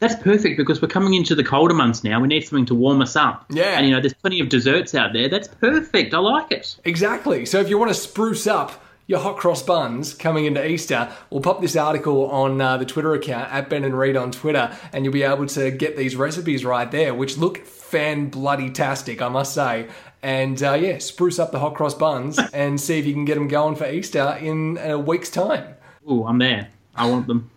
That's 0.00 0.16
perfect 0.16 0.56
because 0.56 0.80
we're 0.80 0.88
coming 0.88 1.14
into 1.14 1.34
the 1.34 1.44
colder 1.44 1.74
months 1.74 2.02
now. 2.02 2.20
We 2.20 2.28
need 2.28 2.40
something 2.40 2.66
to 2.66 2.74
warm 2.74 3.02
us 3.02 3.16
up. 3.16 3.44
Yeah. 3.50 3.78
And 3.78 3.86
you 3.86 3.94
know, 3.94 4.00
there's 4.00 4.14
plenty 4.14 4.40
of 4.40 4.48
desserts 4.48 4.94
out 4.94 5.12
there. 5.12 5.28
That's 5.28 5.46
perfect. 5.46 6.14
I 6.14 6.18
like 6.18 6.50
it. 6.50 6.76
Exactly. 6.84 7.44
So 7.44 7.60
if 7.60 7.68
you 7.68 7.78
want 7.78 7.90
to 7.90 7.94
spruce 7.94 8.46
up 8.46 8.82
your 9.06 9.18
hot 9.18 9.36
cross 9.36 9.62
buns 9.62 10.14
coming 10.14 10.46
into 10.46 10.66
Easter, 10.66 11.12
we'll 11.28 11.42
pop 11.42 11.60
this 11.60 11.76
article 11.76 12.30
on 12.30 12.60
uh, 12.60 12.78
the 12.78 12.86
Twitter 12.86 13.12
account 13.12 13.52
at 13.52 13.68
Ben 13.68 13.84
and 13.84 13.96
Reed 13.96 14.16
on 14.16 14.32
Twitter, 14.32 14.74
and 14.92 15.04
you'll 15.04 15.12
be 15.12 15.22
able 15.22 15.46
to 15.46 15.70
get 15.70 15.96
these 15.96 16.16
recipes 16.16 16.64
right 16.64 16.90
there, 16.90 17.12
which 17.14 17.36
look 17.36 17.66
fan 17.66 18.30
bloody 18.30 18.70
tastic, 18.70 19.20
I 19.20 19.28
must 19.28 19.52
say. 19.52 19.88
And 20.22 20.62
uh, 20.62 20.74
yeah, 20.74 20.98
spruce 20.98 21.38
up 21.38 21.50
the 21.52 21.58
hot 21.58 21.74
cross 21.74 21.92
buns 21.92 22.38
and 22.54 22.80
see 22.80 22.98
if 22.98 23.04
you 23.04 23.12
can 23.12 23.26
get 23.26 23.34
them 23.34 23.48
going 23.48 23.76
for 23.76 23.90
Easter 23.90 24.38
in 24.40 24.78
a 24.78 24.98
week's 24.98 25.30
time. 25.30 25.74
Ooh, 26.10 26.24
I'm 26.24 26.38
there. 26.38 26.68
I 26.96 27.06
want 27.06 27.26
them. 27.26 27.50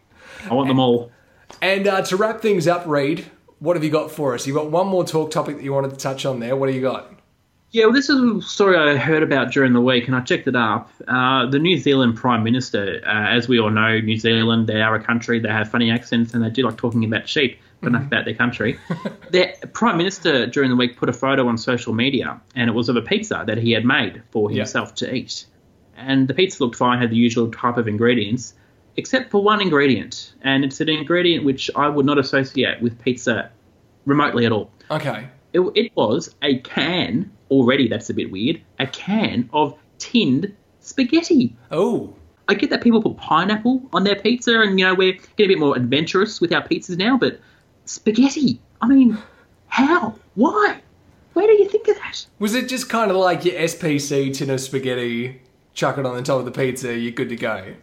I 0.49 0.53
want 0.53 0.67
them 0.67 0.79
all. 0.79 1.11
And 1.63 1.87
uh, 1.87 2.01
to 2.01 2.17
wrap 2.17 2.41
things 2.41 2.67
up, 2.67 2.85
Reed, 2.85 3.25
what 3.59 3.77
have 3.77 3.85
you 3.85 3.89
got 3.89 4.11
for 4.11 4.33
us? 4.33 4.45
You've 4.45 4.57
got 4.57 4.69
one 4.69 4.85
more 4.87 5.05
talk 5.05 5.31
topic 5.31 5.55
that 5.55 5.63
you 5.63 5.71
wanted 5.71 5.91
to 5.91 5.95
touch 5.97 6.25
on 6.25 6.41
there. 6.41 6.57
What 6.57 6.67
do 6.67 6.73
you 6.75 6.81
got? 6.81 7.09
Yeah, 7.71 7.85
well, 7.85 7.93
this 7.93 8.09
is 8.09 8.19
a 8.21 8.41
story 8.41 8.75
I 8.77 8.97
heard 8.97 9.23
about 9.23 9.53
during 9.53 9.71
the 9.71 9.79
week, 9.79 10.07
and 10.07 10.15
I 10.15 10.19
checked 10.19 10.45
it 10.49 10.57
up. 10.57 10.91
Uh, 11.07 11.45
the 11.45 11.59
New 11.59 11.77
Zealand 11.77 12.17
Prime 12.17 12.43
Minister, 12.43 13.01
uh, 13.05 13.29
as 13.29 13.47
we 13.47 13.61
all 13.61 13.69
know, 13.69 13.97
New 14.01 14.17
Zealand, 14.17 14.67
they 14.67 14.81
are 14.81 14.93
a 14.93 15.01
country, 15.01 15.39
they 15.39 15.47
have 15.47 15.71
funny 15.71 15.89
accents, 15.89 16.33
and 16.33 16.43
they 16.43 16.49
do 16.49 16.63
like 16.63 16.75
talking 16.75 17.05
about 17.05 17.29
sheep, 17.29 17.57
but 17.79 17.87
enough 17.87 18.03
about 18.07 18.25
their 18.25 18.35
country. 18.35 18.77
their 19.31 19.53
Prime 19.71 19.95
Minister 19.97 20.45
during 20.47 20.69
the 20.69 20.75
week 20.75 20.97
put 20.97 21.07
a 21.07 21.13
photo 21.13 21.47
on 21.47 21.57
social 21.57 21.93
media, 21.93 22.41
and 22.55 22.69
it 22.69 22.73
was 22.73 22.89
of 22.89 22.97
a 22.97 23.01
pizza 23.01 23.45
that 23.47 23.57
he 23.57 23.71
had 23.71 23.85
made 23.85 24.21
for 24.31 24.51
Yeah. 24.51 24.57
himself 24.57 24.95
to 24.95 25.15
eat. 25.15 25.45
And 25.95 26.27
the 26.27 26.33
pizza 26.33 26.61
looked 26.61 26.75
fine, 26.75 26.99
had 26.99 27.09
the 27.09 27.15
usual 27.15 27.49
type 27.49 27.77
of 27.77 27.87
ingredients, 27.87 28.53
except 28.97 29.31
for 29.31 29.43
one 29.43 29.61
ingredient, 29.61 30.33
and 30.41 30.63
it's 30.63 30.79
an 30.81 30.89
ingredient 30.89 31.45
which 31.45 31.69
I 31.75 31.87
would 31.89 32.05
not 32.05 32.17
associate 32.17 32.81
with 32.81 32.99
pizza 33.01 33.49
remotely 34.05 34.45
at 34.45 34.51
all. 34.51 34.71
Okay. 34.91 35.27
it, 35.53 35.61
it 35.75 35.91
was 35.95 36.35
a 36.41 36.59
can 36.59 37.31
already 37.49 37.87
that's 37.87 38.09
a 38.09 38.13
bit 38.13 38.31
weird 38.31 38.59
a 38.79 38.87
can 38.87 39.49
of 39.53 39.77
tinned 39.97 40.53
spaghetti. 40.79 41.55
Oh, 41.71 42.13
i 42.49 42.53
get 42.53 42.69
that 42.69 42.81
people 42.83 43.01
put 43.01 43.15
pineapple 43.17 43.81
on 43.93 44.03
their 44.03 44.15
pizza 44.17 44.59
and 44.59 44.77
you 44.77 44.85
know 44.85 44.93
we're 44.93 45.13
getting 45.37 45.45
a 45.45 45.47
bit 45.55 45.59
more 45.59 45.77
adventurous 45.77 46.41
with 46.41 46.51
our 46.51 46.61
pizzas 46.67 46.97
now 46.97 47.17
but 47.17 47.39
spaghetti 47.85 48.59
i 48.81 48.87
mean 48.87 49.17
how? 49.73 50.13
Why? 50.35 50.81
Where 51.33 51.47
do 51.47 51.53
you 51.53 51.67
think 51.67 51.87
of 51.87 51.95
that? 51.95 52.27
Was 52.37 52.53
it 52.53 52.69
just 52.69 52.89
kind 52.89 53.09
of 53.09 53.17
like 53.17 53.43
your 53.43 53.55
SPC 53.55 54.31
tin 54.31 54.51
of 54.51 54.61
spaghetti, 54.61 55.41
chuck 55.73 55.97
it 55.97 56.05
on 56.05 56.15
the 56.15 56.21
top 56.21 56.37
of 56.37 56.45
the 56.45 56.51
pizza, 56.51 56.95
you're 56.95 57.11
good 57.11 57.29
to 57.29 57.35
go? 57.35 57.73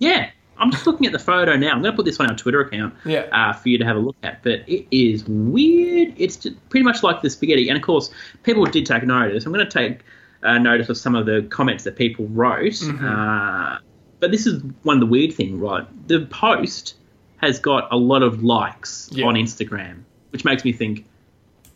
yeah 0.00 0.30
i'm 0.58 0.70
just 0.70 0.86
looking 0.86 1.06
at 1.06 1.12
the 1.12 1.18
photo 1.18 1.56
now. 1.56 1.70
I'm 1.72 1.82
going 1.82 1.92
to 1.92 1.96
put 1.96 2.04
this 2.04 2.18
on 2.20 2.28
our 2.30 2.36
twitter 2.36 2.60
account 2.60 2.94
Yeah. 3.04 3.20
uh, 3.32 3.52
for 3.52 3.68
you 3.68 3.78
to 3.78 3.84
have 3.84 3.96
a 3.96 4.00
look 4.00 4.16
at 4.22 4.42
but 4.42 4.60
it 4.68 4.86
is 4.90 5.24
weird. 5.26 6.14
It's 6.16 6.46
pretty 6.68 6.84
much 6.84 7.02
like 7.02 7.22
the 7.22 7.30
spaghetti. 7.30 7.68
And 7.68 7.76
of 7.76 7.82
course 7.82 8.10
people 8.42 8.64
did 8.64 8.86
take 8.86 9.04
notice. 9.04 9.46
I'm 9.46 9.52
going 9.52 9.64
to 9.66 9.70
take 9.70 10.00
uh, 10.42 10.58
notice 10.58 10.88
of 10.88 10.96
some 10.96 11.14
of 11.14 11.26
the 11.26 11.42
comments 11.50 11.84
that 11.84 11.96
people 11.96 12.26
wrote 12.28 12.72
Mm-hmm. 12.72 13.04
uh, 13.04 13.78
but 14.20 14.30
this 14.32 14.46
is 14.46 14.62
one 14.82 14.96
of 14.96 15.00
the 15.00 15.06
weird 15.06 15.32
thing 15.32 15.60
right? 15.60 15.86
The 16.08 16.26
post 16.26 16.94
has 17.38 17.58
got 17.60 17.86
a 17.92 17.96
lot 17.96 18.22
of 18.22 18.42
likes 18.42 19.08
Yeah. 19.12 19.26
on 19.26 19.34
instagram 19.34 20.02
which 20.30 20.44
makes 20.44 20.64
me 20.64 20.72
think 20.72 21.04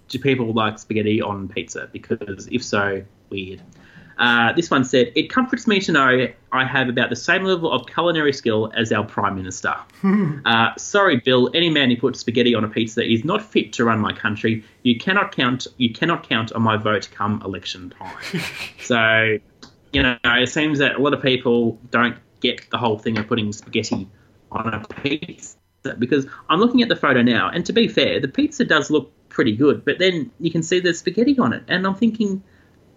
do 0.08 0.18
people 0.18 0.52
like 0.52 0.78
spaghetti 0.78 1.22
on 1.22 1.48
pizza? 1.48 1.88
Because 1.90 2.46
if 2.52 2.62
so 2.62 3.02
weird 3.30 3.62
uh, 4.18 4.52
this 4.52 4.70
one 4.70 4.84
said, 4.84 5.12
It 5.14 5.30
comforts 5.30 5.66
me 5.66 5.80
to 5.80 5.92
know 5.92 6.28
I 6.52 6.64
have 6.64 6.88
about 6.88 7.10
the 7.10 7.16
same 7.16 7.44
level 7.44 7.72
of 7.72 7.86
culinary 7.86 8.32
skill 8.32 8.72
as 8.76 8.92
our 8.92 9.04
Prime 9.04 9.34
Minister. 9.34 9.74
uh, 10.44 10.74
sorry, 10.76 11.16
Bill, 11.18 11.50
any 11.54 11.70
man 11.70 11.90
who 11.90 11.96
puts 11.96 12.20
spaghetti 12.20 12.54
on 12.54 12.64
a 12.64 12.68
pizza 12.68 13.02
is 13.04 13.24
not 13.24 13.42
fit 13.42 13.72
to 13.74 13.84
run 13.84 14.00
my 14.00 14.12
country. 14.12 14.64
You 14.82 14.98
cannot 14.98 15.34
count 15.34 15.66
you 15.76 15.92
cannot 15.92 16.28
count 16.28 16.52
on 16.52 16.62
my 16.62 16.76
vote 16.76 17.08
come 17.12 17.42
election 17.44 17.90
time. 17.98 18.42
so, 18.80 19.38
you 19.92 20.02
know, 20.02 20.16
it 20.24 20.48
seems 20.48 20.78
that 20.78 20.96
a 20.96 20.98
lot 20.98 21.14
of 21.14 21.22
people 21.22 21.78
don't 21.90 22.16
get 22.40 22.68
the 22.70 22.78
whole 22.78 22.98
thing 22.98 23.18
of 23.18 23.26
putting 23.26 23.52
spaghetti 23.52 24.08
on 24.50 24.74
a 24.74 24.80
pizza 25.02 25.56
because 25.98 26.26
I'm 26.48 26.60
looking 26.60 26.82
at 26.82 26.88
the 26.88 26.96
photo 26.96 27.22
now, 27.22 27.48
and 27.48 27.66
to 27.66 27.72
be 27.72 27.88
fair, 27.88 28.20
the 28.20 28.28
pizza 28.28 28.64
does 28.64 28.90
look 28.90 29.12
pretty 29.28 29.56
good, 29.56 29.84
but 29.84 29.98
then 29.98 30.30
you 30.38 30.50
can 30.50 30.62
see 30.62 30.78
there's 30.80 30.98
spaghetti 30.98 31.38
on 31.38 31.52
it, 31.52 31.64
and 31.68 31.86
I'm 31.86 31.94
thinking, 31.94 32.42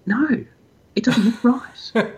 no, 0.05 0.45
it 0.95 1.03
doesn't 1.03 1.43
look 1.43 1.63
right. 1.95 2.11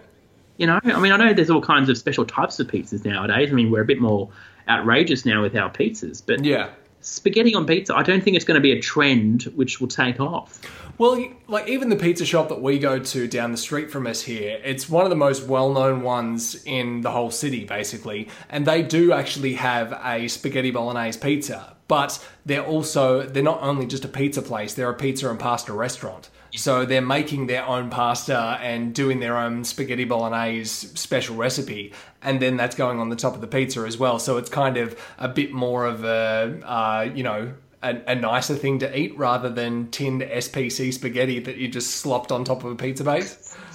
you 0.58 0.68
know, 0.68 0.80
I 0.84 1.00
mean, 1.00 1.12
I 1.12 1.18
know 1.18 1.34
there's 1.34 1.50
all 1.50 1.62
kinds 1.62 1.90
of 1.90 1.98
special 1.98 2.26
types 2.26 2.60
of 2.60 2.68
pizzas 2.68 3.06
nowadays. 3.06 3.50
I 3.52 3.54
mean, 3.54 3.72
we're 3.72 3.82
a 3.82 3.86
bit 3.86 4.00
more 4.00 4.30
outrageous 4.70 5.26
now 5.26 5.42
with 5.42 5.56
our 5.56 5.70
pizzas, 5.70 6.22
but 6.26 6.44
Yeah. 6.44 6.70
spaghetti 7.02 7.54
on 7.56 7.66
pizza, 7.66 7.96
I 7.96 8.04
don't 8.04 8.24
think 8.24 8.36
it's 8.36 8.46
going 8.46 8.56
to 8.56 8.62
be 8.62 8.72
a 8.72 8.82
trend 8.82 9.44
which 9.56 9.80
will 9.80 9.88
take 9.88 10.20
off. 10.20 10.60
Well, 10.98 11.24
like 11.48 11.68
even 11.68 11.90
the 11.90 11.96
pizza 11.96 12.26
shop 12.26 12.50
that 12.50 12.60
we 12.62 12.80
go 12.80 12.98
to 12.98 13.28
down 13.28 13.52
the 13.52 13.58
street 13.58 13.92
from 13.92 14.08
us 14.08 14.24
here, 14.24 14.60
it's 14.64 14.90
one 14.90 15.04
of 15.06 15.12
the 15.12 15.16
most 15.16 15.44
well-known 15.46 16.02
ones 16.02 16.62
in 16.66 17.02
the 17.02 17.12
whole 17.12 17.30
city, 17.30 17.66
basically. 17.66 18.28
And 18.50 18.66
they 18.66 18.82
do 18.82 19.12
actually 19.14 19.54
have 19.54 19.94
a 20.04 20.28
spaghetti 20.28 20.72
bolognese 20.72 21.20
pizza, 21.20 21.76
but 21.88 22.26
they're 22.48 22.66
also 22.66 23.22
they're 23.24 23.44
not 23.44 23.62
only 23.62 23.86
just 23.86 24.04
a 24.06 24.08
pizza 24.08 24.42
place; 24.42 24.74
they're 24.74 24.90
a 24.90 24.94
pizza 24.96 25.30
and 25.30 25.40
pasta 25.40 25.72
restaurant. 25.72 26.30
So 26.56 26.86
they're 26.86 27.02
making 27.02 27.48
their 27.48 27.66
own 27.66 27.90
pasta 27.90 28.58
and 28.62 28.94
doing 28.94 29.20
their 29.20 29.38
own 29.38 29.64
spaghetti 29.64 30.06
bolognese 30.06 30.88
special 30.96 31.36
recipe, 31.36 31.94
and 32.22 32.42
then 32.42 32.58
that's 32.58 32.76
going 32.76 33.00
on 33.00 33.10
the 33.10 33.16
top 33.16 33.36
of 33.36 33.42
the 33.42 33.48
pizza 33.48 33.82
as 33.82 33.98
well. 33.98 34.20
So 34.20 34.38
it's 34.38 34.50
kind 34.50 34.78
of 34.78 35.00
a 35.18 35.28
bit 35.28 35.52
more 35.52 35.86
of 35.86 36.04
a 36.04 36.62
uh, 36.66 37.10
you 37.14 37.24
know 37.24 37.54
a, 37.84 38.12
a 38.12 38.16
nicer 38.16 38.56
thing 38.56 38.80
to 38.80 38.98
eat 38.98 39.18
rather 39.18 39.50
than 39.50 39.90
tinned 39.92 40.22
SPC 40.22 40.94
spaghetti 40.94 41.40
that 41.40 41.58
you 41.58 41.68
just 41.68 41.92
slopped 41.98 42.32
on 42.32 42.44
top 42.44 42.64
of 42.64 42.72
a 42.72 42.76
pizza 42.76 43.04
base. 43.04 43.56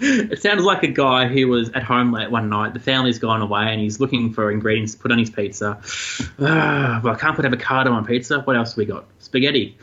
It 0.00 0.40
sounds 0.40 0.62
like 0.62 0.84
a 0.84 0.88
guy 0.88 1.26
who 1.26 1.48
was 1.48 1.70
at 1.70 1.82
home 1.82 2.12
late 2.12 2.30
one 2.30 2.48
night. 2.48 2.72
The 2.72 2.78
family's 2.78 3.18
gone 3.18 3.42
away, 3.42 3.64
and 3.64 3.80
he's 3.80 3.98
looking 3.98 4.32
for 4.32 4.48
ingredients 4.48 4.94
to 4.94 5.00
put 5.00 5.10
on 5.10 5.18
his 5.18 5.28
pizza. 5.28 5.80
Ah, 6.38 7.00
well, 7.04 7.14
I 7.14 7.18
can't 7.18 7.34
put 7.34 7.44
avocado 7.44 7.90
on 7.90 8.06
pizza. 8.06 8.38
What 8.42 8.54
else 8.54 8.70
have 8.70 8.78
we 8.78 8.84
got? 8.84 9.06
Spaghetti. 9.18 9.76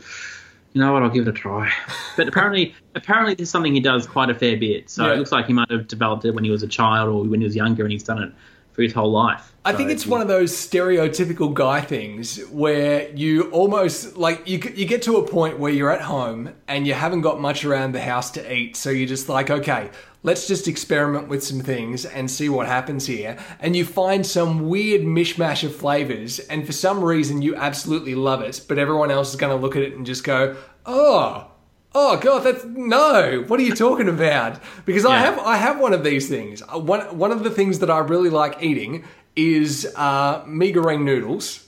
You 0.76 0.82
know 0.82 0.92
what? 0.92 1.02
I'll 1.02 1.08
give 1.08 1.26
it 1.26 1.30
a 1.30 1.32
try. 1.32 1.72
But 2.18 2.28
apparently, 2.28 2.74
apparently, 2.94 3.32
this 3.32 3.44
is 3.44 3.50
something 3.50 3.72
he 3.72 3.80
does 3.80 4.06
quite 4.06 4.28
a 4.28 4.34
fair 4.34 4.58
bit. 4.58 4.90
So 4.90 5.06
Yeah. 5.06 5.14
it 5.14 5.16
looks 5.16 5.32
like 5.32 5.46
he 5.46 5.54
might 5.54 5.70
have 5.70 5.88
developed 5.88 6.26
it 6.26 6.34
when 6.34 6.44
he 6.44 6.50
was 6.50 6.62
a 6.62 6.66
child 6.68 7.08
or 7.08 7.24
when 7.24 7.40
he 7.40 7.46
was 7.46 7.56
younger, 7.56 7.84
and 7.84 7.90
he's 7.90 8.02
done 8.02 8.22
it 8.22 8.30
for 8.72 8.82
his 8.82 8.92
whole 8.92 9.10
life. 9.10 9.54
I 9.64 9.72
think 9.72 9.88
So 9.88 9.94
it's 9.94 10.06
one 10.06 10.20
of 10.20 10.28
those 10.28 10.52
stereotypical 10.52 11.54
guy 11.54 11.80
things 11.80 12.40
where 12.50 13.08
you 13.12 13.44
almost 13.52 14.18
like 14.18 14.46
you 14.46 14.58
you 14.74 14.84
get 14.84 15.00
to 15.04 15.16
a 15.16 15.26
point 15.26 15.58
where 15.58 15.72
you're 15.72 15.90
at 15.90 16.02
home 16.02 16.50
and 16.68 16.86
you 16.86 16.92
haven't 16.92 17.22
got 17.22 17.40
much 17.40 17.64
around 17.64 17.92
the 17.92 18.02
house 18.02 18.30
to 18.32 18.52
eat, 18.54 18.76
so 18.76 18.90
you're 18.90 19.08
just 19.08 19.30
like, 19.30 19.48
okay, 19.50 19.88
let's 20.26 20.46
just 20.48 20.66
experiment 20.68 21.28
with 21.28 21.42
some 21.42 21.60
things 21.60 22.04
and 22.04 22.28
see 22.30 22.48
what 22.48 22.66
happens 22.66 23.06
here. 23.06 23.38
And 23.60 23.76
you 23.76 23.84
find 23.84 24.26
some 24.26 24.68
weird 24.68 25.02
mishmash 25.02 25.62
of 25.64 25.74
flavors, 25.74 26.40
and 26.40 26.66
for 26.66 26.72
some 26.72 27.02
reason 27.02 27.42
you 27.42 27.54
absolutely 27.54 28.14
love 28.16 28.42
it, 28.42 28.60
but 28.68 28.76
everyone 28.76 29.10
else 29.12 29.30
is 29.30 29.36
going 29.36 29.56
to 29.56 29.62
look 29.62 29.76
at 29.76 29.82
it 29.82 29.94
and 29.94 30.04
just 30.04 30.24
go, 30.24 30.56
oh. 30.84 31.50
Oh 31.98 32.18
god, 32.18 32.40
that's 32.40 32.62
no. 32.66 33.42
What 33.46 33.58
are 33.58 33.62
you 33.62 33.74
talking 33.74 34.06
about? 34.08 34.60
Because 34.84 35.06
I 35.06 35.16
have 35.16 35.38
I 35.38 35.56
have 35.56 35.80
one 35.80 35.94
of 35.94 36.04
these 36.04 36.28
things. 36.28 36.60
Uh, 36.60 36.78
One 36.78 37.00
one 37.16 37.32
of 37.32 37.42
the 37.42 37.48
things 37.48 37.78
that 37.78 37.90
I 37.90 37.98
really 38.00 38.28
like 38.28 38.62
eating 38.62 39.04
is 39.34 39.90
uh, 39.96 40.42
noodles 40.46 41.66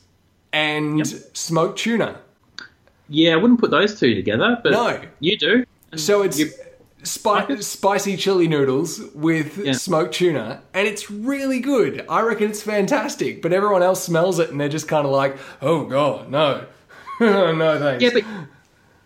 and 0.53 1.07
smoked 1.33 1.79
tuna. 1.79 2.21
Yeah, 3.09 3.33
I 3.33 3.37
wouldn't 3.37 3.59
put 3.59 3.71
those 3.71 3.99
two 3.99 4.15
together, 4.15 4.59
but 4.63 4.73
No. 4.73 5.01
you 5.21 5.39
do. 5.39 5.65
So 5.97 6.21
it's 6.23 6.39
you- 6.39 6.51
spi- 7.03 7.61
spicy 7.61 8.17
chili 8.17 8.49
noodles 8.49 9.01
with 9.15 9.59
Yeah. 9.59 9.73
smoked 9.73 10.15
tuna, 10.15 10.63
and 10.75 10.87
it's 10.89 11.11
really 11.11 11.61
good. 11.61 12.05
I 12.09 12.21
reckon 12.23 12.51
it's 12.51 12.63
fantastic. 12.63 13.43
But 13.43 13.53
everyone 13.53 13.83
else 13.83 14.03
smells 14.03 14.39
it, 14.39 14.51
and 14.51 14.61
they're 14.61 14.69
just 14.69 14.89
kind 14.89 15.07
of 15.07 15.13
like, 15.13 15.37
"Oh 15.63 15.85
God, 15.85 16.31
no, 16.31 16.65
no 17.21 17.79
thanks." 17.79 18.03
yeah, 18.03 18.11
but 18.13 18.25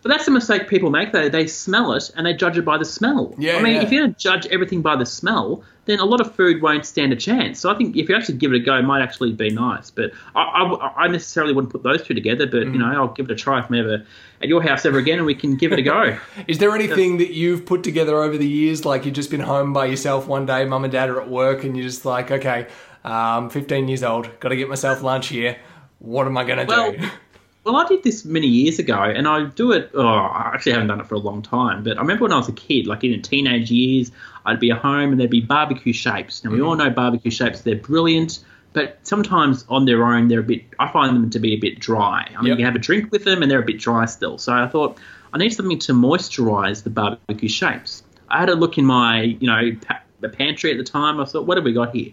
but 0.01 0.09
that's 0.09 0.25
the 0.25 0.31
mistake 0.31 0.67
people 0.67 0.89
make. 0.89 1.13
They 1.13 1.29
they 1.29 1.47
smell 1.47 1.93
it 1.93 2.11
and 2.17 2.25
they 2.25 2.33
judge 2.33 2.57
it 2.57 2.65
by 2.65 2.77
the 2.77 2.85
smell. 2.85 3.33
Yeah, 3.37 3.57
I 3.57 3.61
mean, 3.61 3.75
yeah. 3.75 3.83
if 3.83 3.91
you 3.91 3.99
don't 4.01 4.17
judge 4.17 4.45
everything 4.47 4.81
by 4.81 4.95
the 4.95 5.05
smell, 5.05 5.63
then 5.85 5.99
a 5.99 6.05
lot 6.05 6.21
of 6.21 6.33
food 6.33 6.61
won't 6.61 6.85
stand 6.85 7.11
a 7.11 7.15
chance. 7.15 7.59
So 7.59 7.69
I 7.69 7.75
think 7.77 7.95
if 7.97 8.07
you 8.07 8.15
actually 8.15 8.37
give 8.37 8.53
it 8.53 8.57
a 8.57 8.59
go, 8.59 8.75
it 8.77 8.83
might 8.83 9.01
actually 9.01 9.33
be 9.33 9.49
nice. 9.49 9.89
But 9.91 10.11
I, 10.35 10.41
I, 10.41 11.03
I 11.03 11.07
necessarily 11.09 11.53
wouldn't 11.53 11.73
put 11.73 11.83
those 11.83 12.03
two 12.03 12.13
together. 12.13 12.45
But 12.47 12.63
Mm. 12.63 12.73
you 12.73 12.79
know, 12.79 12.85
I'll 12.93 13.07
give 13.09 13.25
it 13.25 13.31
a 13.31 13.35
try 13.35 13.59
if 13.59 13.65
I'm 13.69 13.75
ever 13.75 14.05
at 14.41 14.47
your 14.47 14.61
house 14.63 14.85
ever 14.85 14.97
again, 14.97 15.17
and 15.17 15.25
we 15.25 15.35
can 15.35 15.57
give 15.57 15.71
it 15.73 15.79
a 15.79 15.81
go. 15.81 16.17
Is 16.47 16.57
there 16.59 16.73
anything 16.73 17.17
that 17.17 17.33
you've 17.33 17.65
put 17.65 17.83
together 17.83 18.17
over 18.21 18.37
the 18.37 18.47
years? 18.47 18.85
Like 18.85 19.05
you've 19.05 19.13
just 19.15 19.29
been 19.31 19.41
home 19.41 19.73
by 19.73 19.85
yourself 19.87 20.27
one 20.27 20.45
day, 20.45 20.65
mum 20.65 20.83
and 20.83 20.91
dad 20.91 21.09
are 21.09 21.21
at 21.21 21.29
work, 21.29 21.63
and 21.63 21.75
you're 21.75 21.85
just 21.87 22.05
like, 22.05 22.31
okay, 22.31 22.67
um, 23.03 23.49
15 23.49 23.87
years 23.89 24.03
old, 24.03 24.29
got 24.39 24.49
to 24.49 24.55
get 24.55 24.69
myself 24.69 25.01
lunch 25.01 25.27
here. 25.27 25.57
What 25.99 26.27
am 26.27 26.37
I 26.37 26.43
going 26.45 26.59
to 26.59 26.65
Well, 26.65 26.91
do? 26.93 26.97
Well, 27.63 27.77
I 27.77 27.87
did 27.87 28.03
this 28.03 28.25
many 28.25 28.47
years 28.47 28.79
ago, 28.79 29.01
and 29.01 29.25
I 29.27 29.45
do 29.45 29.71
it. 29.71 29.91
Oh, 29.93 30.05
I 30.05 30.51
actually 30.53 30.73
haven't 30.73 30.87
done 30.87 30.99
it 30.99 31.07
for 31.07 31.15
a 31.15 31.19
long 31.19 31.41
time, 31.41 31.83
but 31.83 31.97
I 31.97 32.01
remember 32.01 32.23
when 32.23 32.33
I 32.33 32.37
was 32.37 32.49
a 32.49 32.53
kid, 32.53 32.87
like 32.87 33.03
in 33.05 33.11
the 33.11 33.21
teenage 33.21 33.71
years, 33.71 34.11
I'd 34.45 34.59
be 34.59 34.71
at 34.71 34.79
home 34.79 35.11
and 35.11 35.19
there'd 35.19 35.29
be 35.29 35.41
barbecue 35.41 35.93
shapes. 35.93 36.43
Now 36.43 36.51
we 36.51 36.61
all 36.61 36.75
mm. 36.75 36.79
know 36.79 36.89
barbecue 36.89 37.31
shapes; 37.31 37.61
they're 37.61 37.75
brilliant, 37.75 38.43
but 38.73 38.99
sometimes 39.03 39.65
on 39.69 39.85
their 39.85 40.03
own, 40.03 40.27
they're 40.27 40.41
a 40.41 40.43
bit. 40.43 40.65
I 40.77 40.91
find 40.91 41.15
them 41.15 41.29
to 41.29 41.39
be 41.39 41.53
a 41.53 41.57
bit 41.57 41.79
dry. 41.79 42.29
I 42.37 42.41
mean, 42.41 42.49
Yep. 42.49 42.59
you 42.59 42.65
have 42.65 42.75
a 42.75 42.79
drink 42.79 43.11
with 43.13 43.23
them, 43.23 43.41
and 43.41 43.49
they're 43.49 43.61
a 43.61 43.65
bit 43.65 43.79
dry 43.79 44.05
still. 44.05 44.37
So 44.37 44.51
I 44.51 44.67
thought 44.67 44.97
I 45.31 45.37
need 45.37 45.53
something 45.53 45.79
to 45.79 45.93
moisturise 45.93 46.83
the 46.83 46.89
barbecue 46.89 47.47
shapes. 47.49 48.03
I 48.29 48.39
had 48.39 48.49
a 48.49 48.55
look 48.55 48.77
in 48.77 48.85
my, 48.85 49.21
you 49.21 49.47
know, 49.47 49.71
pa- 49.87 50.01
the 50.19 50.29
pantry 50.29 50.71
at 50.71 50.77
the 50.77 50.83
time. 50.83 51.21
I 51.21 51.25
thought, 51.25 51.45
what 51.45 51.57
have 51.57 51.63
we 51.63 51.71
got 51.73 51.95
here? 51.95 52.11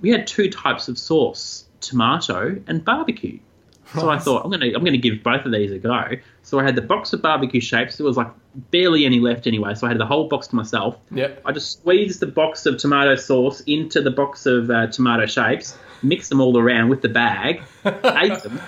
we 0.00 0.10
had 0.10 0.26
two 0.26 0.50
types 0.50 0.88
of 0.88 0.98
sauce: 0.98 1.64
tomato 1.80 2.60
and 2.66 2.84
barbecue. 2.84 3.38
So 3.94 4.10
I 4.10 4.18
thought 4.18 4.44
I'm 4.44 4.50
gonna 4.50 4.66
I'm 4.66 4.84
gonna 4.84 4.98
give 4.98 5.22
both 5.22 5.44
of 5.44 5.52
these 5.52 5.72
a 5.72 5.78
go. 5.78 6.10
So 6.42 6.58
I 6.58 6.64
had 6.64 6.76
the 6.76 6.82
box 6.82 7.12
of 7.12 7.22
barbecue 7.22 7.60
shapes. 7.60 7.96
There 7.96 8.06
was 8.06 8.16
like 8.16 8.28
barely 8.70 9.06
any 9.06 9.20
left 9.20 9.46
anyway. 9.46 9.74
So 9.74 9.86
I 9.86 9.90
had 9.90 9.98
the 9.98 10.06
whole 10.06 10.28
box 10.28 10.48
to 10.48 10.56
myself. 10.56 10.96
Yep. 11.10 11.42
I 11.44 11.52
just 11.52 11.72
squeezed 11.72 12.20
the 12.20 12.26
box 12.26 12.66
of 12.66 12.76
tomato 12.76 13.16
sauce 13.16 13.60
into 13.62 14.02
the 14.02 14.10
box 14.10 14.46
of 14.46 14.70
uh, 14.70 14.88
tomato 14.88 15.26
shapes, 15.26 15.76
mixed 16.02 16.28
them 16.28 16.40
all 16.40 16.58
around 16.58 16.88
with 16.88 17.02
the 17.02 17.08
bag, 17.08 17.62
ate 17.84 18.42
them, 18.42 18.60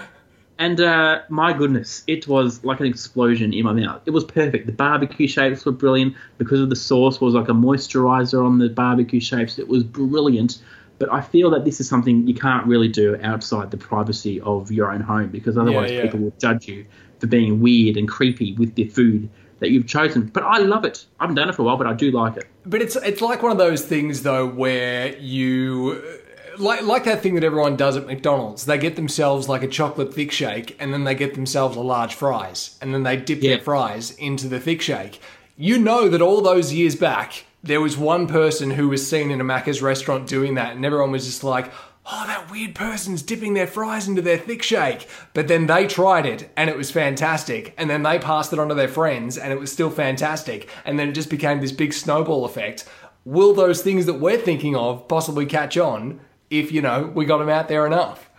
and 0.61 0.79
uh, 0.79 1.23
my 1.31 1.55
goodness, 1.55 2.05
it 2.07 2.29
was 2.29 2.63
like 2.65 2.81
an 2.81 2.87
explosion 2.87 3.55
in 3.55 3.65
my 3.65 3.73
mouth. 3.73 4.03
It 4.05 4.11
was 4.11 4.25
perfect. 4.25 4.67
The 4.67 4.73
barbecue 4.73 5.27
shapes 5.27 5.65
were 5.65 5.73
brilliant 5.73 6.15
because 6.37 6.61
of 6.61 6.69
the 6.69 6.77
sauce 6.77 7.19
was 7.19 7.33
like 7.33 7.49
a 7.49 7.53
moisturizer 7.53 8.45
on 8.45 8.59
the 8.59 8.69
barbecue 8.69 9.21
shapes. 9.21 9.59
It 9.59 9.69
was 9.69 9.83
brilliant. 9.83 10.63
But 11.01 11.11
I 11.11 11.23
feel 11.23 11.49
that 11.51 11.65
this 11.65 11.81
is 11.81 11.89
something 11.89 12.29
you 12.29 12.35
can't 12.35 12.67
really 12.67 12.87
do 12.87 13.19
outside 13.23 13.71
the 13.71 13.79
privacy 13.79 14.39
of 14.43 14.71
your 14.71 14.93
own 14.93 15.01
home 15.01 15.29
because 15.29 15.57
otherwise 15.57 15.91
yeah. 15.91 16.03
people 16.03 16.21
will 16.21 16.35
judge 16.39 16.69
you 16.69 16.85
for 17.19 17.27
being 17.27 17.59
weird 17.59 17.97
and 17.97 18.07
creepy 18.07 18.53
with 18.53 18.75
the 18.75 18.85
food 18.85 19.31
that 19.61 19.71
you've 19.71 19.87
chosen. 19.87 20.27
But 20.27 20.43
I 20.43 20.59
love 20.59 20.85
it. 20.85 21.07
I 21.19 21.25
haven't 21.25 21.37
done 21.37 21.49
it 21.49 21.55
for 21.55 21.63
a 21.63 21.65
while, 21.65 21.79
but 21.79 21.87
I 21.87 21.95
do 21.95 22.11
like 22.11 22.37
it. 22.37 22.45
But 22.67 22.83
it's 22.83 22.97
it's 22.97 23.23
like 23.23 23.43
one 23.43 23.51
of 23.51 23.57
those 23.57 23.83
things 23.83 24.23
though 24.23 24.47
where 24.47 25.17
you 25.17 26.21
like 26.59 26.83
like 26.83 27.05
that 27.05 27.23
thing 27.23 27.35
that 27.35 27.45
everyone 27.45 27.77
does 27.77 27.97
at 27.97 28.07
McDonald's. 28.07 28.67
They 28.67 28.77
get 28.77 28.97
themselves 28.97 29.49
like 29.49 29.63
a 29.63 29.69
chocolate 29.69 30.13
thick 30.13 30.31
shake 30.31 30.77
and 30.79 30.93
then 30.93 31.05
they 31.05 31.15
get 31.15 31.33
themselves 31.33 31.79
a 31.79 31.81
large 31.81 32.15
fries 32.15 32.79
and 32.83 32.93
then 32.93 33.05
they 33.05 33.17
dip 33.17 33.41
their 33.41 33.59
fries 33.59 34.11
into 34.13 34.49
the 34.49 34.61
thick 34.61 34.83
shake. 34.83 35.19
You 35.57 35.79
know 35.79 36.11
that 36.11 36.21
all 36.21 36.43
those 36.43 36.75
years 36.75 36.95
back 36.95 37.45
there 37.63 37.81
was 37.81 37.97
one 37.97 38.27
person 38.27 38.71
who 38.71 38.89
was 38.89 39.09
seen 39.09 39.31
in 39.31 39.41
a 39.41 39.45
Macca's 39.45 39.83
restaurant 39.83 40.27
doing 40.27 40.55
that 40.55 40.75
and 40.75 40.85
everyone 40.85 41.11
was 41.11 41.27
just 41.27 41.45
like 41.45 41.73
Oh, 42.13 42.25
that 42.27 42.51
weird 42.51 42.75
person's 42.75 43.23
dipping 43.23 43.53
their 43.55 43.67
fries 43.67 44.09
into 44.09 44.23
their 44.23 44.39
thick 44.39 44.63
shake. 44.63 45.07
But 45.35 45.49
then 45.49 45.67
they 45.67 45.87
tried 45.87 46.25
it 46.25 46.51
and 46.57 46.71
it 46.71 46.77
was 46.77 46.91
fantastic. 46.91 47.75
And 47.77 47.91
then 47.91 48.03
they 48.03 48.19
passed 48.19 48.53
it 48.53 48.59
on 48.59 48.69
to 48.69 48.75
their 48.75 48.89
friends 48.89 49.37
and 49.37 49.53
it 49.53 49.61
was 49.61 49.71
still 49.71 49.91
fantastic. 49.91 50.69
And 50.85 50.99
then 50.99 51.11
it 51.11 51.13
just 51.13 51.29
became 51.29 51.61
this 51.61 51.73
big 51.73 51.93
snowball 51.93 52.47
effect. 52.47 52.89
Will 53.27 53.53
those 53.53 53.83
things 53.83 54.07
that 54.07 54.15
we're 54.15 54.39
thinking 54.39 54.75
of 54.75 55.07
possibly 55.09 55.45
catch 55.45 55.77
on 55.77 56.21
if, 56.49 56.73
you 56.73 56.81
know, 56.81 57.13
we 57.15 57.27
got 57.27 57.39
them 57.39 57.51
out 57.51 57.69
there 57.69 57.87
enough? 57.87 58.31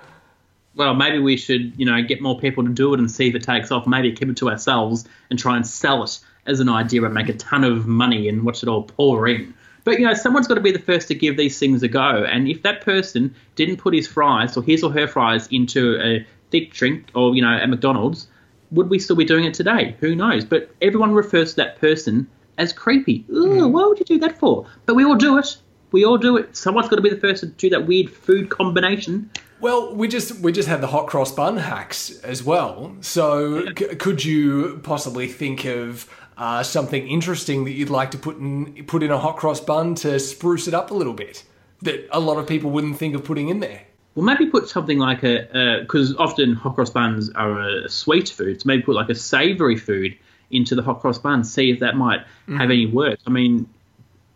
well, 0.76 0.94
maybe 0.94 1.20
we 1.20 1.36
should, 1.36 1.78
you 1.78 1.86
know, 1.86 2.02
get 2.02 2.22
more 2.22 2.40
people 2.40 2.64
to 2.64 2.70
do 2.70 2.94
it 2.94 3.00
and 3.00 3.12
see 3.12 3.28
if 3.28 3.36
it 3.36 3.44
takes 3.44 3.72
off. 3.72 3.86
Maybe 3.86 4.12
keep 4.12 4.30
it 4.30 4.38
to 4.38 4.50
ourselves 4.50 5.06
and 5.30 5.38
try 5.38 5.56
and 5.56 5.68
sell 5.68 6.04
it 6.04 6.20
as 6.46 6.60
an 6.60 6.70
idea 6.70 7.04
and 7.04 7.14
make 7.14 7.30
a 7.30 7.34
ton 7.34 7.64
of 7.64 7.88
money 7.88 8.28
and 8.28 8.44
watch 8.44 8.64
it 8.64 8.70
all 8.70 8.84
pour 8.84 9.28
in. 9.28 9.54
But 9.84 10.00
you 10.00 10.06
know, 10.06 10.14
someone's 10.14 10.48
got 10.48 10.56
to 10.56 10.62
be 10.62 10.72
the 10.72 10.80
first 10.80 11.08
to 11.08 11.16
give 11.16 11.38
these 11.38 11.58
things 11.58 11.82
a 11.84 11.88
go. 11.88 12.24
And 12.24 12.48
if 12.48 12.62
that 12.64 12.82
person 12.82 13.34
didn't 13.56 13.78
put 13.78 13.94
his 13.94 14.08
fries 14.08 14.56
or 14.56 14.64
his 14.64 14.84
or 14.84 14.92
her 14.92 15.08
fries 15.08 15.48
into 15.48 16.00
a 16.02 16.26
thick 16.52 16.74
drink 16.74 17.10
or 17.16 17.36
you 17.36 17.42
know 17.42 17.52
at 17.52 17.70
McDonald's, 17.70 18.28
would 18.72 18.90
we 18.90 19.00
still 19.00 19.16
be 19.16 19.26
doing 19.26 19.46
it 19.46 19.54
today? 19.54 19.96
Who 20.00 20.16
knows? 20.16 20.46
But 20.46 20.70
everyone 20.82 21.14
refers 21.14 21.52
to 21.52 21.56
that 21.58 21.80
person 21.80 22.30
as 22.58 22.74
creepy. 22.74 23.26
Ooh, 23.30 23.48
mm-hmm. 23.48 23.72
why 23.72 23.86
would 23.86 24.00
you 24.00 24.06
do 24.06 24.20
that 24.20 24.38
for? 24.38 24.66
But 24.86 24.96
we 24.96 25.04
all 25.04 25.16
do 25.16 25.38
it. 25.38 25.58
We 25.92 26.06
all 26.06 26.18
do 26.18 26.38
it. 26.38 26.56
Someone's 26.56 26.88
got 26.88 26.96
to 26.98 27.02
be 27.02 27.10
the 27.10 27.18
first 27.18 27.42
to 27.42 27.48
do 27.48 27.70
that 27.72 27.86
weird 27.86 28.10
food 28.10 28.50
combination. 28.50 29.30
Well, 29.60 29.94
we 29.94 30.08
just 30.08 30.40
we 30.40 30.52
just 30.52 30.68
had 30.68 30.82
the 30.82 30.88
hot 30.88 31.08
cross 31.08 31.32
bun 31.32 31.58
hacks 31.58 32.20
as 32.22 32.44
well. 32.44 32.96
So 33.02 33.66
c- 33.78 33.96
could 33.96 34.24
you 34.24 34.80
possibly 34.84 35.28
think 35.28 35.66
of 35.66 36.10
uh, 36.38 36.64
something 36.64 37.08
interesting 37.08 37.66
that 37.66 37.72
you'd 37.72 37.90
like 37.90 38.12
to 38.12 38.18
put 38.18 38.38
in 38.38 38.84
put 38.88 39.04
in 39.04 39.12
a 39.12 39.18
hot 39.20 39.38
cross 39.38 39.60
bun 39.60 39.96
to 39.96 40.20
spruce 40.20 40.68
it 40.68 40.74
up 40.74 40.92
a 40.92 40.94
little 40.94 41.14
bit 41.14 41.44
that 41.82 42.08
a 42.12 42.20
lot 42.20 42.38
of 42.38 42.48
people 42.48 42.70
wouldn't 42.72 42.98
think 42.98 43.16
of 43.16 43.24
putting 43.24 43.50
in 43.50 43.60
there? 43.60 43.82
Well, 44.16 44.26
maybe 44.26 44.46
put 44.48 44.68
something 44.70 44.98
like 45.00 45.24
a 45.24 45.80
because 45.82 46.16
often 46.18 46.54
hot 46.54 46.76
cross 46.76 46.90
buns 46.90 47.30
are 47.32 47.62
a 47.62 47.90
sweet 47.90 48.30
food. 48.30 48.62
So 48.62 48.68
maybe 48.68 48.84
put 48.84 48.96
like 48.96 49.10
a 49.10 49.16
savoury 49.16 49.78
food 49.78 50.18
into 50.50 50.76
the 50.76 50.82
hot 50.82 51.00
cross 51.00 51.18
bun. 51.18 51.44
See 51.44 51.72
if 51.72 51.80
that 51.80 51.96
might 51.96 52.22
have 52.48 52.70
any 52.70 52.86
work. 52.86 53.20
I 53.26 53.30
mean, 53.30 53.70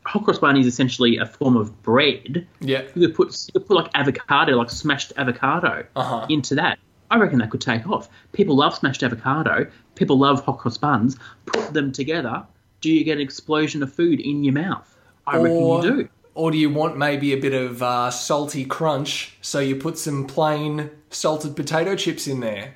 hot 0.05 0.23
cross 0.23 0.39
bun 0.39 0.55
is 0.58 0.65
essentially 0.65 1.17
a 1.17 1.25
form 1.25 1.58
of 1.58 1.84
bread. 1.84 2.47
Yeah. 2.62 2.84
You 2.95 3.08
could 3.08 3.15
put 3.15 3.27
you 3.47 3.60
could 3.60 3.67
put 3.67 3.75
like 3.75 3.91
avocado, 3.93 4.53
like 4.55 4.69
smashed 4.69 5.12
avocado, 5.17 5.86
Uh-huh. 5.95 6.25
into 6.29 6.55
that. 6.55 6.79
I 7.12 7.18
reckon 7.18 7.39
that 7.39 7.50
could 7.50 7.62
take 7.62 7.88
off. 7.88 8.10
People 8.32 8.56
love 8.56 8.76
smashed 8.76 9.04
avocado. 9.04 9.68
People 9.96 10.18
love 10.18 10.44
hot 10.44 10.58
cross 10.60 10.78
buns. 10.78 11.18
Put 11.46 11.74
them 11.74 11.91
together. 11.91 12.46
Do 12.82 12.91
you 12.91 13.04
get 13.04 13.18
an 13.18 13.22
explosion 13.22 13.84
of 13.84 13.94
food 13.94 14.20
in 14.20 14.44
your 14.44 14.54
mouth? 14.54 14.96
I 15.28 15.38
reckon 15.38 15.60
you 15.60 15.82
do. 15.82 16.10
Or 16.34 16.52
do 16.52 16.58
you 16.58 16.70
want 16.70 16.98
maybe 16.98 17.32
a 17.32 17.38
bit 17.38 17.54
of 17.54 17.82
uh, 17.82 18.12
salty 18.12 18.65
crunch? 18.65 19.38
So 19.41 19.60
you 19.60 19.76
put 19.78 19.98
some 19.98 20.28
plain 20.28 20.89
salted 21.10 21.56
potato 21.56 21.96
chips 21.96 22.28
in 22.28 22.41
there 22.41 22.76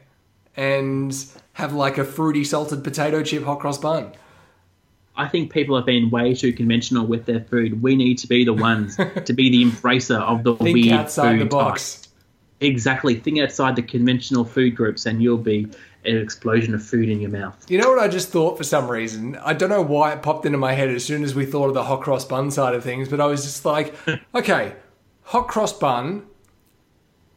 and 0.55 1.13
have 1.53 1.73
like 1.73 1.97
a 1.97 2.05
fruity 2.05 2.43
salted 2.43 2.83
potato 2.83 3.21
chip 3.21 3.43
hot 3.43 3.59
cross 3.59 3.77
bun. 3.77 4.13
I 5.15 5.27
think 5.27 5.51
people 5.51 5.75
have 5.75 5.85
been 5.85 6.09
way 6.09 6.33
too 6.33 6.53
conventional 6.53 7.05
with 7.05 7.25
their 7.25 7.41
food. 7.41 7.81
We 7.81 7.97
need 7.97 8.19
to 8.19 8.27
be 8.27 8.45
the 8.45 8.53
ones 8.53 8.95
to 9.25 9.33
be 9.33 9.49
the 9.49 9.65
embracer 9.65 10.21
of 10.21 10.43
the 10.43 10.55
Think 10.55 10.73
weird 10.73 10.93
outside 10.93 11.31
food 11.33 11.41
the 11.41 11.45
box. 11.45 11.95
types. 11.95 12.08
Exactly. 12.61 13.15
Think 13.15 13.39
outside 13.39 13.75
the 13.75 13.81
conventional 13.81 14.43
food 14.43 14.75
groups, 14.75 15.05
and 15.05 15.23
you'll 15.23 15.37
be 15.37 15.67
an 16.05 16.17
explosion 16.17 16.73
of 16.73 16.83
food 16.83 17.09
in 17.09 17.19
your 17.21 17.29
mouth. 17.29 17.65
You 17.69 17.77
know 17.79 17.89
what 17.89 17.99
I 17.99 18.07
just 18.07 18.29
thought 18.29 18.57
for 18.57 18.63
some 18.63 18.89
reason? 18.89 19.37
I 19.37 19.53
don't 19.53 19.69
know 19.69 19.81
why 19.81 20.13
it 20.13 20.21
popped 20.21 20.45
into 20.45 20.57
my 20.57 20.73
head 20.73 20.89
as 20.89 21.03
soon 21.03 21.23
as 21.23 21.35
we 21.35 21.45
thought 21.45 21.67
of 21.67 21.73
the 21.73 21.83
hot 21.83 22.01
cross 22.01 22.25
bun 22.25 22.51
side 22.51 22.73
of 22.73 22.83
things, 22.83 23.09
but 23.09 23.21
I 23.21 23.25
was 23.25 23.43
just 23.43 23.65
like, 23.65 23.93
okay, 24.35 24.73
hot 25.23 25.47
cross 25.47 25.73
bun, 25.73 26.25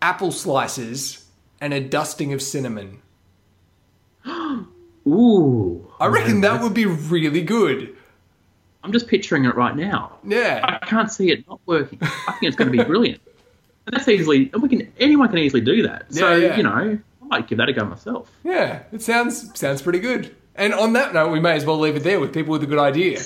apple 0.01 0.33
slices, 0.33 1.27
and 1.61 1.73
a 1.73 1.81
dusting 1.81 2.33
of 2.33 2.43
cinnamon. 2.43 3.03
Ooh. 5.07 5.93
I 6.01 6.07
reckon 6.07 6.41
that 6.43 6.63
would 6.63 6.75
be 6.75 6.87
really 6.87 7.43
good. 7.43 7.97
I'm 8.85 8.93
just 8.93 9.07
picturing 9.07 9.45
it 9.45 9.55
right 9.55 9.77
now. 9.77 10.19
Yeah. 10.25 10.79
I 10.83 10.85
can't 10.85 11.11
see 11.11 11.31
it 11.31 11.47
not 11.49 11.61
working. 11.67 11.99
I 12.03 12.33
think 12.33 12.43
it's 12.45 12.57
going 12.57 12.71
to 12.71 12.77
be 12.77 12.83
brilliant. 12.83 13.21
And 13.87 13.97
that's 13.97 14.09
easily. 14.09 14.51
And 14.53 14.63
we 14.63 14.69
can. 14.69 14.93
Anyone 14.99 15.29
can 15.29 15.39
easily 15.39 15.61
do 15.63 15.83
that. 15.83 16.13
So 16.13 16.35
Yeah, 16.35 16.49
yeah. 16.49 16.57
you 16.57 16.63
know, 16.63 16.71
I 16.71 16.99
might 17.27 17.49
give 17.49 17.59
that 17.59 17.69
a 17.69 17.73
go 17.73 17.85
myself. 17.85 18.31
Yeah, 18.45 18.83
it 18.93 19.03
sounds 19.03 19.59
sounds 19.59 19.83
pretty 19.83 19.99
good. 19.99 20.35
And 20.55 20.75
on 20.75 20.93
that 20.93 21.15
note, 21.15 21.33
we 21.33 21.41
may 21.41 21.53
as 21.57 21.65
well 21.65 21.79
leave 21.79 21.97
it 21.97 22.03
there 22.05 22.21
with 22.21 22.35
people 22.35 22.53
with 22.53 22.63
a 22.63 22.67
good 22.67 22.79
idea. 22.79 23.21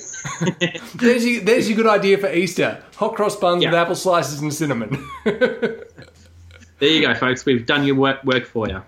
there's, 0.95 1.27
your, 1.27 1.43
there's 1.43 1.69
your 1.69 1.77
good 1.77 1.89
idea 1.89 2.17
for 2.19 2.33
Easter: 2.33 2.81
hot 2.95 3.17
cross 3.17 3.35
buns 3.37 3.65
with 3.65 3.75
apple 3.75 3.97
slices 3.97 4.41
and 4.41 4.55
cinnamon. 4.55 5.05
There 6.79 6.91
you 6.91 7.01
go, 7.07 7.15
folks. 7.15 7.47
We've 7.47 7.65
done 7.65 7.87
your 7.87 7.97
work 7.97 8.23
work 8.23 8.45
for 8.45 8.69
you. 8.69 8.83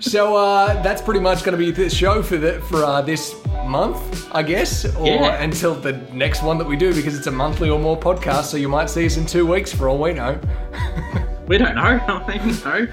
So 0.00 0.36
uh, 0.36 0.82
that's 0.82 1.00
pretty 1.02 1.20
much 1.20 1.42
going 1.44 1.56
to 1.58 1.64
be 1.64 1.70
the 1.70 1.88
show 1.90 2.22
for 2.22 2.36
the, 2.36 2.60
for 2.68 2.84
uh, 2.84 3.00
this 3.02 3.34
month, 3.66 4.28
I 4.34 4.42
guess, 4.42 4.84
or 4.96 5.06
Yeah. 5.06 5.42
until 5.42 5.74
the 5.74 5.92
next 6.12 6.42
one 6.42 6.58
that 6.58 6.66
we 6.66 6.76
do, 6.76 6.94
because 6.94 7.16
it's 7.16 7.26
a 7.26 7.30
monthly 7.30 7.70
or 7.70 7.78
more 7.78 7.98
podcast. 7.98 8.44
So 8.44 8.56
you 8.56 8.68
might 8.68 8.90
see 8.90 9.06
us 9.06 9.16
in 9.16 9.26
two 9.26 9.46
weeks 9.46 9.72
for 9.72 9.88
all 9.88 9.98
we 9.98 10.12
know. 10.12 10.38
We 11.46 11.58
don't 11.58 11.74
know. 11.74 11.82
I 12.08 12.38
mean, 12.38 12.48
you 12.56 12.64
know, 12.64 12.88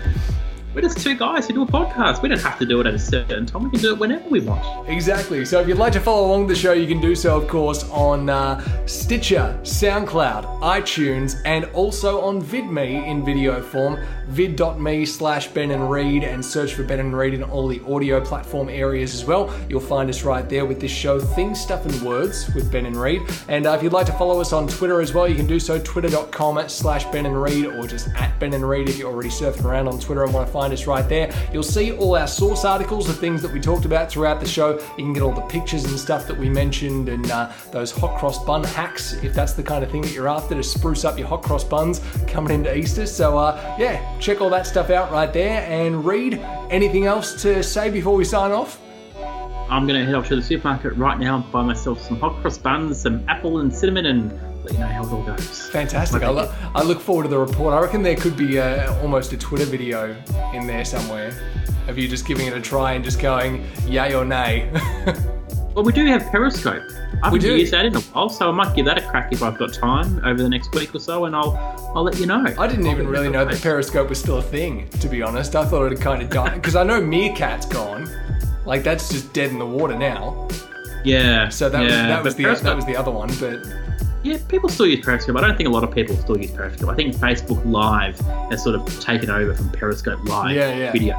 we're 0.76 0.82
just 0.82 1.00
two 1.00 1.16
guys 1.16 1.48
who 1.48 1.54
do 1.54 1.62
a 1.62 1.66
podcast. 1.66 2.22
We 2.22 2.28
don't 2.28 2.42
have 2.42 2.60
to 2.60 2.66
do 2.66 2.82
it 2.82 2.86
at 2.86 2.94
a 2.94 3.00
certain 3.00 3.46
time. 3.46 3.64
We 3.64 3.70
can 3.70 3.80
do 3.80 3.94
it 3.94 3.98
whenever 3.98 4.28
we 4.28 4.42
want. 4.42 4.90
Exactly. 4.90 5.46
So 5.46 5.62
if 5.62 5.70
you'd 5.70 5.78
like 5.78 5.94
to 5.94 6.02
follow 6.02 6.28
along 6.28 6.48
the 6.48 6.56
show, 6.56 6.74
you 6.74 6.86
can 6.86 7.00
do 7.00 7.16
so, 7.16 7.38
of 7.38 7.48
course, 7.48 7.90
on 7.92 8.30
uh, 8.30 8.60
Stitcher, 8.88 9.58
SoundCloud, 9.64 10.60
iTunes, 10.60 11.42
and 11.46 11.64
also 11.74 12.20
on 12.20 12.42
VidMe 12.42 13.08
in 13.08 13.24
video 13.24 13.62
form. 13.62 13.98
vid.me 14.32 15.06
slash 15.06 15.48
Ben 15.50 15.72
and 15.72 15.90
Reed 15.90 16.24
and 16.24 16.44
search 16.44 16.74
for 16.74 16.84
Ben 16.84 17.00
and 17.00 17.16
Reed 17.16 17.34
in 17.34 17.44
all 17.44 17.68
the 17.68 17.82
audio 17.88 18.22
platform 18.22 18.70
areas 18.70 19.14
as 19.14 19.26
well. 19.26 19.54
You'll 19.70 19.80
find 19.82 20.10
us 20.10 20.24
right 20.24 20.48
there 20.48 20.66
with 20.66 20.80
this 20.80 20.92
show, 20.92 21.20
Things, 21.20 21.60
Stuff, 21.60 21.86
and 21.86 22.02
Words 22.02 22.54
with 22.54 22.72
Ben 22.72 22.86
and 22.86 22.96
Reed. 22.96 23.22
And 23.48 23.68
uh, 23.68 23.72
if 23.72 23.84
you'd 23.84 23.94
like 23.94 24.06
to 24.08 24.14
follow 24.14 24.40
us 24.40 24.54
on 24.54 24.68
Twitter 24.68 25.02
as 25.02 25.14
well, 25.14 25.28
you 25.28 25.36
can 25.36 25.48
do 25.48 25.60
so, 25.60 25.80
twitter.com 25.80 26.70
slash 26.70 27.06
Ben 27.06 27.26
and 27.26 27.42
Reed 27.42 27.66
or 27.66 27.86
just 27.88 28.08
at 28.16 28.40
Ben 28.40 28.54
and 28.54 28.68
Reed 28.68 28.90
if 28.90 28.98
you're 28.98 29.12
already 29.12 29.30
surfing 29.30 29.66
around 29.66 29.88
on 29.88 30.00
Twitter 30.00 30.24
and 30.24 30.34
want 30.34 30.48
to 30.48 30.54
find 30.54 30.74
us 30.74 30.88
right 30.88 31.08
there. 31.08 31.34
You'll 31.52 31.64
see 31.64 31.92
all 31.92 32.16
our 32.16 32.28
source 32.28 32.66
articles, 32.66 33.08
the 33.08 33.14
things 33.14 33.42
that 33.42 33.52
we 33.52 33.60
talked 33.60 33.86
about 33.86 34.10
throughout 34.10 34.40
the 34.40 34.48
show. 34.48 34.80
You 34.98 35.04
can 35.06 35.14
get 35.14 35.24
all 35.24 35.34
the 35.34 35.42
pictures 35.42 35.86
and 35.86 36.00
stuff 36.00 36.28
that 36.28 36.38
we 36.38 36.50
mentioned 36.50 37.10
and 37.10 37.30
uh, 37.30 37.52
those 37.72 37.92
hot 37.92 38.18
cross 38.18 38.44
bun 38.44 38.64
hacks 38.64 39.14
if 39.24 39.34
that's 39.34 39.54
the 39.54 39.64
kind 39.64 39.84
of 39.84 39.92
thing 39.92 40.02
that 40.02 40.12
you're 40.14 40.30
after 40.30 40.56
to 40.56 40.64
spruce 40.64 41.06
up 41.06 41.18
your 41.18 41.28
hot 41.28 41.44
cross 41.44 41.64
buns 41.64 42.02
coming 42.28 42.54
into 42.54 42.76
Easter. 42.76 43.06
So, 43.06 43.38
uh, 43.38 43.76
yeah, 43.80 44.20
check 44.22 44.40
all 44.40 44.50
that 44.52 44.66
stuff 44.68 44.90
out 44.90 45.12
right 45.12 45.32
there. 45.34 45.62
And 45.64 46.06
Reed, 46.06 46.36
anything 46.70 47.06
else 47.06 47.42
to 47.42 47.62
say 47.64 47.90
before 47.90 48.16
we 48.16 48.24
sign 48.24 48.52
off? 48.52 48.80
I'm 49.70 49.88
going 49.88 50.00
to 50.00 50.06
head 50.06 50.16
off 50.16 50.28
to 50.28 50.36
the 50.36 50.42
supermarket 50.42 50.94
right 50.94 51.18
now 51.20 51.38
and 51.38 51.52
buy 51.52 51.64
myself 51.64 52.02
some 52.02 52.20
hot 52.20 52.40
cross 52.42 52.58
buns, 52.58 53.02
some 53.02 53.24
apple 53.28 53.60
and 53.60 53.74
cinnamon, 53.74 54.06
and 54.06 54.32
let 54.64 54.74
you 54.74 54.80
know 54.80 54.88
how 54.88 55.04
it 55.04 55.12
all 55.12 55.24
goes. 55.24 55.70
Fantastic. 55.70 56.24
I, 56.24 56.30
lo- 56.30 56.54
I 56.76 56.84
look 56.84 57.00
forward 57.00 57.24
to 57.24 57.30
the 57.30 57.40
report. 57.40 57.74
I 57.74 57.80
reckon 57.80 58.04
there 58.04 58.16
could 58.16 58.38
be 58.38 58.60
uh 58.60 58.94
almost 59.02 59.34
a 59.34 59.38
Twitter 59.38 59.66
video 59.66 60.16
in 60.54 60.68
there 60.68 60.86
somewhere 60.86 61.34
of 61.88 61.98
you 61.98 62.08
just 62.08 62.28
giving 62.28 62.46
it 62.48 62.54
a 62.54 62.62
try 62.62 62.94
and 62.94 63.04
just 63.04 63.20
going 63.20 63.66
yay 63.88 64.14
or 64.14 64.24
nay. 64.26 64.70
Well, 65.74 65.86
we 65.86 65.94
do 65.94 66.06
have 66.06 66.30
Periscope. 66.32 66.84
I 67.24 67.30
haven't 67.30 67.42
used 67.44 67.74
that 67.74 67.86
in 67.86 67.96
a 67.96 68.00
while, 68.00 68.30
so 68.30 68.50
I 68.50 68.52
might 68.52 68.76
give 68.76 68.86
that 68.86 68.98
a 68.98 69.08
crack 69.08 69.32
if 69.32 69.44
I've 69.44 69.58
got 69.58 69.74
time 69.74 70.20
over 70.26 70.42
the 70.42 70.50
next 70.50 70.74
week 70.74 70.94
or 70.96 71.00
so, 71.00 71.26
and 71.26 71.36
I'll 71.36 71.56
I'll 71.96 72.04
let 72.04 72.18
you 72.20 72.26
know. 72.26 72.44
I 72.58 72.68
didn't 72.68 72.88
even 72.88 73.08
really 73.08 73.30
know 73.30 73.46
that 73.46 73.62
Periscope 73.62 74.10
was 74.10 74.20
still 74.20 74.38
a 74.38 74.42
thing, 74.42 74.88
to 75.02 75.08
be 75.08 75.22
honest. 75.22 75.56
I 75.56 75.66
thought 75.66 75.86
it 75.86 75.92
had 75.92 76.02
kind 76.02 76.22
of 76.22 76.30
died. 76.30 76.56
Because 76.56 76.76
I 76.76 76.84
know 76.84 77.02
Meerkat's 77.02 77.66
gone. 77.66 78.10
Like, 78.66 78.84
that's 78.84 79.10
just 79.10 79.34
dead 79.34 79.52
in 79.52 79.60
the 79.60 79.66
water 79.66 79.98
now. 79.98 80.48
Yeah. 81.04 81.50
So 81.50 81.70
that, 81.70 81.82
was, 81.84 81.92
that, 81.92 82.24
was 82.24 82.36
the, 82.36 82.44
Periscope- 82.44 82.64
that 82.66 82.76
was 82.76 82.86
the 82.86 82.96
other 82.96 83.12
one. 83.12 83.30
But 83.40 83.66
Yeah, 84.24 84.38
people 84.48 84.70
still 84.70 84.86
use 84.88 85.04
Periscope. 85.04 85.36
I 85.36 85.42
don't 85.42 85.58
think 85.58 85.68
a 85.68 85.72
lot 85.72 85.84
of 85.84 85.92
people 85.94 86.16
still 86.16 86.38
use 86.38 86.52
Periscope. 86.52 86.90
I 86.90 86.96
think 86.96 87.16
Facebook 87.16 87.64
Live 87.66 88.20
has 88.52 88.64
sort 88.64 88.76
of 88.76 89.00
taken 89.00 89.30
over 89.30 89.54
from 89.54 89.70
Periscope 89.72 90.24
Live 90.26 90.56
Yeah, 90.56 90.76
yeah. 90.76 90.92
video. 90.92 91.16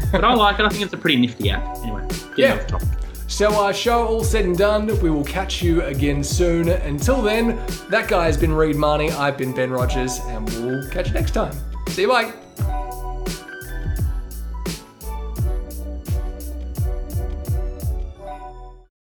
but 0.12 0.24
I 0.24 0.34
like 0.34 0.58
it. 0.58 0.64
I 0.66 0.68
think 0.68 0.82
it's 0.82 0.92
a 0.92 0.96
pretty 0.98 1.16
nifty 1.20 1.50
app. 1.50 1.78
Anyway, 1.78 2.06
getting 2.36 2.58
Yeah. 2.58 2.78
So, 3.28 3.50
uh, 3.50 3.72
show 3.72 4.06
all 4.06 4.24
said 4.24 4.44
and 4.44 4.56
done. 4.56 4.86
We 5.00 5.10
will 5.10 5.24
catch 5.24 5.62
you 5.62 5.82
again 5.82 6.22
soon. 6.22 6.68
Until 6.68 7.20
then, 7.20 7.58
that 7.90 8.08
guy 8.08 8.24
has 8.24 8.36
been 8.36 8.52
Reed 8.52 8.76
Marnie. 8.76 9.10
I've 9.10 9.36
been 9.36 9.52
Ben 9.52 9.70
Rogers, 9.70 10.20
and 10.26 10.48
we'll 10.64 10.88
catch 10.90 11.08
you 11.08 11.14
next 11.14 11.32
time. 11.32 11.52
See 11.88 12.02
you, 12.02 12.08
bye. 12.08 12.45